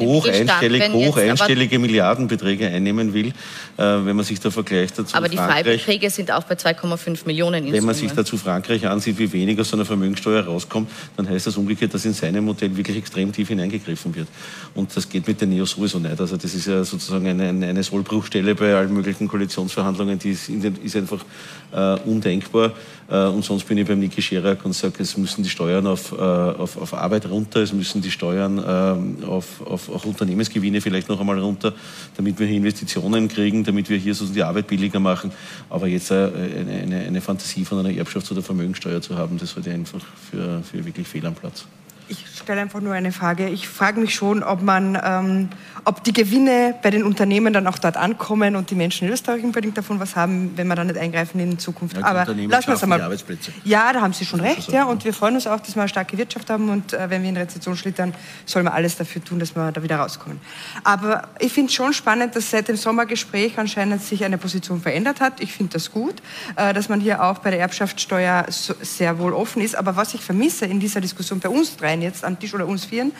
hoch, 0.00 0.26
einstellig, 0.26 0.92
hoch 0.92 1.16
einstellige 1.16 1.78
Milliardenbeträge 1.78 2.66
einnehmen 2.68 3.12
will, 3.12 3.28
äh, 3.28 3.32
wenn 3.76 4.16
man 4.16 4.24
sich 4.24 4.40
da 4.40 4.50
vergleicht 4.50 4.98
dazu. 4.98 5.16
Aber 5.16 5.28
die 5.28 5.36
Freibeträge 5.36 6.10
sind 6.10 6.30
auch 6.30 6.44
bei 6.44 6.54
2,5 6.54 7.26
Millionen 7.26 7.66
in 7.66 7.72
Wenn 7.72 7.84
man 7.84 7.94
sich 7.94 8.12
dazu 8.12 8.36
Frankreich 8.36 8.86
ansieht, 8.86 9.18
wie 9.18 9.32
wenig 9.32 9.58
aus 9.60 9.72
einer 9.74 9.84
Vermögensteuer 9.84 10.44
rauskommt, 10.44 10.90
dann 11.16 11.28
heißt 11.28 11.46
das 11.46 11.56
umgekehrt, 11.56 11.94
dass 11.94 12.04
in 12.04 12.14
seinem 12.14 12.44
Modell 12.44 12.76
wirklich 12.76 12.96
extrem 12.96 13.32
tief 13.32 13.48
hineingegriffen 13.48 14.14
wird. 14.14 14.28
Und 14.74 14.94
das 14.96 15.08
geht 15.08 15.26
mit 15.26 15.40
den 15.40 15.50
Neo 15.50 15.64
sowieso 15.64 15.98
nicht. 15.98 16.20
Also 16.20 16.36
das 16.36 16.54
ist 16.54 16.66
ja 16.66 16.84
sozusagen 16.84 17.26
eine, 17.26 17.48
eine 17.48 17.82
Sollbruchstelle 17.82 18.54
bei 18.54 18.74
allen 18.74 18.92
möglichen 18.92 19.28
Koalitionsverhandlungen, 19.28 20.18
die 20.18 20.30
ist, 20.30 20.48
den, 20.48 20.76
ist 20.82 20.96
einfach 20.96 21.24
äh, 21.72 21.98
undenkbar. 22.08 22.72
Äh, 23.10 23.26
und 23.26 23.44
sonst 23.44 23.64
bin 23.64 23.78
ich 23.78 23.86
beim 23.86 23.98
Niki 23.98 24.22
Scherak 24.22 24.64
und 24.64 24.72
sage, 24.72 24.94
es 25.02 25.16
müssen 25.16 25.42
die 25.42 25.50
Steuern 25.50 25.86
auf, 25.86 26.12
äh, 26.12 26.16
auf, 26.16 26.80
auf 26.80 26.94
Arbeit 26.94 27.28
runter, 27.28 27.60
es 27.60 27.72
müssen 27.72 28.00
die 28.00 28.10
Steuern 28.10 28.62
ähm, 28.66 29.24
auf, 29.42 29.66
auf, 29.66 29.88
auf 29.88 30.04
Unternehmensgewinne 30.04 30.80
vielleicht 30.80 31.08
noch 31.08 31.20
einmal 31.20 31.38
runter, 31.38 31.74
damit 32.16 32.38
wir 32.38 32.46
hier 32.46 32.56
Investitionen 32.56 33.28
kriegen, 33.28 33.64
damit 33.64 33.88
wir 33.88 33.98
hier 33.98 34.14
sozusagen 34.14 34.34
die 34.34 34.42
Arbeit 34.42 34.66
billiger 34.68 35.00
machen. 35.00 35.32
Aber 35.68 35.86
jetzt 35.86 36.12
eine, 36.12 36.32
eine, 36.32 36.96
eine 37.00 37.20
Fantasie 37.20 37.64
von 37.64 37.78
einer 37.78 37.90
Erbschafts- 37.90 38.30
oder 38.32 38.42
Vermögensteuer 38.42 39.00
zu 39.00 39.16
haben, 39.16 39.38
das 39.38 39.56
halte 39.56 39.70
ich 39.70 39.74
einfach 39.74 40.04
für, 40.30 40.62
für 40.62 40.84
wirklich 40.84 41.08
fehl 41.08 41.26
am 41.26 41.34
Platz. 41.34 41.66
Ich 42.12 42.26
stelle 42.42 42.60
einfach 42.60 42.82
nur 42.82 42.92
eine 42.92 43.10
Frage. 43.10 43.48
Ich 43.48 43.66
frage 43.66 43.98
mich 43.98 44.14
schon, 44.14 44.42
ob 44.42 44.60
man, 44.60 45.00
ähm, 45.02 45.48
ob 45.86 46.04
die 46.04 46.12
Gewinne 46.12 46.74
bei 46.82 46.90
den 46.90 47.04
Unternehmen 47.04 47.54
dann 47.54 47.66
auch 47.66 47.78
dort 47.78 47.96
ankommen 47.96 48.54
und 48.54 48.68
die 48.68 48.74
Menschen 48.74 49.08
in 49.08 49.14
Österreich 49.14 49.42
unbedingt 49.42 49.78
davon 49.78 49.98
was 49.98 50.14
haben, 50.14 50.52
wenn 50.56 50.66
wir 50.66 50.74
da 50.74 50.84
nicht 50.84 50.98
eingreifen 50.98 51.40
in 51.40 51.58
Zukunft. 51.58 51.96
Ja, 51.96 52.04
Aber 52.04 52.26
lassen 52.26 52.66
wir 52.66 52.74
es 52.74 52.82
einmal. 52.82 53.16
Ja, 53.64 53.94
da 53.94 54.02
haben 54.02 54.12
Sie 54.12 54.26
schon 54.26 54.40
recht. 54.40 54.70
Ja, 54.70 54.84
und 54.84 55.06
wir 55.06 55.14
freuen 55.14 55.36
uns 55.36 55.46
auch, 55.46 55.58
dass 55.58 55.74
wir 55.74 55.80
eine 55.80 55.88
starke 55.88 56.18
Wirtschaft 56.18 56.50
haben 56.50 56.68
und 56.68 56.92
äh, 56.92 57.08
wenn 57.08 57.22
wir 57.22 57.30
in 57.30 57.36
Rezession 57.38 57.76
schlittern, 57.76 58.14
sollen 58.44 58.66
wir 58.66 58.74
alles 58.74 58.96
dafür 58.96 59.24
tun, 59.24 59.38
dass 59.38 59.56
wir 59.56 59.72
da 59.72 59.82
wieder 59.82 59.96
rauskommen. 59.96 60.38
Aber 60.84 61.28
ich 61.38 61.52
finde 61.52 61.70
es 61.70 61.74
schon 61.74 61.94
spannend, 61.94 62.36
dass 62.36 62.50
seit 62.50 62.68
dem 62.68 62.76
Sommergespräch 62.76 63.58
anscheinend 63.58 64.02
sich 64.02 64.22
eine 64.22 64.36
Position 64.36 64.82
verändert 64.82 65.20
hat. 65.20 65.40
Ich 65.40 65.54
finde 65.54 65.72
das 65.72 65.90
gut, 65.90 66.16
äh, 66.56 66.74
dass 66.74 66.90
man 66.90 67.00
hier 67.00 67.24
auch 67.24 67.38
bei 67.38 67.50
der 67.50 67.60
Erbschaftssteuer 67.60 68.44
so, 68.50 68.74
sehr 68.82 69.18
wohl 69.18 69.32
offen 69.32 69.62
ist. 69.62 69.76
Aber 69.76 69.96
was 69.96 70.12
ich 70.12 70.20
vermisse 70.20 70.66
in 70.66 70.78
dieser 70.78 71.00
Diskussion 71.00 71.40
bei 71.40 71.48
uns 71.48 71.74
dreien 71.78 72.01
jetzt 72.02 72.24
am 72.24 72.38
Tisch 72.38 72.54
oder 72.54 72.66
uns 72.66 72.84
Vieren, 72.84 73.12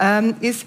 ähm, 0.00 0.34
ist, 0.40 0.66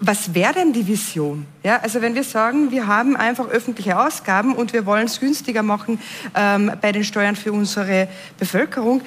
was 0.00 0.34
wäre 0.34 0.54
denn 0.54 0.72
die 0.72 0.86
Vision? 0.86 1.46
Ja, 1.62 1.78
also 1.80 2.02
wenn 2.02 2.14
wir 2.14 2.24
sagen, 2.24 2.70
wir 2.70 2.86
haben 2.86 3.16
einfach 3.16 3.48
öffentliche 3.48 3.98
Ausgaben 3.98 4.54
und 4.54 4.72
wir 4.72 4.86
wollen 4.86 5.06
es 5.06 5.20
günstiger 5.20 5.62
machen 5.62 5.98
ähm, 6.34 6.72
bei 6.80 6.92
den 6.92 7.04
Steuern 7.04 7.36
für 7.36 7.52
unsere 7.52 8.08
Bevölkerung, 8.38 9.00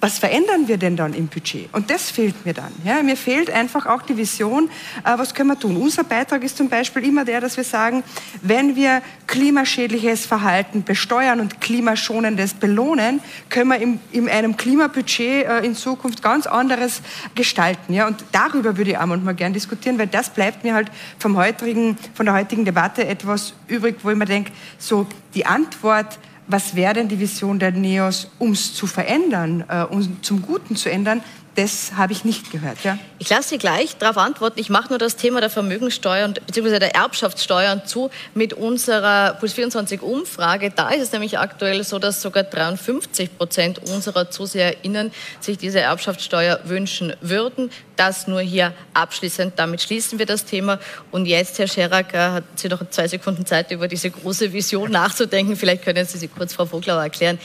was 0.00 0.18
verändern 0.18 0.66
wir 0.66 0.78
denn 0.78 0.96
dann 0.96 1.12
im 1.12 1.28
Budget? 1.28 1.68
Und 1.72 1.90
das 1.90 2.10
fehlt 2.10 2.46
mir 2.46 2.54
dann. 2.54 2.72
Ja, 2.84 3.02
mir 3.02 3.16
fehlt 3.16 3.50
einfach 3.50 3.84
auch 3.84 4.00
die 4.00 4.16
Vision, 4.16 4.70
äh, 5.04 5.18
was 5.18 5.34
können 5.34 5.50
wir 5.50 5.58
tun? 5.58 5.76
Unser 5.76 6.04
Beitrag 6.04 6.42
ist 6.42 6.56
zum 6.56 6.68
Beispiel 6.70 7.04
immer 7.04 7.24
der, 7.24 7.40
dass 7.40 7.56
wir 7.58 7.64
sagen, 7.64 8.02
wenn 8.40 8.76
wir 8.76 9.02
klimaschädliches 9.26 10.24
Verhalten 10.24 10.84
besteuern 10.84 11.40
und 11.40 11.60
klimaschonendes 11.60 12.54
belohnen, 12.54 13.20
können 13.50 13.68
wir 13.68 13.78
in, 13.78 14.00
in 14.10 14.28
einem 14.28 14.56
Klimabudget 14.56 15.46
äh, 15.46 15.58
in 15.60 15.74
Zukunft 15.74 16.22
ganz 16.22 16.46
anderes 16.46 17.02
gestalten. 17.34 17.92
Ja? 17.92 18.06
Und 18.06 18.24
darüber 18.32 18.78
würde 18.78 18.92
ich 18.92 18.98
auch 18.98 19.06
manchmal 19.06 19.34
gern 19.34 19.52
diskutieren, 19.52 19.98
weil 19.98 20.06
das 20.06 20.30
bleibt 20.30 20.64
mir 20.64 20.74
halt 20.74 20.90
vom 21.18 21.36
heutigen, 21.36 21.98
von 22.14 22.24
der 22.24 22.34
heutigen 22.34 22.64
Debatte 22.64 23.06
etwas 23.06 23.52
übrig, 23.68 23.96
wo 24.02 24.10
ich 24.10 24.16
mir 24.16 24.24
denke, 24.24 24.50
so 24.78 25.06
die 25.34 25.44
Antwort, 25.44 26.18
was 26.50 26.74
wäre 26.74 26.94
denn 26.94 27.08
die 27.08 27.18
Vision 27.18 27.58
der 27.58 27.72
NEOS, 27.72 28.28
um 28.38 28.52
es 28.52 28.74
zu 28.74 28.86
verändern, 28.86 29.64
äh, 29.68 29.82
um 29.82 30.22
zum 30.22 30.42
Guten 30.42 30.76
zu 30.76 30.90
ändern, 30.90 31.22
das 31.56 31.92
habe 31.96 32.12
ich 32.12 32.24
nicht 32.24 32.50
gehört. 32.52 32.78
Ja? 32.84 32.98
Ich 33.18 33.28
lasse 33.28 33.50
Sie 33.50 33.58
gleich 33.58 33.96
darauf 33.96 34.16
antworten. 34.18 34.60
Ich 34.60 34.70
mache 34.70 34.88
nur 34.90 34.98
das 34.98 35.16
Thema 35.16 35.40
der 35.40 35.50
Vermögensteuer 35.50 36.24
und 36.24 36.46
bzw. 36.46 36.78
der 36.78 36.94
Erbschaftssteuern 36.94 37.84
zu 37.86 38.10
mit 38.34 38.54
unserer 38.54 39.34
Puls 39.34 39.54
24 39.54 40.02
Umfrage. 40.02 40.70
Da 40.70 40.90
ist 40.90 41.02
es 41.02 41.12
nämlich 41.12 41.38
aktuell 41.38 41.82
so, 41.84 41.98
dass 41.98 42.22
sogar 42.22 42.44
53 42.44 43.36
Prozent 43.36 43.78
unserer 43.78 44.30
ZuseherInnen 44.30 45.12
sich 45.40 45.58
diese 45.58 45.80
Erbschaftssteuer 45.80 46.60
wünschen 46.64 47.14
würden. 47.20 47.70
Das 47.96 48.26
nur 48.26 48.40
hier 48.40 48.72
abschließend. 48.94 49.54
Damit 49.56 49.82
schließen 49.82 50.18
wir 50.18 50.26
das 50.26 50.44
Thema. 50.44 50.78
Und 51.10 51.26
jetzt, 51.26 51.58
Herr 51.58 51.68
Scherak, 51.68 52.14
hat 52.14 52.44
Sie 52.56 52.68
noch 52.68 52.88
zwei 52.90 53.08
Sekunden 53.08 53.44
Zeit, 53.44 53.70
über 53.70 53.88
diese 53.88 54.10
große 54.10 54.52
Vision 54.52 54.90
nachzudenken. 54.92 55.56
Vielleicht 55.56 55.84
können 55.84 56.06
Sie 56.06 56.16
sie 56.16 56.28
kurz, 56.28 56.54
Frau 56.54 56.64
Voglauer, 56.64 57.02
erklären. 57.02 57.38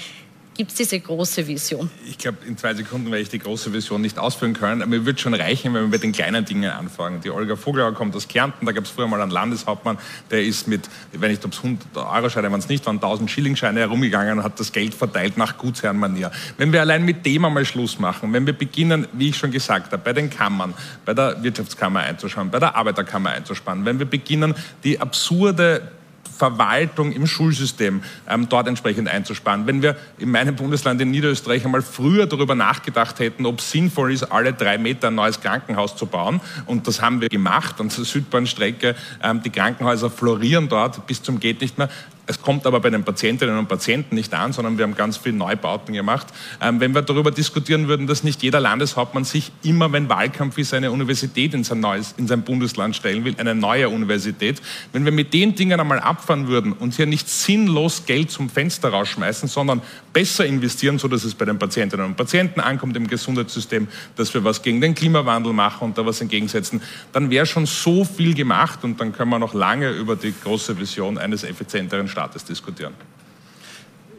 Gibt 0.57 0.71
es 0.71 0.77
diese 0.77 0.97
große 0.97 1.45
Vision? 1.47 1.89
Ich 2.07 2.17
glaube, 2.17 2.37
in 2.47 2.57
zwei 2.57 2.73
Sekunden 2.73 3.07
werde 3.07 3.21
ich 3.21 3.27
die 3.27 3.39
große 3.39 3.73
Vision 3.73 3.99
nicht 3.99 4.17
ausführen 4.17 4.53
können. 4.53 4.81
Aber 4.81 4.89
mir 4.89 5.05
wird 5.05 5.19
schon 5.19 5.33
reichen, 5.33 5.73
wenn 5.73 5.81
wir 5.81 5.87
mit 5.89 6.01
den 6.01 6.13
kleinen 6.13 6.45
Dingen 6.45 6.71
anfangen. 6.71 7.19
Die 7.19 7.29
Olga 7.29 7.57
Vogelauer 7.57 7.93
kommt 7.93 8.15
aus 8.15 8.29
Kärnten. 8.29 8.65
Da 8.65 8.71
gab 8.71 8.85
es 8.85 8.89
früher 8.89 9.07
mal 9.07 9.21
einen 9.21 9.31
Landeshauptmann, 9.31 9.97
der 10.31 10.43
ist 10.43 10.69
mit, 10.69 10.89
wenn 11.11 11.29
ich 11.31 11.41
glaube, 11.41 11.57
100 11.57 11.97
Euro-Scheine 11.97 12.49
waren 12.51 12.61
es 12.61 12.69
nicht, 12.69 12.85
waren 12.85 12.95
1000 12.95 13.29
Schillingscheine 13.29 13.81
herumgegangen 13.81 14.37
und 14.37 14.45
hat 14.45 14.57
das 14.57 14.71
Geld 14.71 14.93
verteilt 14.93 15.35
nach 15.35 15.57
Gutsherrenmanier. 15.57 16.31
Wenn 16.57 16.71
wir 16.71 16.79
allein 16.79 17.03
mit 17.03 17.25
dem 17.25 17.43
einmal 17.43 17.65
Schluss 17.65 17.99
machen, 17.99 18.31
wenn 18.31 18.45
wir 18.45 18.53
beginnen, 18.53 19.07
wie 19.11 19.29
ich 19.29 19.35
schon 19.35 19.51
gesagt 19.51 19.91
habe, 19.91 20.01
bei 20.01 20.13
den 20.13 20.29
Kammern, 20.29 20.73
bei 21.03 21.13
der 21.13 21.43
Wirtschaftskammer 21.43 21.99
einzuschauen, 21.99 22.49
bei 22.49 22.59
der 22.59 22.75
Arbeiterkammer 22.75 23.31
einzuspannen, 23.31 23.83
wenn 23.83 23.99
wir 23.99 24.05
beginnen, 24.05 24.55
die 24.85 25.01
absurde 25.01 25.91
Verwaltung 26.37 27.11
im 27.11 27.27
Schulsystem 27.27 28.03
ähm, 28.27 28.49
dort 28.49 28.67
entsprechend 28.67 29.07
einzusparen. 29.07 29.67
Wenn 29.67 29.81
wir 29.81 29.95
in 30.17 30.31
meinem 30.31 30.55
Bundesland 30.55 30.99
in 31.01 31.11
Niederösterreich 31.11 31.65
einmal 31.65 31.81
früher 31.81 32.25
darüber 32.25 32.55
nachgedacht 32.55 33.19
hätten, 33.19 33.45
ob 33.45 33.59
es 33.59 33.71
sinnvoll 33.71 34.11
ist, 34.11 34.23
alle 34.23 34.53
drei 34.53 34.77
Meter 34.77 35.07
ein 35.07 35.15
neues 35.15 35.41
Krankenhaus 35.41 35.95
zu 35.95 36.05
bauen, 36.05 36.41
und 36.65 36.87
das 36.87 37.01
haben 37.01 37.21
wir 37.21 37.29
gemacht, 37.29 37.79
an 37.79 37.89
der 37.89 38.05
Südbahnstrecke, 38.05 38.95
ähm, 39.23 39.41
die 39.43 39.49
Krankenhäuser 39.49 40.09
florieren 40.09 40.67
dort 40.69 41.07
bis 41.07 41.21
zum 41.23 41.39
geht 41.39 41.61
nicht 41.61 41.77
mehr, 41.77 41.89
es 42.27 42.41
kommt 42.41 42.65
aber 42.65 42.79
bei 42.79 42.89
den 42.89 43.03
Patientinnen 43.03 43.57
und 43.57 43.67
Patienten 43.67 44.15
nicht 44.15 44.33
an, 44.33 44.51
sondern 44.51 44.77
wir 44.77 44.83
haben 44.83 44.95
ganz 44.95 45.17
viele 45.17 45.35
Neubauten 45.35 45.93
gemacht. 45.93 46.27
Ähm, 46.61 46.79
wenn 46.79 46.95
wir 46.95 47.01
darüber 47.01 47.31
diskutieren 47.31 47.87
würden, 47.87 48.07
dass 48.07 48.23
nicht 48.23 48.41
jeder 48.41 48.59
Landeshauptmann 48.59 49.23
sich 49.23 49.51
immer, 49.63 49.91
wenn 49.91 50.09
Wahlkampf 50.09 50.57
ist, 50.57 50.73
eine 50.73 50.91
Universität 50.91 51.53
in 51.53 51.63
sein, 51.63 51.79
neues, 51.79 52.15
in 52.17 52.27
sein 52.27 52.41
Bundesland 52.41 52.95
stellen 52.95 53.25
will, 53.25 53.35
eine 53.37 53.53
neue 53.53 53.89
Universität, 53.89 54.61
wenn 54.91 55.05
wir 55.05 55.11
mit 55.11 55.33
den 55.33 55.55
Dingen 55.55 55.79
einmal 55.79 55.99
abfahren 55.99 56.47
würden 56.47 56.73
und 56.73 56.95
hier 56.95 57.05
nicht 57.05 57.29
sinnlos 57.29 58.05
Geld 58.05 58.31
zum 58.31 58.49
Fenster 58.49 58.89
rausschmeißen, 58.89 59.47
sondern 59.47 59.81
besser 60.11 60.45
investieren, 60.45 60.97
so 60.97 61.07
dass 61.07 61.23
es 61.23 61.35
bei 61.35 61.45
den 61.45 61.59
Patientinnen 61.59 62.05
und 62.05 62.17
Patienten 62.17 62.59
ankommt 62.59 62.97
im 62.97 63.07
Gesundheitssystem, 63.07 63.87
dass 64.15 64.33
wir 64.33 64.43
was 64.43 64.61
gegen 64.61 64.81
den 64.81 64.95
Klimawandel 64.95 65.53
machen 65.53 65.85
und 65.85 65.97
da 65.97 66.05
was 66.05 66.21
entgegensetzen, 66.21 66.81
dann 67.11 67.29
wäre 67.29 67.45
schon 67.45 67.65
so 67.65 68.03
viel 68.03 68.33
gemacht 68.33 68.83
und 68.83 68.99
dann 68.99 69.11
können 69.11 69.29
wir 69.29 69.39
noch 69.39 69.53
lange 69.53 69.91
über 69.91 70.15
die 70.15 70.33
große 70.43 70.79
Vision 70.79 71.17
eines 71.17 71.43
effizienteren 71.43 72.07
Staates 72.15 72.45
diskutieren. 72.45 72.93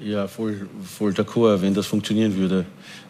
Ja, 0.01 0.29
voll, 0.29 0.69
voll 0.85 1.15
d'accord, 1.15 1.63
wenn 1.63 1.73
das 1.73 1.87
funktionieren 1.87 2.37
würde. 2.37 2.67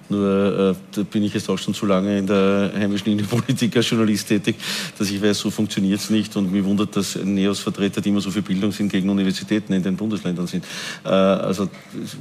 Nur 0.08 0.70
äh, 0.70 0.74
da 0.94 1.02
bin 1.02 1.22
ich 1.22 1.34
jetzt 1.34 1.48
auch 1.48 1.58
schon 1.58 1.74
zu 1.74 1.86
lange 1.86 2.18
in 2.18 2.26
der 2.26 2.72
heimischen 2.76 3.12
Innenpolitik 3.12 3.76
als 3.76 3.90
Journalist 3.90 4.28
tätig, 4.28 4.56
dass 4.98 5.10
ich 5.10 5.20
weiß, 5.20 5.38
so 5.38 5.50
funktioniert 5.50 6.00
es 6.00 6.10
nicht. 6.10 6.36
Und 6.36 6.52
mich 6.52 6.64
wundert, 6.64 6.94
dass 6.96 7.16
NEOS-Vertreter, 7.16 8.00
die 8.00 8.10
immer 8.10 8.20
so 8.20 8.30
viel 8.30 8.42
Bildung 8.42 8.72
sind, 8.72 8.90
gegen 8.90 9.08
Universitäten 9.08 9.72
in 9.72 9.82
den 9.82 9.96
Bundesländern 9.96 10.46
sind. 10.46 10.64
Äh, 11.04 11.08
also 11.08 11.68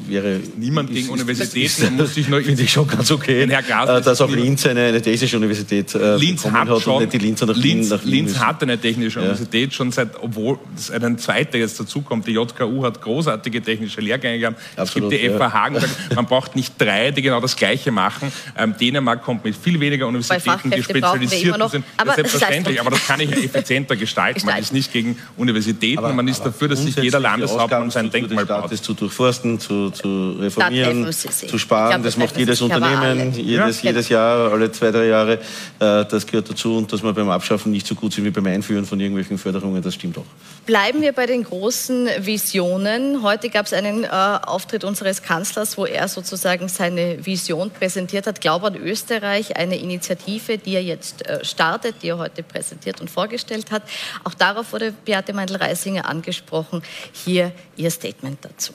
wäre 0.07 0.39
niemand 0.57 0.91
gegen 0.91 1.09
Universitäten. 1.09 1.95
muss 1.95 2.15
sich 2.15 2.27
nur 2.27 2.41
finde 2.43 2.63
ich 2.63 2.71
schon 2.71 2.87
ganz 2.87 3.11
okay, 3.11 3.47
Herr 3.47 3.61
Glas, 3.61 3.89
äh, 3.89 4.01
dass 4.01 4.21
auch 4.21 4.29
Linz 4.29 4.65
eine, 4.65 4.85
eine 4.85 5.01
technische 5.01 5.37
Universität 5.37 5.93
äh, 5.95 6.15
Linz 6.17 6.45
hat, 6.45 6.67
hat 6.67 6.81
schon, 6.81 7.07
die 7.09 7.17
Linzer 7.17 7.45
nach 7.45 7.55
Linz, 7.55 7.89
nach 7.89 8.03
Linz 8.03 8.39
hat 8.39 8.63
eine 8.63 8.79
technische 8.79 9.19
ja. 9.19 9.25
Universität 9.25 9.73
schon 9.73 9.91
seit, 9.91 10.09
obwohl 10.21 10.57
es 10.75 10.91
eine 10.91 11.17
zweite 11.17 11.57
jetzt 11.57 11.79
dazukommt. 11.79 12.27
Die 12.27 12.31
JKU 12.31 12.83
hat 12.83 13.01
großartige 13.01 13.61
technische 13.61 14.01
Lehrgänge 14.01 14.39
gehabt. 14.39 14.59
Absolut, 14.75 15.13
es 15.13 15.19
gibt 15.19 15.31
die 15.31 15.37
ja. 15.37 15.49
FH 15.49 15.53
Hagen, 15.53 15.77
man 16.15 16.25
braucht 16.25 16.55
nicht 16.55 16.73
drei, 16.77 17.11
die 17.11 17.21
genau 17.21 17.39
das 17.39 17.55
Gleiche 17.55 17.74
machen. 17.91 18.31
Ähm, 18.57 18.75
Dänemark 18.79 19.23
kommt 19.23 19.43
mit 19.43 19.55
viel 19.55 19.79
weniger 19.79 20.07
Universitäten, 20.07 20.71
die 20.71 20.83
spezialisiert 20.83 21.69
sind. 21.69 21.85
Aber 21.97 22.09
ja, 22.09 22.15
selbstverständlich, 22.15 22.79
aber 22.79 22.91
das 22.91 23.05
kann 23.05 23.19
ich 23.19 23.31
effizienter 23.45 23.95
gestalten. 23.95 24.45
Man 24.45 24.59
ist 24.59 24.73
nicht 24.73 24.91
gegen 24.91 25.17
Universitäten, 25.37 25.99
aber, 25.99 26.13
man 26.13 26.27
ist 26.27 26.41
dafür, 26.41 26.67
dass 26.67 26.83
sich 26.83 26.95
jeder 26.95 27.19
Landeshauptmann 27.19 27.91
sein 27.91 28.09
Denkmal 28.11 28.45
baut. 28.45 28.75
zu 28.77 28.93
durchforsten, 28.93 29.59
zu, 29.59 29.89
zu 29.89 30.37
reformieren, 30.39 31.11
zu 31.11 31.57
sparen, 31.57 31.95
glaube, 31.95 32.03
das 32.05 32.17
macht 32.17 32.37
jedes 32.37 32.61
Unternehmen, 32.61 33.33
jedes, 33.33 33.81
ja, 33.81 33.89
jedes 33.89 34.09
Jahr, 34.09 34.51
alle 34.51 34.71
zwei, 34.71 34.91
drei 34.91 35.07
Jahre. 35.07 35.33
Äh, 35.79 36.05
das 36.05 36.25
gehört 36.25 36.49
dazu 36.49 36.77
und 36.77 36.91
dass 36.91 37.03
wir 37.03 37.13
beim 37.13 37.29
Abschaffen 37.29 37.71
nicht 37.71 37.87
so 37.87 37.95
gut 37.95 38.13
sind 38.13 38.25
wie 38.25 38.31
beim 38.31 38.45
Einführen 38.47 38.85
von 38.85 38.99
irgendwelchen 38.99 39.37
Förderungen, 39.37 39.81
das 39.81 39.95
stimmt 39.95 40.17
auch. 40.17 40.25
Bleiben 40.65 41.01
wir 41.01 41.13
bei 41.13 41.25
den 41.25 41.43
großen 41.43 42.07
Visionen. 42.19 43.21
Heute 43.21 43.49
gab 43.49 43.65
es 43.65 43.73
einen 43.73 44.03
äh, 44.03 44.07
Auftritt 44.07 44.83
unseres 44.83 45.21
Kanzlers, 45.21 45.77
wo 45.77 45.85
er 45.85 46.07
sozusagen 46.07 46.67
seine 46.67 47.25
Vision 47.25 47.64
präsentiert 47.69 48.27
hat. 48.27 48.41
Glaube 48.41 48.67
an 48.67 48.75
Österreich, 48.75 49.57
eine 49.57 49.77
Initiative, 49.77 50.57
die 50.57 50.75
er 50.75 50.83
jetzt 50.83 51.25
äh, 51.25 51.43
startet, 51.43 51.95
die 52.01 52.09
er 52.09 52.17
heute 52.17 52.43
präsentiert 52.43 53.01
und 53.01 53.09
vorgestellt 53.09 53.71
hat. 53.71 53.83
Auch 54.23 54.33
darauf 54.33 54.73
wurde 54.73 54.91
Beate 54.91 55.33
Meindl-Reisinger 55.33 56.07
angesprochen. 56.07 56.83
Hier 57.11 57.51
Ihr 57.75 57.91
Statement 57.91 58.39
dazu. 58.43 58.73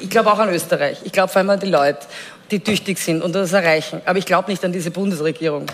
Ich 0.00 0.10
glaube 0.10 0.32
auch 0.32 0.38
an 0.38 0.48
Österreich. 0.48 0.98
Ich 1.04 1.12
glaube 1.12 1.30
vor 1.30 1.40
allem 1.40 1.50
an 1.50 1.60
die 1.60 1.66
Leute, 1.66 2.06
die 2.50 2.60
tüchtig 2.60 2.98
sind 2.98 3.22
und 3.22 3.34
das 3.34 3.52
erreichen. 3.52 4.00
Aber 4.06 4.18
ich 4.18 4.26
glaube 4.26 4.50
nicht 4.50 4.64
an 4.64 4.72
diese 4.72 4.90
Bundesregierung. 4.90 5.66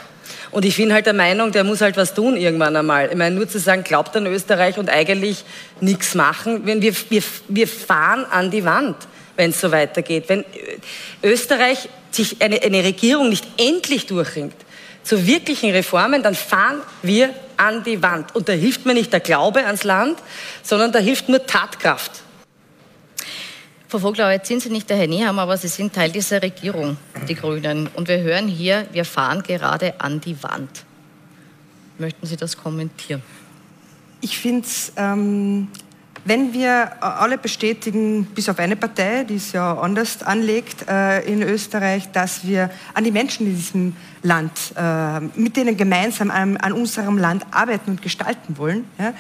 Und 0.51 0.65
ich 0.65 0.77
bin 0.77 0.93
halt 0.93 1.07
der 1.07 1.15
Meinung, 1.15 1.53
der 1.53 1.65
muss 1.65 1.81
halt 1.81 1.97
was 1.97 2.15
tun 2.15 2.37
irgendwann 2.37 2.75
einmal. 2.75 3.09
Ich 3.09 3.17
meine, 3.17 3.37
nur 3.37 3.49
zu 3.49 3.59
sagen, 3.59 3.85
glaubt 3.85 4.17
an 4.17 4.27
Österreich 4.27 4.79
und 4.79 4.91
eigentlich 4.91 5.45
nichts 5.81 6.15
machen. 6.15 6.67
Wenn 6.67 6.83
wir, 6.83 6.93
wir, 7.09 7.23
wir 7.49 7.69
fahren 7.69 8.25
an 8.25 8.51
die 8.51 8.65
Wand, 8.65 8.97
wenn 9.41 9.51
es 9.51 9.61
so 9.61 9.73
weitergeht. 9.73 10.25
Wenn 10.29 10.45
Österreich 11.23 11.89
sich 12.11 12.41
eine, 12.43 12.61
eine 12.63 12.85
Regierung 12.85 13.31
nicht 13.31 13.47
endlich 13.57 14.07
durchringt 14.07 14.55
zu 15.03 15.27
wirklichen 15.27 15.71
Reformen, 15.71 16.23
dann 16.23 16.35
fahren 16.35 16.83
wir 17.03 17.35
an 17.57 17.83
die 17.83 18.03
Wand. 18.03 18.35
Und 18.37 18.51
da 18.51 18.53
hilft 18.53 18.85
mir 18.85 18.93
nicht 18.93 19.13
der 19.13 19.21
Glaube 19.21 19.65
ans 19.65 19.83
Land, 19.83 20.19
sondern 20.63 20.93
da 20.93 20.99
hilft 20.99 21.31
nur 21.31 21.45
Tatkraft. 21.47 22.23
Frau 23.89 23.99
Voglauer, 23.99 24.31
jetzt 24.31 24.47
sind 24.47 24.63
Sie 24.63 24.69
nicht 24.69 24.89
der 24.91 24.99
Herr 24.99 25.09
Nehammer, 25.09 25.43
aber 25.43 25.57
Sie 25.57 25.69
sind 25.69 25.95
Teil 25.95 26.13
dieser 26.13 26.43
Regierung, 26.43 26.99
die 27.27 27.35
Grünen. 27.35 27.89
Und 27.95 28.09
wir 28.09 28.21
hören 28.21 28.47
hier, 28.47 28.87
wir 28.93 29.07
fahren 29.07 29.43
gerade 29.43 29.99
an 29.99 30.21
die 30.21 30.41
Wand. 30.43 30.85
Möchten 31.99 32.27
Sie 32.27 32.37
das 32.37 32.59
kommentieren? 32.59 33.23
Ich 34.21 34.39
finde 34.39 34.67
es 34.67 34.93
ähm, 34.97 35.69
wenn 36.25 36.53
wir 36.53 37.03
alle 37.03 37.39
bestätigen, 37.39 38.27
bis 38.27 38.49
auf 38.49 38.59
eine 38.59 38.77
Partei, 38.77 39.25
die 39.25 39.37
es 39.37 39.53
ja 39.53 39.79
anders 39.79 40.23
anlegt 40.23 40.89
äh, 40.89 41.21
in 41.21 41.43
Österreich, 41.43 42.11
dass 42.13 42.47
wir 42.47 42.71
an 42.95 43.05
die 43.05 43.11
Menschen 43.11 43.47
in 43.47 43.57
diesem 43.57 43.97
Land, 44.23 44.53
äh, 44.77 45.21
mit 45.21 45.57
denen 45.57 45.77
gemeinsam 45.77 46.31
an, 46.31 46.57
an, 46.59 46.73
unserem 46.73 47.17
Land 47.17 47.47
arbeiten 47.51 47.93
und 47.93 48.03
gestalten 48.03 48.59
wollen, 48.59 48.85
ja, 48.99 49.15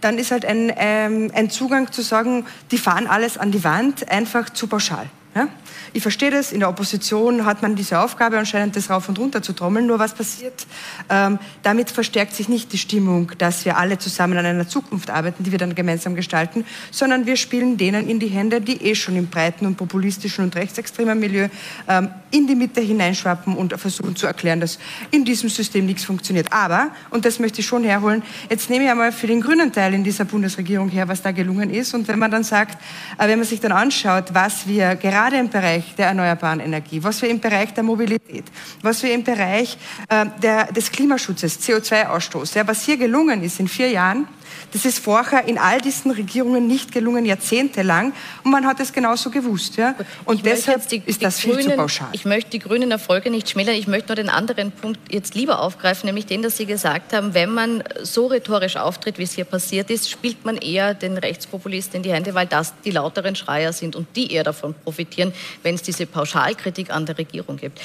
dann 0.00 0.18
ist 0.18 0.30
halt 0.30 0.44
ein, 0.44 0.72
ähm, 0.76 1.30
ein 1.34 1.50
Zugang 1.50 1.90
zu 1.90 2.02
sagen, 2.02 2.46
die 2.70 2.78
fahren 2.78 3.06
alles 3.06 3.36
an 3.36 3.50
die 3.50 3.64
Wand, 3.64 4.08
einfach 4.08 4.50
zu 4.50 4.66
pauschal. 4.66 5.08
Ja? 5.34 5.48
Ich 5.92 6.02
verstehe 6.02 6.30
das, 6.30 6.52
in 6.52 6.60
der 6.60 6.68
Opposition 6.68 7.44
hat 7.44 7.62
man 7.62 7.76
diese 7.76 8.00
Aufgabe 8.00 8.38
anscheinend, 8.38 8.74
das 8.76 8.90
rauf 8.90 9.08
und 9.08 9.18
runter 9.18 9.42
zu 9.42 9.52
trommeln. 9.52 9.86
Nur 9.86 9.98
was 9.98 10.14
passiert? 10.14 10.66
Ähm, 11.08 11.38
damit 11.62 11.90
verstärkt 11.90 12.34
sich 12.34 12.48
nicht 12.48 12.72
die 12.72 12.78
Stimmung, 12.78 13.32
dass 13.38 13.64
wir 13.64 13.76
alle 13.76 13.98
zusammen 13.98 14.36
an 14.36 14.46
einer 14.46 14.68
Zukunft 14.68 15.10
arbeiten, 15.10 15.44
die 15.44 15.52
wir 15.52 15.58
dann 15.58 15.74
gemeinsam 15.74 16.14
gestalten, 16.14 16.64
sondern 16.90 17.26
wir 17.26 17.36
spielen 17.36 17.76
denen 17.76 18.08
in 18.08 18.18
die 18.18 18.26
Hände, 18.26 18.60
die 18.60 18.82
eh 18.82 18.94
schon 18.94 19.16
im 19.16 19.28
breiten 19.28 19.66
und 19.66 19.76
populistischen 19.76 20.44
und 20.44 20.56
rechtsextremen 20.56 21.18
Milieu 21.18 21.48
ähm, 21.88 22.10
in 22.30 22.46
die 22.46 22.56
Mitte 22.56 22.80
hineinschwappen 22.80 23.56
und 23.56 23.78
versuchen 23.78 24.16
zu 24.16 24.26
erklären, 24.26 24.60
dass 24.60 24.78
in 25.10 25.24
diesem 25.24 25.48
System 25.48 25.86
nichts 25.86 26.04
funktioniert. 26.04 26.52
Aber, 26.52 26.88
und 27.10 27.24
das 27.24 27.38
möchte 27.38 27.60
ich 27.60 27.66
schon 27.66 27.84
herholen, 27.84 28.22
jetzt 28.50 28.68
nehme 28.70 28.84
ich 28.84 28.90
einmal 28.90 29.12
für 29.12 29.26
den 29.26 29.40
grünen 29.40 29.72
Teil 29.72 29.94
in 29.94 30.02
dieser 30.02 30.24
Bundesregierung 30.24 30.88
her, 30.88 31.08
was 31.08 31.22
da 31.22 31.30
gelungen 31.30 31.70
ist. 31.70 31.94
Und 31.94 32.08
wenn 32.08 32.18
man 32.18 32.30
dann 32.30 32.42
sagt, 32.42 32.80
äh, 33.18 33.28
wenn 33.28 33.38
man 33.38 33.46
sich 33.46 33.60
dann 33.60 33.72
anschaut, 33.72 34.34
was 34.34 34.66
wir 34.66 34.96
gerade 34.96 35.23
im 35.32 35.48
Bereich 35.48 35.64
Bereich 35.74 35.94
der 35.96 36.08
erneuerbaren 36.08 36.60
Energie, 36.60 37.02
was 37.02 37.22
wir 37.22 37.28
im 37.28 37.40
Bereich 37.40 37.72
der 37.74 37.82
Mobilität, 37.82 38.44
was 38.82 39.02
wir 39.02 39.12
im 39.12 39.24
Bereich 39.24 39.76
äh, 40.08 40.26
der, 40.42 40.72
des 40.72 40.90
Klimaschutzes, 40.90 41.60
CO2-Ausstoß, 41.60 42.56
ja, 42.56 42.66
was 42.66 42.82
hier 42.82 42.96
gelungen 42.96 43.42
ist 43.42 43.60
in 43.60 43.68
vier 43.68 43.90
Jahren, 43.90 44.28
das 44.72 44.84
ist 44.84 44.98
vorher 44.98 45.46
in 45.46 45.58
all 45.58 45.80
diesen 45.80 46.10
Regierungen 46.10 46.66
nicht 46.66 46.92
gelungen, 46.92 47.24
jahrzehntelang. 47.24 48.12
Und 48.42 48.50
man 48.50 48.66
hat 48.66 48.80
es 48.80 48.92
genauso 48.92 49.30
gewusst. 49.30 49.76
Ja? 49.76 49.94
Und 50.24 50.36
ich 50.36 50.42
deshalb 50.42 50.88
die, 50.88 51.02
ist 51.04 51.22
das 51.22 51.40
Grünen, 51.40 51.58
viel 51.58 51.70
zu 51.70 51.76
pauschal. 51.76 52.08
Ich 52.12 52.24
möchte 52.24 52.50
die 52.50 52.58
grünen 52.58 52.90
Erfolge 52.90 53.30
nicht 53.30 53.48
schmälern. 53.48 53.74
Ich 53.74 53.86
möchte 53.86 54.08
nur 54.08 54.16
den 54.16 54.28
anderen 54.28 54.72
Punkt 54.72 55.00
jetzt 55.12 55.34
lieber 55.34 55.60
aufgreifen, 55.60 56.06
nämlich 56.06 56.26
den, 56.26 56.42
dass 56.42 56.56
Sie 56.56 56.66
gesagt 56.66 57.12
haben, 57.12 57.34
wenn 57.34 57.52
man 57.52 57.84
so 58.02 58.26
rhetorisch 58.26 58.76
auftritt, 58.76 59.18
wie 59.18 59.24
es 59.24 59.32
hier 59.32 59.44
passiert 59.44 59.90
ist, 59.90 60.10
spielt 60.10 60.44
man 60.44 60.56
eher 60.56 60.94
den 60.94 61.16
Rechtspopulisten 61.16 61.96
in 61.98 62.02
die 62.02 62.12
Hände, 62.12 62.34
weil 62.34 62.46
das 62.46 62.74
die 62.84 62.90
lauteren 62.90 63.36
Schreier 63.36 63.72
sind 63.72 63.96
und 63.96 64.06
die 64.16 64.32
eher 64.32 64.44
davon 64.44 64.74
profitieren, 64.84 65.32
wenn 65.62 65.74
es 65.74 65.82
diese 65.82 66.06
Pauschalkritik 66.06 66.90
an 66.90 67.06
der 67.06 67.18
Regierung 67.18 67.56
gibt. 67.56 67.80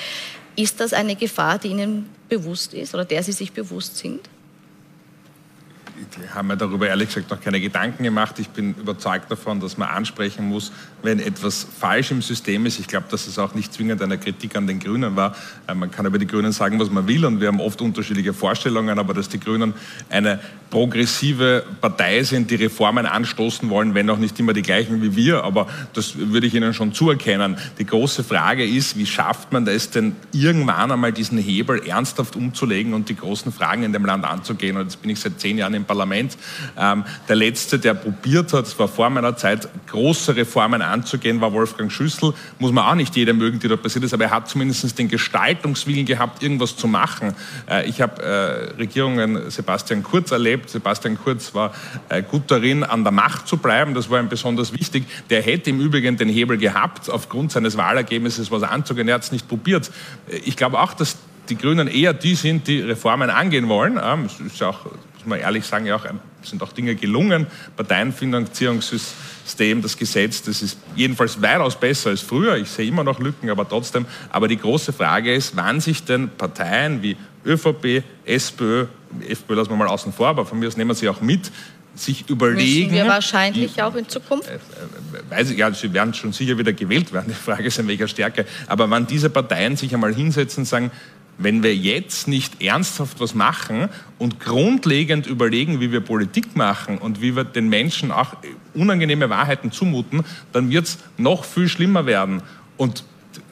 Ist 0.55 0.80
das 0.80 0.93
eine 0.93 1.15
Gefahr, 1.15 1.57
die 1.57 1.69
Ihnen 1.69 2.09
bewusst 2.27 2.73
ist 2.73 2.93
oder 2.93 3.05
der 3.05 3.23
Sie 3.23 3.32
sich 3.32 3.53
bewusst 3.53 3.97
sind? 3.97 4.21
Ich 5.99 6.33
habe 6.33 6.47
mir 6.47 6.57
darüber 6.57 6.87
ehrlich 6.87 7.09
gesagt 7.09 7.29
noch 7.29 7.41
keine 7.41 7.59
Gedanken 7.59 8.03
gemacht. 8.03 8.39
Ich 8.39 8.49
bin 8.49 8.73
überzeugt 8.75 9.29
davon, 9.31 9.59
dass 9.59 9.77
man 9.77 9.89
ansprechen 9.89 10.47
muss, 10.47 10.71
wenn 11.03 11.19
etwas 11.19 11.65
falsch 11.79 12.11
im 12.11 12.21
System 12.21 12.65
ist. 12.65 12.79
Ich 12.79 12.87
glaube, 12.87 13.07
dass 13.09 13.27
es 13.27 13.37
auch 13.37 13.53
nicht 13.53 13.73
zwingend 13.73 14.01
eine 14.01 14.17
Kritik 14.17 14.55
an 14.55 14.67
den 14.67 14.79
Grünen 14.79 15.15
war. 15.15 15.35
Äh, 15.67 15.73
man 15.73 15.91
kann 15.91 16.05
über 16.05 16.17
die 16.17 16.27
Grünen 16.27 16.51
sagen, 16.51 16.79
was 16.79 16.89
man 16.89 17.07
will 17.07 17.25
und 17.25 17.41
wir 17.41 17.47
haben 17.47 17.59
oft 17.59 17.81
unterschiedliche 17.81 18.33
Vorstellungen, 18.33 18.97
aber 18.97 19.13
dass 19.13 19.29
die 19.29 19.39
Grünen 19.39 19.73
eine 20.09 20.39
progressive 20.69 21.63
Partei 21.81 22.23
sind, 22.23 22.51
die 22.51 22.55
Reformen 22.55 23.05
anstoßen 23.05 23.69
wollen, 23.69 23.95
wenn 23.95 24.09
auch 24.09 24.17
nicht 24.17 24.39
immer 24.39 24.53
die 24.53 24.61
gleichen 24.61 25.01
wie 25.01 25.15
wir, 25.15 25.43
aber 25.43 25.67
das 25.93 26.15
würde 26.17 26.47
ich 26.47 26.53
Ihnen 26.53 26.73
schon 26.73 26.93
zuerkennen. 26.93 27.57
Die 27.79 27.85
große 27.85 28.23
Frage 28.23 28.65
ist, 28.65 28.97
wie 28.97 29.05
schafft 29.05 29.51
man 29.51 29.67
es 29.67 29.89
denn 29.89 30.15
irgendwann 30.31 30.91
einmal 30.91 31.11
diesen 31.11 31.37
Hebel 31.37 31.81
ernsthaft 31.87 32.35
umzulegen 32.35 32.93
und 32.93 33.09
die 33.09 33.15
großen 33.15 33.51
Fragen 33.51 33.83
in 33.83 33.93
dem 33.93 34.05
Land 34.05 34.25
anzugehen? 34.25 34.77
Und 34.77 34.83
jetzt 34.83 35.01
bin 35.01 35.09
ich 35.09 35.19
seit 35.19 35.39
zehn 35.39 35.57
Jahren 35.57 35.73
im 35.73 35.85
Parlament. 35.89 36.37
Ähm, 36.77 37.03
der 37.27 37.35
letzte, 37.35 37.79
der 37.79 37.95
probiert 37.95 38.53
hat, 38.53 38.67
das 38.67 38.77
war 38.77 38.87
vor 38.87 39.09
meiner 39.09 39.35
Zeit, 39.35 39.67
große 39.87 40.35
Reformen 40.35 40.83
anzugehen, 40.83 41.41
war 41.41 41.51
Wolfgang 41.51 41.91
Schüssel. 41.91 42.35
Muss 42.59 42.71
man 42.71 42.85
auch 42.85 42.93
nicht 42.93 43.15
jeder 43.15 43.33
mögen, 43.33 43.59
die 43.59 43.67
da 43.67 43.75
passiert 43.75 44.05
ist, 44.05 44.13
aber 44.13 44.25
er 44.25 44.29
hat 44.29 44.47
zumindest 44.47 44.99
den 44.99 45.07
Gestaltungswillen 45.07 46.05
gehabt, 46.05 46.43
irgendwas 46.43 46.75
zu 46.75 46.87
machen. 46.87 47.33
Äh, 47.67 47.89
ich 47.89 48.01
habe 48.01 48.21
äh, 48.21 48.77
Regierungen 48.77 49.49
Sebastian 49.49 50.03
Kurz 50.03 50.29
erlebt. 50.29 50.69
Sebastian 50.69 51.17
Kurz 51.17 51.55
war 51.55 51.73
äh, 52.09 52.21
gut 52.21 52.43
darin, 52.51 52.83
an 52.83 53.03
der 53.03 53.11
Macht 53.11 53.47
zu 53.47 53.57
bleiben. 53.57 53.95
Das 53.95 54.11
war 54.11 54.19
ihm 54.19 54.29
besonders 54.29 54.71
wichtig. 54.71 55.05
Der 55.31 55.41
hätte 55.41 55.71
im 55.71 55.81
Übrigen 55.81 56.17
den 56.17 56.29
Hebel 56.29 56.57
gehabt, 56.57 57.09
aufgrund 57.09 57.51
seines 57.51 57.77
Wahlergebnisses 57.77 58.51
was 58.51 58.61
anzugehen. 58.61 59.07
Er 59.07 59.15
hat 59.15 59.23
es 59.23 59.31
nicht 59.31 59.47
probiert. 59.47 59.89
Ich 60.45 60.55
glaube 60.55 60.79
auch, 60.79 60.93
dass 60.93 61.17
die 61.49 61.57
Grünen 61.57 61.87
eher 61.87 62.13
die 62.13 62.35
sind, 62.35 62.67
die 62.67 62.79
Reformen 62.81 63.31
angehen 63.31 63.67
wollen. 63.69 63.97
Es 64.25 64.39
ist 64.39 64.61
auch 64.61 64.85
muss 65.20 65.28
man 65.28 65.39
ehrlich 65.39 65.65
sagen, 65.65 65.86
ja 65.86 65.97
auch, 65.97 66.05
sind 66.43 66.63
auch 66.63 66.72
Dinge 66.72 66.95
gelungen. 66.95 67.45
Parteienfinanzierungssystem, 67.76 69.82
das 69.82 69.97
Gesetz, 69.97 70.41
das 70.43 70.61
ist 70.61 70.78
jedenfalls 70.95 71.41
weitaus 71.41 71.78
besser 71.78 72.11
als 72.11 72.22
früher. 72.22 72.55
Ich 72.55 72.70
sehe 72.70 72.88
immer 72.88 73.03
noch 73.03 73.20
Lücken, 73.20 73.49
aber 73.49 73.67
trotzdem. 73.67 74.05
Aber 74.30 74.47
die 74.47 74.57
große 74.57 74.93
Frage 74.93 75.34
ist, 75.34 75.57
wann 75.57 75.82
sich 75.82 76.05
denn 76.05 76.30
Parteien 76.30 77.03
wie 77.03 77.17
ÖVP, 77.45 78.03
SPÖ, 78.26 78.86
FPÖ 79.28 79.55
lassen 79.55 79.72
wir 79.72 79.76
mal 79.76 79.88
außen 79.88 80.13
vor, 80.13 80.30
aber 80.30 80.45
von 80.45 80.57
mir 80.57 80.67
aus 80.67 80.78
nehmen 80.78 80.95
sie 80.95 81.09
auch 81.09 81.20
mit, 81.20 81.51
sich 81.95 82.30
überlegen. 82.30 82.91
Müssen 82.91 83.03
wir 83.03 83.11
wahrscheinlich 83.11 83.74
die, 83.74 83.82
auch 83.82 83.95
in 83.95 84.07
Zukunft? 84.07 84.47
Äh, 84.47 84.55
äh, 84.55 84.59
weiß 85.30 85.49
ich, 85.49 85.57
ja, 85.57 85.74
sie 85.74 85.91
werden 85.93 86.13
schon 86.13 86.32
sicher 86.32 86.57
wieder 86.57 86.72
gewählt 86.72 87.11
werden. 87.11 87.28
Die 87.28 87.34
Frage 87.34 87.65
ist, 87.65 87.78
in 87.78 87.88
welcher 87.88 88.07
Stärke. 88.07 88.45
Aber 88.67 88.89
wann 88.89 89.07
diese 89.07 89.30
Parteien 89.30 89.76
sich 89.76 89.93
einmal 89.93 90.13
hinsetzen 90.13 90.61
und 90.61 90.65
sagen, 90.65 90.91
wenn 91.39 91.63
wir 91.63 91.75
jetzt 91.75 92.27
nicht 92.27 92.61
ernsthaft 92.61 93.19
was 93.19 93.33
machen 93.33 93.89
und 94.19 94.39
grundlegend 94.39 95.25
überlegen, 95.25 95.79
wie 95.79 95.91
wir 95.91 96.01
Politik 96.01 96.55
machen 96.55 96.97
und 96.97 97.21
wie 97.21 97.35
wir 97.35 97.45
den 97.45 97.69
Menschen 97.69 98.11
auch 98.11 98.35
unangenehme 98.73 99.29
Wahrheiten 99.29 99.71
zumuten, 99.71 100.23
dann 100.51 100.69
wird 100.69 100.85
es 100.85 100.97
noch 101.17 101.45
viel 101.45 101.69
schlimmer 101.69 102.05
werden. 102.05 102.43
Und 102.77 103.03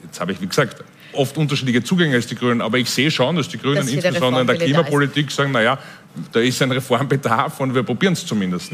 jetzt 0.04 0.20
habe 0.20 0.32
ich, 0.32 0.40
wie 0.40 0.46
gesagt, 0.46 0.84
oft 1.12 1.36
unterschiedliche 1.38 1.82
Zugänge 1.82 2.14
als 2.14 2.26
die 2.26 2.34
Grünen, 2.34 2.60
aber 2.60 2.78
ich 2.78 2.90
sehe 2.90 3.10
schon, 3.10 3.36
dass 3.36 3.48
die 3.48 3.58
Grünen 3.58 3.76
dass 3.76 3.88
insbesondere 3.88 4.42
in 4.42 4.46
der 4.46 4.56
Klimapolitik 4.56 5.30
sagen, 5.30 5.52
naja, 5.52 5.78
da 6.32 6.40
ist 6.40 6.60
ein 6.60 6.70
Reformbedarf 6.70 7.58
und 7.60 7.74
wir 7.74 7.82
probieren 7.82 8.12
es 8.12 8.26
zumindest. 8.26 8.70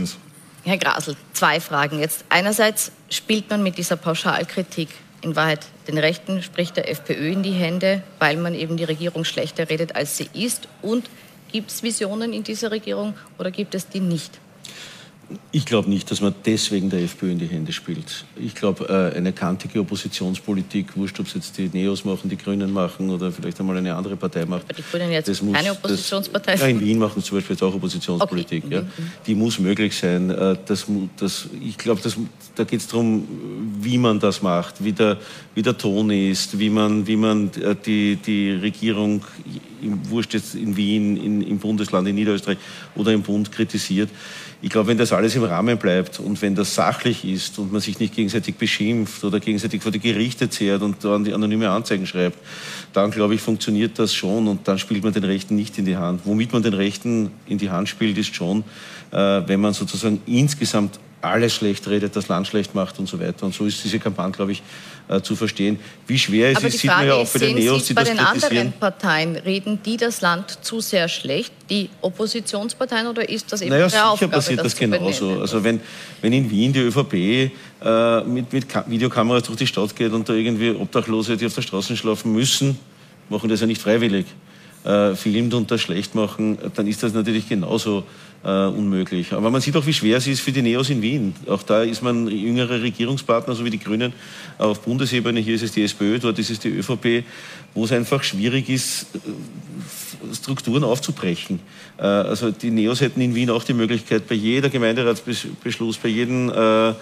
Herr 0.64 0.78
Grasel, 0.78 1.14
zwei 1.32 1.60
Fragen 1.60 2.00
jetzt. 2.00 2.24
Einerseits 2.30 2.90
spielt 3.10 3.48
man 3.50 3.62
mit 3.62 3.78
dieser 3.78 3.96
Pauschalkritik 3.96 4.88
in 5.24 5.36
Wahrheit 5.36 5.66
den 5.88 5.98
Rechten, 5.98 6.42
sprich 6.42 6.72
der 6.72 6.88
FPÖ, 6.90 7.32
in 7.32 7.42
die 7.42 7.52
Hände, 7.52 8.02
weil 8.18 8.36
man 8.36 8.54
eben 8.54 8.76
die 8.76 8.84
Regierung 8.84 9.24
schlechter 9.24 9.68
redet, 9.68 9.96
als 9.96 10.16
sie 10.16 10.28
ist. 10.34 10.68
Und 10.82 11.08
gibt 11.50 11.70
es 11.70 11.82
Visionen 11.82 12.32
in 12.32 12.44
dieser 12.44 12.70
Regierung 12.70 13.14
oder 13.38 13.50
gibt 13.50 13.74
es 13.74 13.88
die 13.88 14.00
nicht? 14.00 14.38
Ich 15.52 15.64
glaube 15.64 15.88
nicht, 15.88 16.10
dass 16.10 16.20
man 16.20 16.34
deswegen 16.44 16.90
der 16.90 17.00
FPÖ 17.00 17.30
in 17.30 17.38
die 17.38 17.46
Hände 17.46 17.72
spielt. 17.72 18.24
Ich 18.36 18.54
glaube, 18.54 18.88
äh, 18.88 19.16
eine 19.16 19.32
kantige 19.32 19.80
Oppositionspolitik, 19.80 20.96
wurscht, 20.96 21.18
ob 21.20 21.26
es 21.26 21.34
jetzt 21.34 21.56
die 21.56 21.70
Neos 21.72 22.04
machen, 22.04 22.28
die 22.28 22.36
Grünen 22.36 22.72
machen 22.72 23.08
oder 23.08 23.32
vielleicht 23.32 23.58
einmal 23.60 23.76
eine 23.76 23.94
andere 23.94 24.16
Partei 24.16 24.44
macht. 24.44 24.64
Aber 24.64 24.74
die 24.74 24.82
Grünen 24.82 25.10
jetzt 25.10 25.28
das 25.28 25.40
muss, 25.40 25.54
keine 25.54 25.70
Oppositionspartei 25.70 26.52
das, 26.52 26.60
ja, 26.60 26.66
in 26.66 26.80
Wien 26.80 26.98
machen 26.98 27.22
zum 27.22 27.38
Beispiel 27.38 27.54
jetzt 27.54 27.62
auch 27.62 27.74
Oppositionspolitik. 27.74 28.64
Okay. 28.66 28.74
Ja. 28.74 28.82
Die 29.26 29.34
muss 29.34 29.58
möglich 29.58 29.96
sein. 29.96 30.30
Äh, 30.30 30.56
das, 30.66 30.86
das, 31.16 31.48
ich 31.64 31.78
glaube, 31.78 32.00
da 32.56 32.64
geht 32.64 32.80
es 32.80 32.88
darum, 32.88 33.26
wie 33.80 33.96
man 33.96 34.20
das 34.20 34.42
macht, 34.42 34.82
wie 34.84 34.92
der, 34.92 35.18
wie 35.54 35.62
der 35.62 35.78
Ton 35.78 36.10
ist, 36.10 36.58
wie 36.58 36.70
man, 36.70 37.06
wie 37.06 37.16
man 37.16 37.50
äh, 37.62 37.74
die, 37.76 38.16
die 38.16 38.50
Regierung, 38.50 39.24
im, 39.80 40.10
wurscht 40.10 40.34
jetzt 40.34 40.54
in 40.54 40.76
Wien, 40.76 41.16
in, 41.16 41.42
im 41.42 41.58
Bundesland, 41.58 42.08
in 42.08 42.14
Niederösterreich 42.16 42.58
oder 42.96 43.12
im 43.12 43.22
Bund 43.22 43.52
kritisiert 43.52 44.10
ich 44.64 44.70
glaube, 44.70 44.88
wenn 44.88 44.96
das 44.96 45.12
alles 45.12 45.36
im 45.36 45.44
Rahmen 45.44 45.76
bleibt 45.76 46.18
und 46.20 46.40
wenn 46.40 46.54
das 46.54 46.74
sachlich 46.74 47.22
ist 47.22 47.58
und 47.58 47.70
man 47.70 47.82
sich 47.82 47.98
nicht 47.98 48.14
gegenseitig 48.14 48.54
beschimpft 48.54 49.22
oder 49.22 49.38
gegenseitig 49.38 49.82
vor 49.82 49.92
die 49.92 49.98
Gerichte 49.98 50.48
zehrt 50.48 50.80
und 50.80 51.04
dann 51.04 51.22
die 51.22 51.34
anonyme 51.34 51.68
Anzeigen 51.68 52.06
schreibt, 52.06 52.38
dann 52.94 53.10
glaube 53.10 53.34
ich, 53.34 53.42
funktioniert 53.42 53.98
das 53.98 54.14
schon 54.14 54.48
und 54.48 54.66
dann 54.66 54.78
spielt 54.78 55.04
man 55.04 55.12
den 55.12 55.24
Rechten 55.24 55.54
nicht 55.54 55.76
in 55.76 55.84
die 55.84 55.98
Hand. 55.98 56.22
Womit 56.24 56.54
man 56.54 56.62
den 56.62 56.72
Rechten 56.72 57.30
in 57.44 57.58
die 57.58 57.68
Hand 57.68 57.90
spielt, 57.90 58.16
ist 58.16 58.34
schon, 58.34 58.64
äh, 59.10 59.42
wenn 59.46 59.60
man 59.60 59.74
sozusagen 59.74 60.22
insgesamt 60.24 60.98
alles 61.24 61.54
schlecht 61.54 61.86
redet, 61.88 62.14
das 62.14 62.28
Land 62.28 62.46
schlecht 62.46 62.74
macht 62.74 62.98
und 62.98 63.08
so 63.08 63.18
weiter. 63.18 63.46
Und 63.46 63.54
so 63.54 63.66
ist 63.66 63.82
diese 63.82 63.98
Kampagne, 63.98 64.32
glaube 64.32 64.52
ich, 64.52 64.62
äh, 65.08 65.20
zu 65.20 65.36
verstehen. 65.36 65.78
Wie 66.06 66.18
schwer 66.18 66.50
es 66.50 66.56
Aber 66.56 66.68
ist, 66.68 66.78
sieht 66.78 66.90
man 66.90 67.06
ja 67.06 67.14
auch 67.14 67.28
bei 67.28 67.38
den 67.38 67.56
Neos, 67.56 67.84
die 67.84 67.94
bei 67.94 68.04
das 68.04 68.10
den 68.10 68.18
anderen 68.20 68.72
Parteien 68.72 69.36
reden 69.36 69.78
die 69.84 69.96
das 69.96 70.20
Land 70.20 70.58
zu 70.62 70.80
sehr 70.80 71.08
schlecht, 71.08 71.52
die 71.68 71.90
Oppositionsparteien, 72.00 73.06
oder 73.06 73.28
ist 73.28 73.52
das 73.52 73.60
eben 73.60 73.70
naja, 73.70 73.88
sicher 73.88 74.10
Aufgabe, 74.10 74.32
passiert 74.32 74.60
das, 74.60 74.72
das 74.72 74.76
genauso. 74.76 75.40
Also 75.40 75.62
wenn, 75.62 75.80
wenn 76.22 76.32
in 76.32 76.50
Wien 76.50 76.72
die 76.72 76.80
ÖVP 76.80 77.14
äh, 77.14 78.20
mit, 78.24 78.52
mit 78.52 78.66
Videokameras 78.86 79.42
durch 79.42 79.58
die 79.58 79.66
Stadt 79.66 79.94
geht 79.94 80.12
und 80.12 80.28
da 80.28 80.32
irgendwie 80.32 80.70
Obdachlose, 80.70 81.36
die 81.36 81.46
auf 81.46 81.54
der 81.54 81.62
Straße 81.62 81.96
schlafen 81.96 82.32
müssen, 82.32 82.78
machen 83.28 83.48
das 83.48 83.60
ja 83.60 83.66
nicht 83.66 83.82
freiwillig, 83.82 84.26
äh, 84.84 85.14
filmt 85.14 85.54
und 85.54 85.70
das 85.70 85.80
schlecht 85.80 86.14
machen, 86.14 86.58
dann 86.74 86.86
ist 86.86 87.02
das 87.02 87.12
natürlich 87.12 87.48
genauso 87.48 88.04
äh, 88.44 88.66
unmöglich. 88.66 89.32
Aber 89.32 89.50
man 89.50 89.60
sieht 89.60 89.76
auch, 89.76 89.86
wie 89.86 89.92
schwer 89.92 90.18
es 90.18 90.26
ist 90.26 90.40
für 90.40 90.52
die 90.52 90.62
Neos 90.62 90.90
in 90.90 91.02
Wien. 91.02 91.34
Auch 91.48 91.62
da 91.62 91.82
ist 91.82 92.02
man 92.02 92.28
jüngere 92.28 92.82
Regierungspartner, 92.82 93.54
so 93.54 93.64
wie 93.64 93.70
die 93.70 93.78
Grünen 93.78 94.12
auf 94.58 94.80
Bundesebene. 94.80 95.40
Hier 95.40 95.54
ist 95.54 95.62
es 95.62 95.72
die 95.72 95.82
SPÖ, 95.82 96.18
dort 96.18 96.38
ist 96.38 96.50
es 96.50 96.58
die 96.58 96.68
ÖVP, 96.68 97.24
wo 97.74 97.84
es 97.84 97.92
einfach 97.92 98.22
schwierig 98.22 98.68
ist, 98.68 99.06
äh, 99.14 100.34
Strukturen 100.34 100.84
aufzubrechen. 100.84 101.60
Äh, 101.98 102.02
also 102.02 102.50
die 102.50 102.70
Neos 102.70 103.00
hätten 103.00 103.20
in 103.20 103.34
Wien 103.34 103.50
auch 103.50 103.64
die 103.64 103.74
Möglichkeit, 103.74 104.28
bei 104.28 104.34
jeder 104.34 104.68
Gemeinderatsbeschluss, 104.68 105.96
bei 105.96 106.08
jedem 106.08 106.50
äh, 106.50 106.94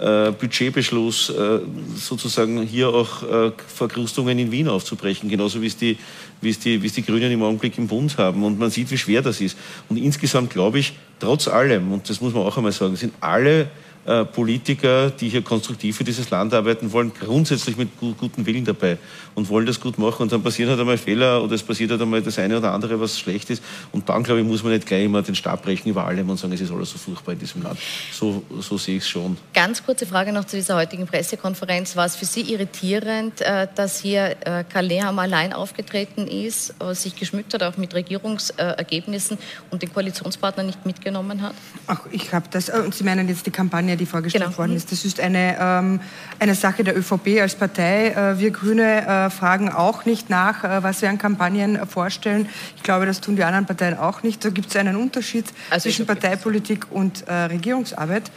äh, 0.00 0.32
Budgetbeschluss 0.32 1.30
äh, 1.30 1.60
sozusagen 1.94 2.62
hier 2.62 2.88
auch 2.88 3.22
äh, 3.22 3.52
Verkrustungen 3.66 4.38
in 4.38 4.50
Wien 4.50 4.68
aufzubrechen, 4.68 5.28
genauso 5.28 5.60
wie 5.60 5.66
es, 5.66 5.76
die, 5.76 5.98
wie, 6.40 6.50
es 6.50 6.58
die, 6.58 6.82
wie 6.82 6.86
es 6.86 6.94
die 6.94 7.02
Grünen 7.02 7.30
im 7.30 7.42
Augenblick 7.42 7.76
im 7.76 7.86
Bund 7.86 8.16
haben. 8.16 8.42
Und 8.42 8.58
man 8.58 8.70
sieht, 8.70 8.90
wie 8.90 8.98
schwer 8.98 9.20
das 9.20 9.40
ist. 9.40 9.58
Und 9.88 9.98
insgesamt 9.98 10.50
glaube 10.50 10.78
ich, 10.78 10.94
trotz 11.18 11.48
allem, 11.48 11.92
und 11.92 12.08
das 12.08 12.20
muss 12.20 12.32
man 12.32 12.44
auch 12.44 12.56
einmal 12.56 12.72
sagen, 12.72 12.96
sind 12.96 13.12
alle 13.20 13.68
äh, 14.10 14.24
Politiker, 14.24 15.10
die 15.10 15.28
hier 15.28 15.42
konstruktiv 15.42 15.96
für 15.96 16.04
dieses 16.04 16.30
Land 16.30 16.52
arbeiten 16.52 16.92
wollen, 16.92 17.12
grundsätzlich 17.18 17.76
mit 17.76 17.88
gutem 17.98 18.44
Willen 18.44 18.64
dabei 18.64 18.98
und 19.34 19.48
wollen 19.48 19.66
das 19.66 19.80
gut 19.80 19.98
machen. 19.98 20.22
Und 20.22 20.32
dann 20.32 20.42
passieren 20.42 20.70
halt 20.70 20.80
einmal 20.80 20.98
Fehler 20.98 21.42
oder 21.42 21.54
es 21.54 21.62
passiert 21.62 21.90
halt 21.90 22.02
einmal 22.02 22.20
das 22.20 22.38
eine 22.38 22.58
oder 22.58 22.72
andere, 22.72 23.00
was 23.00 23.18
schlecht 23.18 23.50
ist. 23.50 23.62
Und 23.92 24.08
dann, 24.08 24.22
glaube 24.22 24.40
ich, 24.40 24.46
muss 24.46 24.62
man 24.62 24.72
nicht 24.72 24.86
gleich 24.86 25.04
immer 25.04 25.22
den 25.22 25.34
Stab 25.34 25.62
brechen 25.62 25.88
über 25.90 26.06
allem 26.06 26.28
und 26.28 26.38
sagen, 26.38 26.52
es 26.52 26.60
ist 26.60 26.70
alles 26.70 26.90
so 26.90 26.98
furchtbar 26.98 27.32
in 27.32 27.38
diesem 27.38 27.62
Land. 27.62 27.78
So, 28.12 28.42
so 28.60 28.78
sehe 28.78 28.96
ich 28.96 29.04
es 29.04 29.08
schon. 29.08 29.36
Ganz 29.54 29.84
kurze 29.84 30.06
Frage 30.06 30.32
noch 30.32 30.44
zu 30.44 30.56
dieser 30.56 30.76
heutigen 30.76 31.06
Pressekonferenz. 31.06 31.96
War 31.96 32.06
es 32.06 32.16
für 32.16 32.26
Sie 32.26 32.42
irritierend, 32.52 33.40
äh, 33.40 33.68
dass 33.74 34.00
hier 34.00 34.36
äh, 34.44 34.64
Karl 34.64 34.88
Nehammer 34.88 35.22
allein 35.22 35.52
aufgetreten 35.52 36.26
ist, 36.26 36.74
sich 36.92 37.16
geschmückt 37.16 37.54
hat, 37.54 37.62
auch 37.62 37.76
mit 37.76 37.94
Regierungsergebnissen 37.94 39.38
und 39.70 39.82
den 39.82 39.92
Koalitionspartner 39.92 40.62
nicht 40.62 40.84
mitgenommen 40.86 41.42
hat? 41.42 41.54
Ach, 41.86 42.00
ich 42.10 42.32
habe 42.32 42.46
das, 42.50 42.68
und 42.70 42.94
Sie 42.94 43.04
meinen 43.04 43.28
jetzt 43.28 43.46
die 43.46 43.50
Kampagne 43.50 43.90
Kampagne, 43.90 43.96
die 44.00 44.06
vorgestellt 44.06 44.44
genau. 44.44 44.58
worden 44.58 44.74
ist. 44.74 44.90
Das 44.90 45.04
ist 45.04 45.20
eine, 45.20 45.56
ähm, 45.60 46.00
eine 46.38 46.54
Sache 46.54 46.82
der 46.82 46.98
ÖVP 46.98 47.40
als 47.40 47.54
Partei. 47.54 48.08
Äh, 48.08 48.38
wir 48.38 48.50
Grüne 48.50 49.06
äh, 49.06 49.30
fragen 49.30 49.70
auch 49.70 50.04
nicht 50.04 50.30
nach, 50.30 50.64
äh, 50.64 50.82
was 50.82 51.02
wir 51.02 51.10
an 51.10 51.18
Kampagnen 51.18 51.86
vorstellen. 51.86 52.48
Ich 52.76 52.82
glaube, 52.82 53.06
das 53.06 53.20
tun 53.20 53.36
die 53.36 53.44
anderen 53.44 53.66
Parteien 53.66 53.96
auch 53.96 54.22
nicht. 54.22 54.44
Da 54.44 54.50
gibt 54.50 54.70
es 54.70 54.76
einen 54.76 54.96
Unterschied 54.96 55.46
also 55.70 55.84
zwischen 55.84 56.06
Parteipolitik 56.06 56.86
und 56.90 57.26
äh, 57.28 57.32
Regierungsarbeit. 57.32 58.30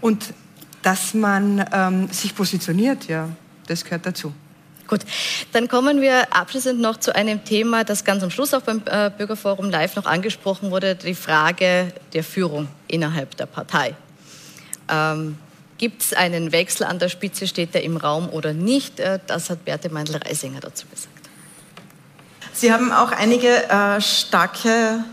Und 0.00 0.34
dass 0.82 1.14
man 1.14 1.64
ähm, 1.72 2.08
sich 2.08 2.34
positioniert, 2.34 3.08
ja, 3.08 3.28
das 3.66 3.84
gehört 3.84 4.04
dazu. 4.04 4.34
Gut, 4.86 5.00
dann 5.52 5.66
kommen 5.66 6.02
wir 6.02 6.34
abschließend 6.34 6.78
noch 6.78 6.98
zu 6.98 7.14
einem 7.14 7.42
Thema, 7.44 7.84
das 7.84 8.04
ganz 8.04 8.22
am 8.22 8.30
Schluss 8.30 8.52
auch 8.52 8.60
beim 8.60 8.82
äh, 8.84 9.10
Bürgerforum 9.16 9.70
Live 9.70 9.96
noch 9.96 10.04
angesprochen 10.04 10.70
wurde, 10.70 10.94
die 10.94 11.14
Frage 11.14 11.92
der 12.12 12.22
Führung 12.22 12.68
innerhalb 12.86 13.34
der 13.36 13.46
Partei. 13.46 13.94
Ähm, 14.88 15.38
Gibt 15.76 16.02
es 16.02 16.12
einen 16.12 16.52
Wechsel 16.52 16.84
an 16.84 16.98
der 16.98 17.08
Spitze, 17.08 17.48
steht 17.48 17.74
er 17.74 17.82
im 17.82 17.96
Raum 17.96 18.28
oder 18.28 18.52
nicht? 18.52 19.00
Äh, 19.00 19.18
das 19.26 19.50
hat 19.50 19.64
Berthe 19.64 19.90
Meindl-Reisinger 19.90 20.60
dazu 20.60 20.86
gesagt. 20.88 21.08
Sie 22.52 22.72
haben 22.72 22.92
auch 22.92 23.10
einige 23.10 23.68
äh, 23.68 24.00
starke 24.00 25.04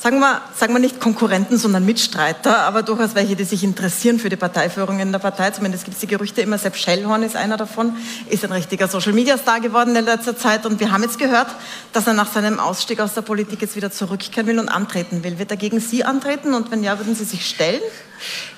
sagen 0.00 0.18
wir, 0.18 0.40
sagen 0.56 0.72
wir 0.72 0.78
nicht 0.78 0.98
Konkurrenten, 0.98 1.58
sondern 1.58 1.84
Mitstreiter, 1.84 2.60
aber 2.60 2.82
durchaus 2.82 3.14
welche, 3.14 3.36
die 3.36 3.44
sich 3.44 3.62
interessieren 3.62 4.18
für 4.18 4.30
die 4.30 4.36
Parteiführung 4.36 4.98
in 4.98 5.12
der 5.12 5.18
Partei. 5.18 5.50
Zumindest 5.50 5.84
gibt 5.84 5.94
es 5.94 6.00
die 6.00 6.06
Gerüchte 6.06 6.40
immer, 6.40 6.56
Sepp 6.56 6.76
Schellhorn 6.76 7.22
ist 7.22 7.36
einer 7.36 7.58
davon, 7.58 7.94
ist 8.28 8.44
ein 8.44 8.52
richtiger 8.52 8.88
Social-Media-Star 8.88 9.60
geworden 9.60 9.94
in 9.94 10.06
letzter 10.06 10.36
Zeit 10.36 10.64
und 10.64 10.80
wir 10.80 10.90
haben 10.90 11.02
jetzt 11.02 11.18
gehört, 11.18 11.48
dass 11.92 12.06
er 12.06 12.14
nach 12.14 12.32
seinem 12.32 12.58
Ausstieg 12.58 13.00
aus 13.00 13.12
der 13.12 13.22
Politik 13.22 13.60
jetzt 13.60 13.76
wieder 13.76 13.90
zurückkehren 13.90 14.46
will 14.46 14.58
und 14.58 14.70
antreten 14.70 15.22
will. 15.22 15.38
Wird 15.38 15.50
er 15.50 15.58
gegen 15.58 15.80
Sie 15.80 16.02
antreten 16.02 16.54
und 16.54 16.70
wenn 16.70 16.82
ja, 16.82 16.98
würden 16.98 17.14
Sie 17.14 17.24
sich 17.24 17.46
stellen? 17.46 17.82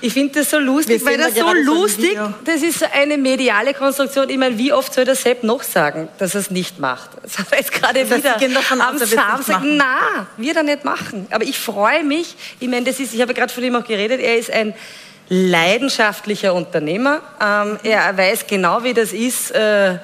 Ich 0.01 0.13
finde 0.13 0.39
das 0.39 0.49
so 0.49 0.59
lustig, 0.59 1.03
weil 1.05 1.17
das 1.17 1.35
so 1.35 1.51
lustig, 1.53 2.17
das 2.45 2.61
ist 2.61 2.79
so 2.79 2.85
eine 2.91 3.17
mediale 3.17 3.73
Konstruktion. 3.73 4.29
Ich 4.29 4.37
meine, 4.37 4.57
wie 4.57 4.73
oft 4.73 4.93
soll 4.93 5.05
der 5.05 5.15
Sepp 5.15 5.43
noch 5.43 5.63
sagen, 5.63 6.07
dass 6.17 6.35
er 6.35 6.41
es 6.41 6.51
nicht 6.51 6.79
macht? 6.79 7.09
Das 7.23 7.39
hat 7.39 7.51
er 7.51 7.59
jetzt 7.59 7.71
gerade 7.71 8.05
das 8.05 8.17
wieder 8.17 8.61
am 8.69 8.97
Samstag. 8.97 9.61
Na, 9.63 10.27
wird 10.37 10.57
er 10.57 10.63
nicht 10.63 10.83
machen. 10.83 11.25
Aber 11.31 11.43
ich 11.43 11.57
freue 11.57 12.03
mich. 12.03 12.35
Ich 12.59 12.67
meine, 12.67 12.85
das 12.85 12.99
ist, 12.99 13.13
ich 13.13 13.21
habe 13.21 13.33
gerade 13.33 13.51
von 13.51 13.63
ihm 13.63 13.75
auch 13.75 13.85
geredet. 13.85 14.19
Er 14.19 14.37
ist 14.37 14.51
ein 14.51 14.75
leidenschaftlicher 15.29 16.53
Unternehmer. 16.53 17.21
Ähm, 17.41 17.79
er 17.83 18.15
weiß 18.15 18.45
genau, 18.47 18.83
wie 18.83 18.93
das 18.93 19.13
ist. 19.13 19.51
Äh, 19.51 19.97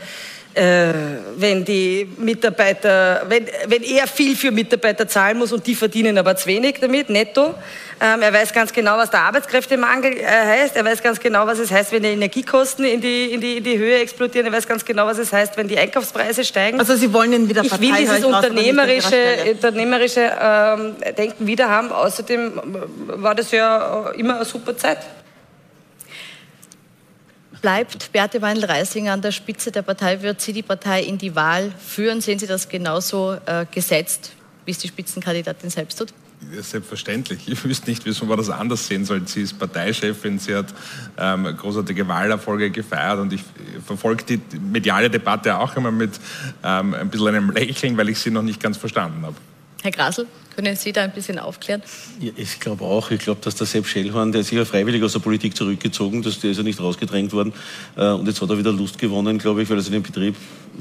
äh, 0.56 0.94
wenn 1.38 1.64
die 1.64 2.08
Mitarbeiter, 2.18 3.24
wenn, 3.30 3.46
wenn 3.68 3.84
er 3.84 4.08
viel 4.08 4.36
für 4.36 4.52
Mitarbeiter 4.52 5.08
zahlen 5.08 5.38
muss 5.38 5.54
und 5.54 5.66
die 5.66 5.76
verdienen 5.76 6.18
aber 6.18 6.36
zu 6.36 6.48
wenig 6.48 6.78
damit, 6.82 7.10
netto. 7.10 7.54
Ähm, 8.02 8.22
er 8.22 8.34
weiß 8.34 8.54
ganz 8.54 8.72
genau, 8.72 8.98
was 8.98 9.12
der 9.12 9.22
Arbeitskräftemangel 9.22 10.18
äh, 10.18 10.26
heißt. 10.26 10.76
Er 10.76 10.86
weiß 10.86 11.04
ganz 11.04 11.20
genau, 11.20 11.46
was 11.46 11.60
es 11.60 11.70
heißt, 11.70 11.92
wenn 11.92 12.02
die 12.02 12.10
Energiekosten 12.10 12.86
in 12.86 13.02
die, 13.02 13.26
in, 13.26 13.42
die, 13.42 13.58
in 13.58 13.64
die 13.64 13.78
Höhe 13.78 14.00
explodieren. 14.00 14.48
Er 14.48 14.54
weiß 14.54 14.68
ganz 14.68 14.86
genau, 14.86 15.06
was 15.06 15.18
es 15.18 15.34
heißt, 15.34 15.58
wenn 15.58 15.68
die 15.68 15.78
Einkaufspreise 15.78 16.44
steigen. 16.44 16.80
Also 16.80 16.96
Sie 16.96 17.12
wollen 17.14 17.34
ihn 17.34 17.50
wieder 17.50 17.64
Ich 17.64 17.80
will 17.80 17.94
dieses 17.94 18.24
unternehmerische, 18.24 19.52
unternehmerische 19.52 20.32
ähm, 20.42 20.96
Denken 21.18 21.46
wieder 21.46 21.70
haben. 21.70 21.92
Außerdem 21.92 22.54
war 23.08 23.36
das 23.36 23.52
ja 23.52 24.12
immer 24.12 24.38
eine 24.38 24.46
super 24.46 24.78
Zeit. 24.78 25.00
Bleibt 27.62 28.12
Beate 28.14 28.42
Weinl-Reisinger 28.42 29.12
an 29.12 29.22
der 29.22 29.32
Spitze 29.32 29.72
der 29.72 29.82
Partei? 29.82 30.22
Wird 30.22 30.40
sie 30.40 30.54
die 30.54 30.62
Partei 30.62 31.04
in 31.04 31.18
die 31.18 31.36
Wahl 31.36 31.72
führen? 31.78 32.22
Sehen 32.22 32.40
Sie 32.40 32.48
das 32.48 32.70
genauso 32.70 33.38
äh, 33.46 33.66
gesetzt, 33.70 34.32
wie 34.66 34.72
es 34.72 34.78
die 34.78 34.88
Spitzenkandidatin 34.88 35.70
selbst 35.70 36.00
tut? 36.00 36.14
Selbstverständlich. 36.62 37.50
Ich 37.50 37.62
wüsste 37.66 37.90
nicht, 37.90 38.06
wieso 38.06 38.26
man 38.26 38.38
das 38.38 38.50
anders 38.50 38.88
sehen 38.88 39.04
soll. 39.04 39.28
Sie 39.28 39.42
ist 39.42 39.60
Parteichefin, 39.60 40.40
sie 40.40 40.56
hat 40.56 40.68
ähm, 41.18 41.44
großartige 41.58 42.08
Wahlerfolge 42.08 42.72
gefeiert 42.72 43.20
und 43.20 43.34
ich 43.34 43.42
verfolge 43.86 44.24
die 44.24 44.42
mediale 44.58 45.10
Debatte 45.10 45.58
auch 45.58 45.76
immer 45.76 45.92
mit 45.92 46.12
ähm, 46.64 46.94
ein 46.94 47.10
bisschen 47.10 47.28
einem 47.28 47.52
Lächeln, 47.52 47.98
weil 47.98 48.08
ich 48.08 48.20
sie 48.20 48.32
noch 48.32 48.42
nicht 48.42 48.64
ganz 48.64 48.78
verstanden 48.78 49.26
habe. 49.26 49.36
Herr 49.84 49.92
Grasel? 49.92 50.28
Können 50.60 50.76
Sie 50.76 50.92
da 50.92 51.04
ein 51.06 51.14
bisschen 51.14 51.40
aufklären? 51.40 51.82
Ja, 52.20 52.34
ich 52.36 52.60
glaube 52.60 52.84
auch. 52.84 53.12
Ich 53.12 53.22
glaube, 53.22 53.40
dass 53.42 53.56
der 53.56 53.66
Sepp 53.66 53.88
Schellhorn, 53.88 54.34
der 54.34 54.42
ist 54.42 54.50
sicher 54.50 54.66
freiwillig 54.66 55.02
aus 55.02 55.14
der 55.14 55.20
Politik 55.20 55.56
zurückgezogen, 55.56 56.22
dass 56.22 56.42
der 56.42 56.52
ist 56.52 56.58
ja 56.58 56.64
nicht 56.64 56.82
rausgedrängt 56.82 57.32
worden. 57.32 57.54
Äh, 57.96 58.10
und 58.10 58.28
jetzt 58.28 58.42
hat 58.42 58.50
er 58.50 58.58
wieder 58.58 58.74
Lust 58.74 58.98
gewonnen, 58.98 59.38
glaube 59.38 59.64
ich, 59.64 59.70
weil 59.70 59.78
er 59.78 59.84
sich 59.84 59.94
den 59.94 60.04
Betrieb 60.04 60.36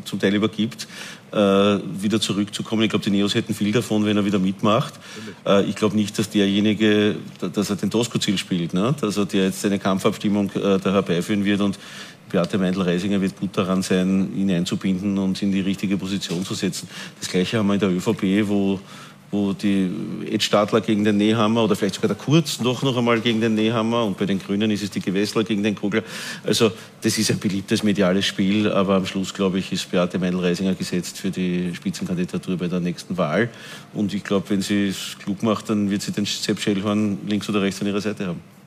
zum 0.04 0.18
Teil 0.18 0.34
übergibt, 0.34 0.88
äh, 1.30 1.36
wieder 1.36 2.20
zurückzukommen. 2.20 2.82
Ich 2.82 2.90
glaube, 2.90 3.04
die 3.04 3.12
Neos 3.12 3.36
hätten 3.36 3.54
viel 3.54 3.70
davon, 3.70 4.04
wenn 4.04 4.16
er 4.16 4.24
wieder 4.24 4.40
mitmacht. 4.40 4.94
Äh, 5.46 5.62
ich 5.66 5.76
glaube 5.76 5.94
nicht, 5.94 6.18
dass 6.18 6.28
derjenige, 6.28 7.14
dass 7.38 7.70
er 7.70 7.76
den 7.76 7.92
Tosco-Ziel 7.92 8.36
spielt, 8.36 8.74
ne? 8.74 8.96
dass 9.00 9.16
er 9.16 9.28
jetzt 9.32 9.64
eine 9.64 9.78
Kampfabstimmung 9.78 10.50
da 10.54 10.92
herbeiführen 10.92 11.44
wird 11.44 11.60
und 11.60 11.78
Beate 12.30 12.58
Meindl-Reisinger 12.58 13.20
wird 13.20 13.38
gut 13.38 13.56
daran 13.56 13.82
sein, 13.82 14.36
ihn 14.36 14.50
einzubinden 14.50 15.16
und 15.18 15.40
in 15.40 15.52
die 15.52 15.60
richtige 15.60 15.96
Position 15.96 16.44
zu 16.44 16.54
setzen. 16.54 16.88
Das 17.20 17.28
Gleiche 17.28 17.58
haben 17.58 17.68
wir 17.68 17.74
in 17.74 17.80
der 17.80 17.90
ÖVP, 17.90 18.46
wo 18.48 18.80
wo 19.30 19.52
die 19.52 19.90
Ed 20.30 20.42
Stadler 20.42 20.80
gegen 20.80 21.04
den 21.04 21.16
Nehammer 21.16 21.64
oder 21.64 21.76
vielleicht 21.76 21.96
sogar 21.96 22.08
der 22.08 22.16
Kurz 22.16 22.60
noch, 22.60 22.82
noch 22.82 22.96
einmal 22.96 23.20
gegen 23.20 23.40
den 23.40 23.54
Nehammer 23.54 24.04
und 24.04 24.16
bei 24.16 24.26
den 24.26 24.38
Grünen 24.38 24.70
ist 24.70 24.82
es 24.82 24.90
die 24.90 25.00
Gewessler 25.00 25.44
gegen 25.44 25.62
den 25.62 25.74
Kogler. 25.74 26.02
Also 26.44 26.72
das 27.02 27.18
ist 27.18 27.30
ein 27.30 27.38
beliebtes 27.38 27.82
mediales 27.82 28.26
Spiel, 28.26 28.70
aber 28.70 28.96
am 28.96 29.06
Schluss, 29.06 29.34
glaube 29.34 29.58
ich, 29.58 29.72
ist 29.72 29.90
Beate 29.90 30.18
Meindl-Reisinger 30.18 30.74
gesetzt 30.74 31.18
für 31.18 31.30
die 31.30 31.74
Spitzenkandidatur 31.74 32.56
bei 32.56 32.68
der 32.68 32.80
nächsten 32.80 33.16
Wahl 33.16 33.48
und 33.94 34.14
ich 34.14 34.24
glaube, 34.24 34.50
wenn 34.50 34.62
sie 34.62 34.88
es 34.88 35.16
klug 35.18 35.42
macht, 35.42 35.68
dann 35.70 35.90
wird 35.90 36.02
sie 36.02 36.12
den 36.12 36.24
Sepp 36.24 36.60
Schellhorn 36.60 37.18
links 37.26 37.48
oder 37.48 37.62
rechts 37.62 37.80
an 37.80 37.86
ihrer 37.88 38.00
Seite 38.00 38.26
haben. 38.26 38.57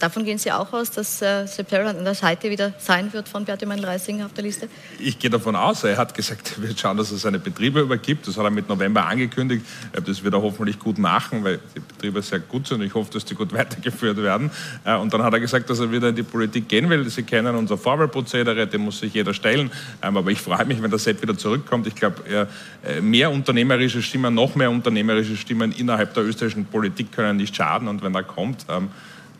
Davon 0.00 0.24
gehen 0.24 0.38
Sie 0.38 0.50
auch 0.50 0.72
aus, 0.72 0.90
dass 0.90 1.22
äh, 1.22 1.46
Sepp 1.46 1.70
Herrmann 1.70 1.96
an 1.96 2.04
der 2.04 2.14
Seite 2.16 2.50
wieder 2.50 2.74
sein 2.78 3.12
wird 3.12 3.28
von 3.28 3.44
Beate 3.44 3.64
Meindl-Reisinger 3.64 4.26
auf 4.26 4.32
der 4.32 4.42
Liste? 4.42 4.68
Ich 4.98 5.18
gehe 5.20 5.30
davon 5.30 5.54
aus. 5.54 5.84
Er 5.84 5.96
hat 5.96 6.14
gesagt, 6.14 6.54
er 6.56 6.68
wird 6.68 6.80
schauen, 6.80 6.96
dass 6.96 7.12
er 7.12 7.18
seine 7.18 7.38
Betriebe 7.38 7.80
übergibt. 7.80 8.26
Das 8.26 8.36
hat 8.36 8.44
er 8.44 8.50
mit 8.50 8.68
November 8.68 9.06
angekündigt. 9.06 9.64
Äh, 9.92 10.02
das 10.02 10.24
wird 10.24 10.34
er 10.34 10.42
hoffentlich 10.42 10.80
gut 10.80 10.98
machen, 10.98 11.44
weil 11.44 11.60
die 11.76 11.80
Betriebe 11.80 12.20
sehr 12.22 12.40
gut 12.40 12.66
sind. 12.66 12.82
Ich 12.82 12.92
hoffe, 12.92 13.12
dass 13.12 13.24
die 13.24 13.36
gut 13.36 13.52
weitergeführt 13.54 14.16
werden. 14.16 14.50
Äh, 14.84 14.96
und 14.96 15.14
dann 15.14 15.22
hat 15.22 15.32
er 15.32 15.40
gesagt, 15.40 15.70
dass 15.70 15.78
er 15.78 15.92
wieder 15.92 16.08
in 16.08 16.16
die 16.16 16.24
Politik 16.24 16.68
gehen 16.68 16.90
will. 16.90 17.08
Sie 17.08 17.22
kennen 17.22 17.54
unser 17.54 17.78
Vorwahlprozedere, 17.78 18.66
dem 18.66 18.82
muss 18.82 18.98
sich 18.98 19.14
jeder 19.14 19.32
stellen. 19.32 19.70
Ähm, 20.02 20.16
aber 20.16 20.30
ich 20.32 20.40
freue 20.40 20.64
mich, 20.64 20.82
wenn 20.82 20.90
der 20.90 20.98
Sepp 20.98 21.22
wieder 21.22 21.38
zurückkommt. 21.38 21.86
Ich 21.86 21.94
glaube, 21.94 22.48
äh, 22.82 23.00
mehr 23.00 23.30
unternehmerische 23.30 24.02
Stimmen, 24.02 24.34
noch 24.34 24.56
mehr 24.56 24.70
unternehmerische 24.70 25.36
Stimmen 25.36 25.70
innerhalb 25.70 26.14
der 26.14 26.24
österreichischen 26.24 26.66
Politik 26.66 27.12
können 27.12 27.36
nicht 27.36 27.54
schaden. 27.54 27.86
Und 27.86 28.02
wenn 28.02 28.14
er 28.14 28.24
kommt, 28.24 28.66
ähm, 28.68 28.90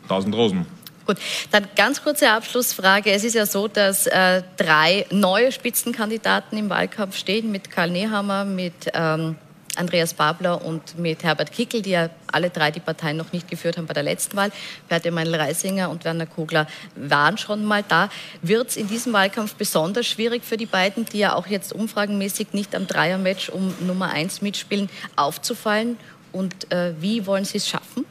1000 0.05 0.35
Rosen. 0.35 0.65
Gut, 1.05 1.17
dann 1.51 1.67
ganz 1.75 2.01
kurze 2.01 2.31
Abschlussfrage. 2.31 3.11
Es 3.11 3.23
ist 3.23 3.35
ja 3.35 3.45
so, 3.45 3.67
dass 3.67 4.07
äh, 4.07 4.41
drei 4.57 5.05
neue 5.11 5.51
Spitzenkandidaten 5.51 6.57
im 6.57 6.69
Wahlkampf 6.69 7.15
stehen, 7.15 7.51
mit 7.51 7.69
Karl 7.69 7.91
Nehammer, 7.91 8.43
mit 8.43 8.89
ähm, 8.93 9.35
Andreas 9.75 10.13
Babler 10.13 10.65
und 10.65 10.97
mit 10.97 11.23
Herbert 11.23 11.51
Kickel, 11.51 11.81
die 11.81 11.91
ja 11.91 12.09
alle 12.31 12.49
drei 12.49 12.71
die 12.71 12.79
Parteien 12.79 13.17
noch 13.17 13.31
nicht 13.33 13.47
geführt 13.47 13.77
haben 13.77 13.85
bei 13.85 13.93
der 13.93 14.03
letzten 14.03 14.35
Wahl. 14.35 14.51
Beate 14.89 15.11
Meinl-Reisinger 15.11 15.89
und 15.89 16.05
Werner 16.05 16.25
Kogler 16.25 16.65
waren 16.95 17.37
schon 17.37 17.65
mal 17.65 17.83
da. 17.87 18.09
Wird 18.41 18.69
es 18.69 18.77
in 18.77 18.87
diesem 18.87 19.13
Wahlkampf 19.13 19.53
besonders 19.55 20.07
schwierig 20.07 20.43
für 20.43 20.57
die 20.57 20.65
beiden, 20.65 21.05
die 21.05 21.19
ja 21.19 21.35
auch 21.35 21.47
jetzt 21.47 21.73
umfragenmäßig 21.73 22.53
nicht 22.53 22.73
am 22.73 22.87
Dreiermatch 22.87 23.49
um 23.49 23.73
Nummer 23.85 24.09
eins 24.09 24.41
mitspielen, 24.41 24.89
aufzufallen? 25.15 25.97
Und 26.31 26.71
äh, 26.71 26.93
wie 26.99 27.25
wollen 27.27 27.45
Sie 27.45 27.57
es 27.57 27.67
schaffen? 27.67 28.05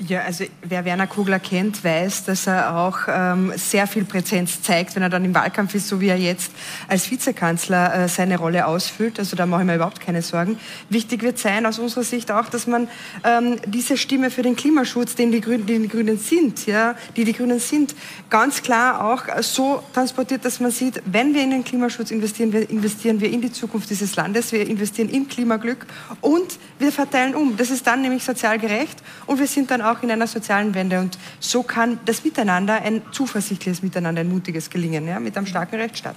Ja, 0.00 0.22
also 0.22 0.44
wer 0.62 0.84
Werner 0.84 1.06
Kugler 1.06 1.38
kennt, 1.38 1.84
weiß, 1.84 2.24
dass 2.24 2.48
er 2.48 2.76
auch 2.76 2.98
ähm, 3.06 3.52
sehr 3.54 3.86
viel 3.86 4.04
Präsenz 4.04 4.60
zeigt, 4.60 4.96
wenn 4.96 5.04
er 5.04 5.08
dann 5.08 5.24
im 5.24 5.32
Wahlkampf 5.36 5.72
ist, 5.76 5.86
so 5.86 6.00
wie 6.00 6.08
er 6.08 6.18
jetzt 6.18 6.50
als 6.88 7.08
Vizekanzler 7.12 7.94
äh, 7.94 8.08
seine 8.08 8.36
Rolle 8.36 8.66
ausfüllt. 8.66 9.20
Also 9.20 9.36
da 9.36 9.46
mache 9.46 9.60
ich 9.60 9.66
mir 9.68 9.76
überhaupt 9.76 10.00
keine 10.00 10.20
Sorgen. 10.20 10.58
Wichtig 10.88 11.22
wird 11.22 11.38
sein 11.38 11.64
aus 11.64 11.78
unserer 11.78 12.02
Sicht 12.02 12.32
auch, 12.32 12.48
dass 12.48 12.66
man 12.66 12.88
ähm, 13.22 13.56
diese 13.66 13.96
Stimme 13.96 14.32
für 14.32 14.42
den 14.42 14.56
Klimaschutz, 14.56 15.14
den 15.14 15.30
die, 15.30 15.40
Grünen, 15.40 15.64
die, 15.64 15.78
die 15.78 15.88
Grünen 15.88 16.18
sind, 16.18 16.66
ja, 16.66 16.96
die 17.14 17.24
die 17.24 17.32
Grünen 17.32 17.60
sind, 17.60 17.94
ganz 18.30 18.62
klar 18.62 19.04
auch 19.04 19.22
so 19.42 19.80
transportiert, 19.92 20.44
dass 20.44 20.58
man 20.58 20.72
sieht, 20.72 21.02
wenn 21.06 21.34
wir 21.34 21.42
in 21.42 21.50
den 21.50 21.62
Klimaschutz 21.62 22.10
investieren, 22.10 22.52
wir 22.52 22.68
investieren 22.68 23.20
wir 23.20 23.30
in 23.30 23.40
die 23.40 23.52
Zukunft 23.52 23.90
dieses 23.90 24.16
Landes, 24.16 24.50
wir 24.50 24.66
investieren 24.66 25.08
in 25.08 25.28
Klimaglück 25.28 25.86
und 26.20 26.58
wir 26.80 26.90
verteilen 26.90 27.36
um. 27.36 27.56
Das 27.56 27.70
ist 27.70 27.86
dann 27.86 28.02
nämlich 28.02 28.24
sozial 28.24 28.58
gerecht 28.58 29.00
und 29.26 29.38
wir 29.38 29.46
sind 29.46 29.70
dann 29.70 29.83
auch 29.84 30.02
in 30.02 30.10
einer 30.10 30.26
sozialen 30.26 30.74
Wende. 30.74 31.00
Und 31.00 31.18
so 31.40 31.62
kann 31.62 31.98
das 32.04 32.24
Miteinander, 32.24 32.82
ein 32.82 33.02
zuversichtliches 33.12 33.82
Miteinander, 33.82 34.22
ein 34.22 34.28
mutiges 34.28 34.70
gelingen, 34.70 35.06
ja, 35.06 35.20
mit 35.20 35.36
einem 35.36 35.46
starken 35.46 35.76
Rechtsstaat. 35.76 36.16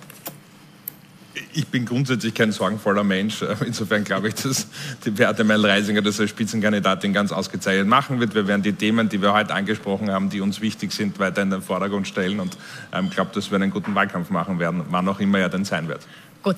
Ich 1.53 1.67
bin 1.67 1.85
grundsätzlich 1.85 2.33
kein 2.33 2.51
sorgenvoller 2.51 3.03
Mensch. 3.03 3.43
Insofern 3.65 4.03
glaube 4.03 4.29
ich, 4.29 4.35
dass 4.35 4.67
die 5.05 5.11
Beate 5.11 5.43
Meil-Reisinger 5.43 6.01
das 6.01 6.19
als 6.19 6.29
Spitzenkandidatin 6.29 7.13
ganz 7.13 7.31
ausgezeichnet 7.31 7.87
machen 7.87 8.19
wird. 8.19 8.33
Wir 8.33 8.47
werden 8.47 8.63
die 8.63 8.73
Themen, 8.73 9.09
die 9.09 9.21
wir 9.21 9.33
heute 9.33 9.53
angesprochen 9.53 10.09
haben, 10.11 10.29
die 10.29 10.41
uns 10.41 10.61
wichtig 10.61 10.91
sind, 10.91 11.19
weiter 11.19 11.41
in 11.41 11.51
den 11.51 11.61
Vordergrund 11.61 12.07
stellen 12.07 12.39
und 12.39 12.55
ich 12.55 12.97
ähm, 12.97 13.09
glaube, 13.09 13.31
dass 13.33 13.51
wir 13.51 13.55
einen 13.57 13.71
guten 13.71 13.93
Wahlkampf 13.95 14.29
machen 14.29 14.59
werden, 14.59 14.83
wann 14.89 15.07
auch 15.07 15.19
immer 15.19 15.39
er 15.39 15.49
denn 15.49 15.65
sein 15.65 15.87
wird. 15.87 16.07
Gut. 16.43 16.55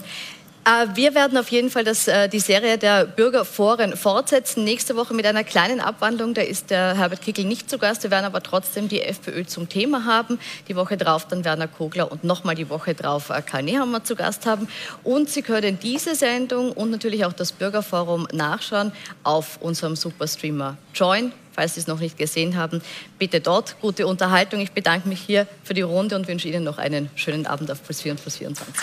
Äh, 0.66 0.88
wir 0.96 1.16
werden 1.16 1.38
auf 1.38 1.50
jeden 1.50 1.70
Fall 1.70 1.84
das, 1.84 2.08
äh, 2.08 2.28
die 2.28 2.40
Serie 2.40 2.78
der 2.78 3.06
Bürgerforen 3.06 3.96
fortsetzen. 3.96 4.64
Nächste 4.64 4.96
Woche 4.96 5.14
mit 5.14 5.26
einer 5.26 5.44
kleinen 5.44 5.80
Abwandlung. 5.80 6.34
Da 6.34 6.42
ist 6.42 6.70
der 6.70 6.96
Herbert 6.96 7.22
Kickel 7.22 7.46
nicht 7.46 7.70
zu 7.70 7.78
Gast. 7.78 8.04
Wir 8.04 8.12
werden 8.12 8.26
aber 8.26 8.44
trotzdem 8.44 8.90
die 8.90 9.02
FPÖ 9.02 9.46
zum 9.46 9.70
Thema 9.70 10.06
haben. 10.06 10.40
Die 10.68 10.76
Woche 10.76 10.98
drauf 10.98 11.28
dann 11.28 11.46
Werner 11.46 11.68
Kogler 11.68 12.12
und 12.12 12.24
nochmal 12.24 12.56
die 12.56 12.70
Woche 12.70 12.94
drauf 12.94 13.30
äh, 13.30 13.42
Karl 13.42 13.64
Nehammer 13.64 14.04
zu 14.04 14.16
Gast 14.16 14.46
haben. 14.46 14.68
Und 15.04 15.30
Sie 15.30 15.42
können 15.42 15.80
diese 15.80 16.16
Sendung 16.16 16.72
und 16.74 16.92
natürlich 16.92 17.26
auch 17.26 17.34
das 17.34 17.54
Bürgerforum 17.54 18.28
nachschauen 18.34 18.92
auf 19.24 19.60
unserem 19.62 19.96
Superstreamer 19.96 20.78
Join. 20.94 21.32
Falls 21.54 21.76
Sie 21.76 21.80
es 21.80 21.88
noch 21.88 22.00
nicht 22.00 22.18
gesehen 22.18 22.56
haben, 22.58 22.82
bitte 23.18 23.42
dort. 23.42 23.80
Gute 23.82 24.08
Unterhaltung. 24.08 24.60
Ich 24.62 24.72
bedanke 24.72 25.08
mich 25.10 25.20
hier 25.20 25.48
für 25.64 25.74
die 25.74 25.82
Runde 25.82 26.16
und 26.16 26.28
wünsche 26.28 26.48
Ihnen 26.48 26.64
noch 26.64 26.78
einen 26.78 27.10
schönen 27.16 27.48
Abend 27.48 27.72
auf 27.72 27.84
Plus 27.84 28.02
4 28.02 28.12
und 28.12 28.22
Plus 28.22 28.38
24. 28.38 28.76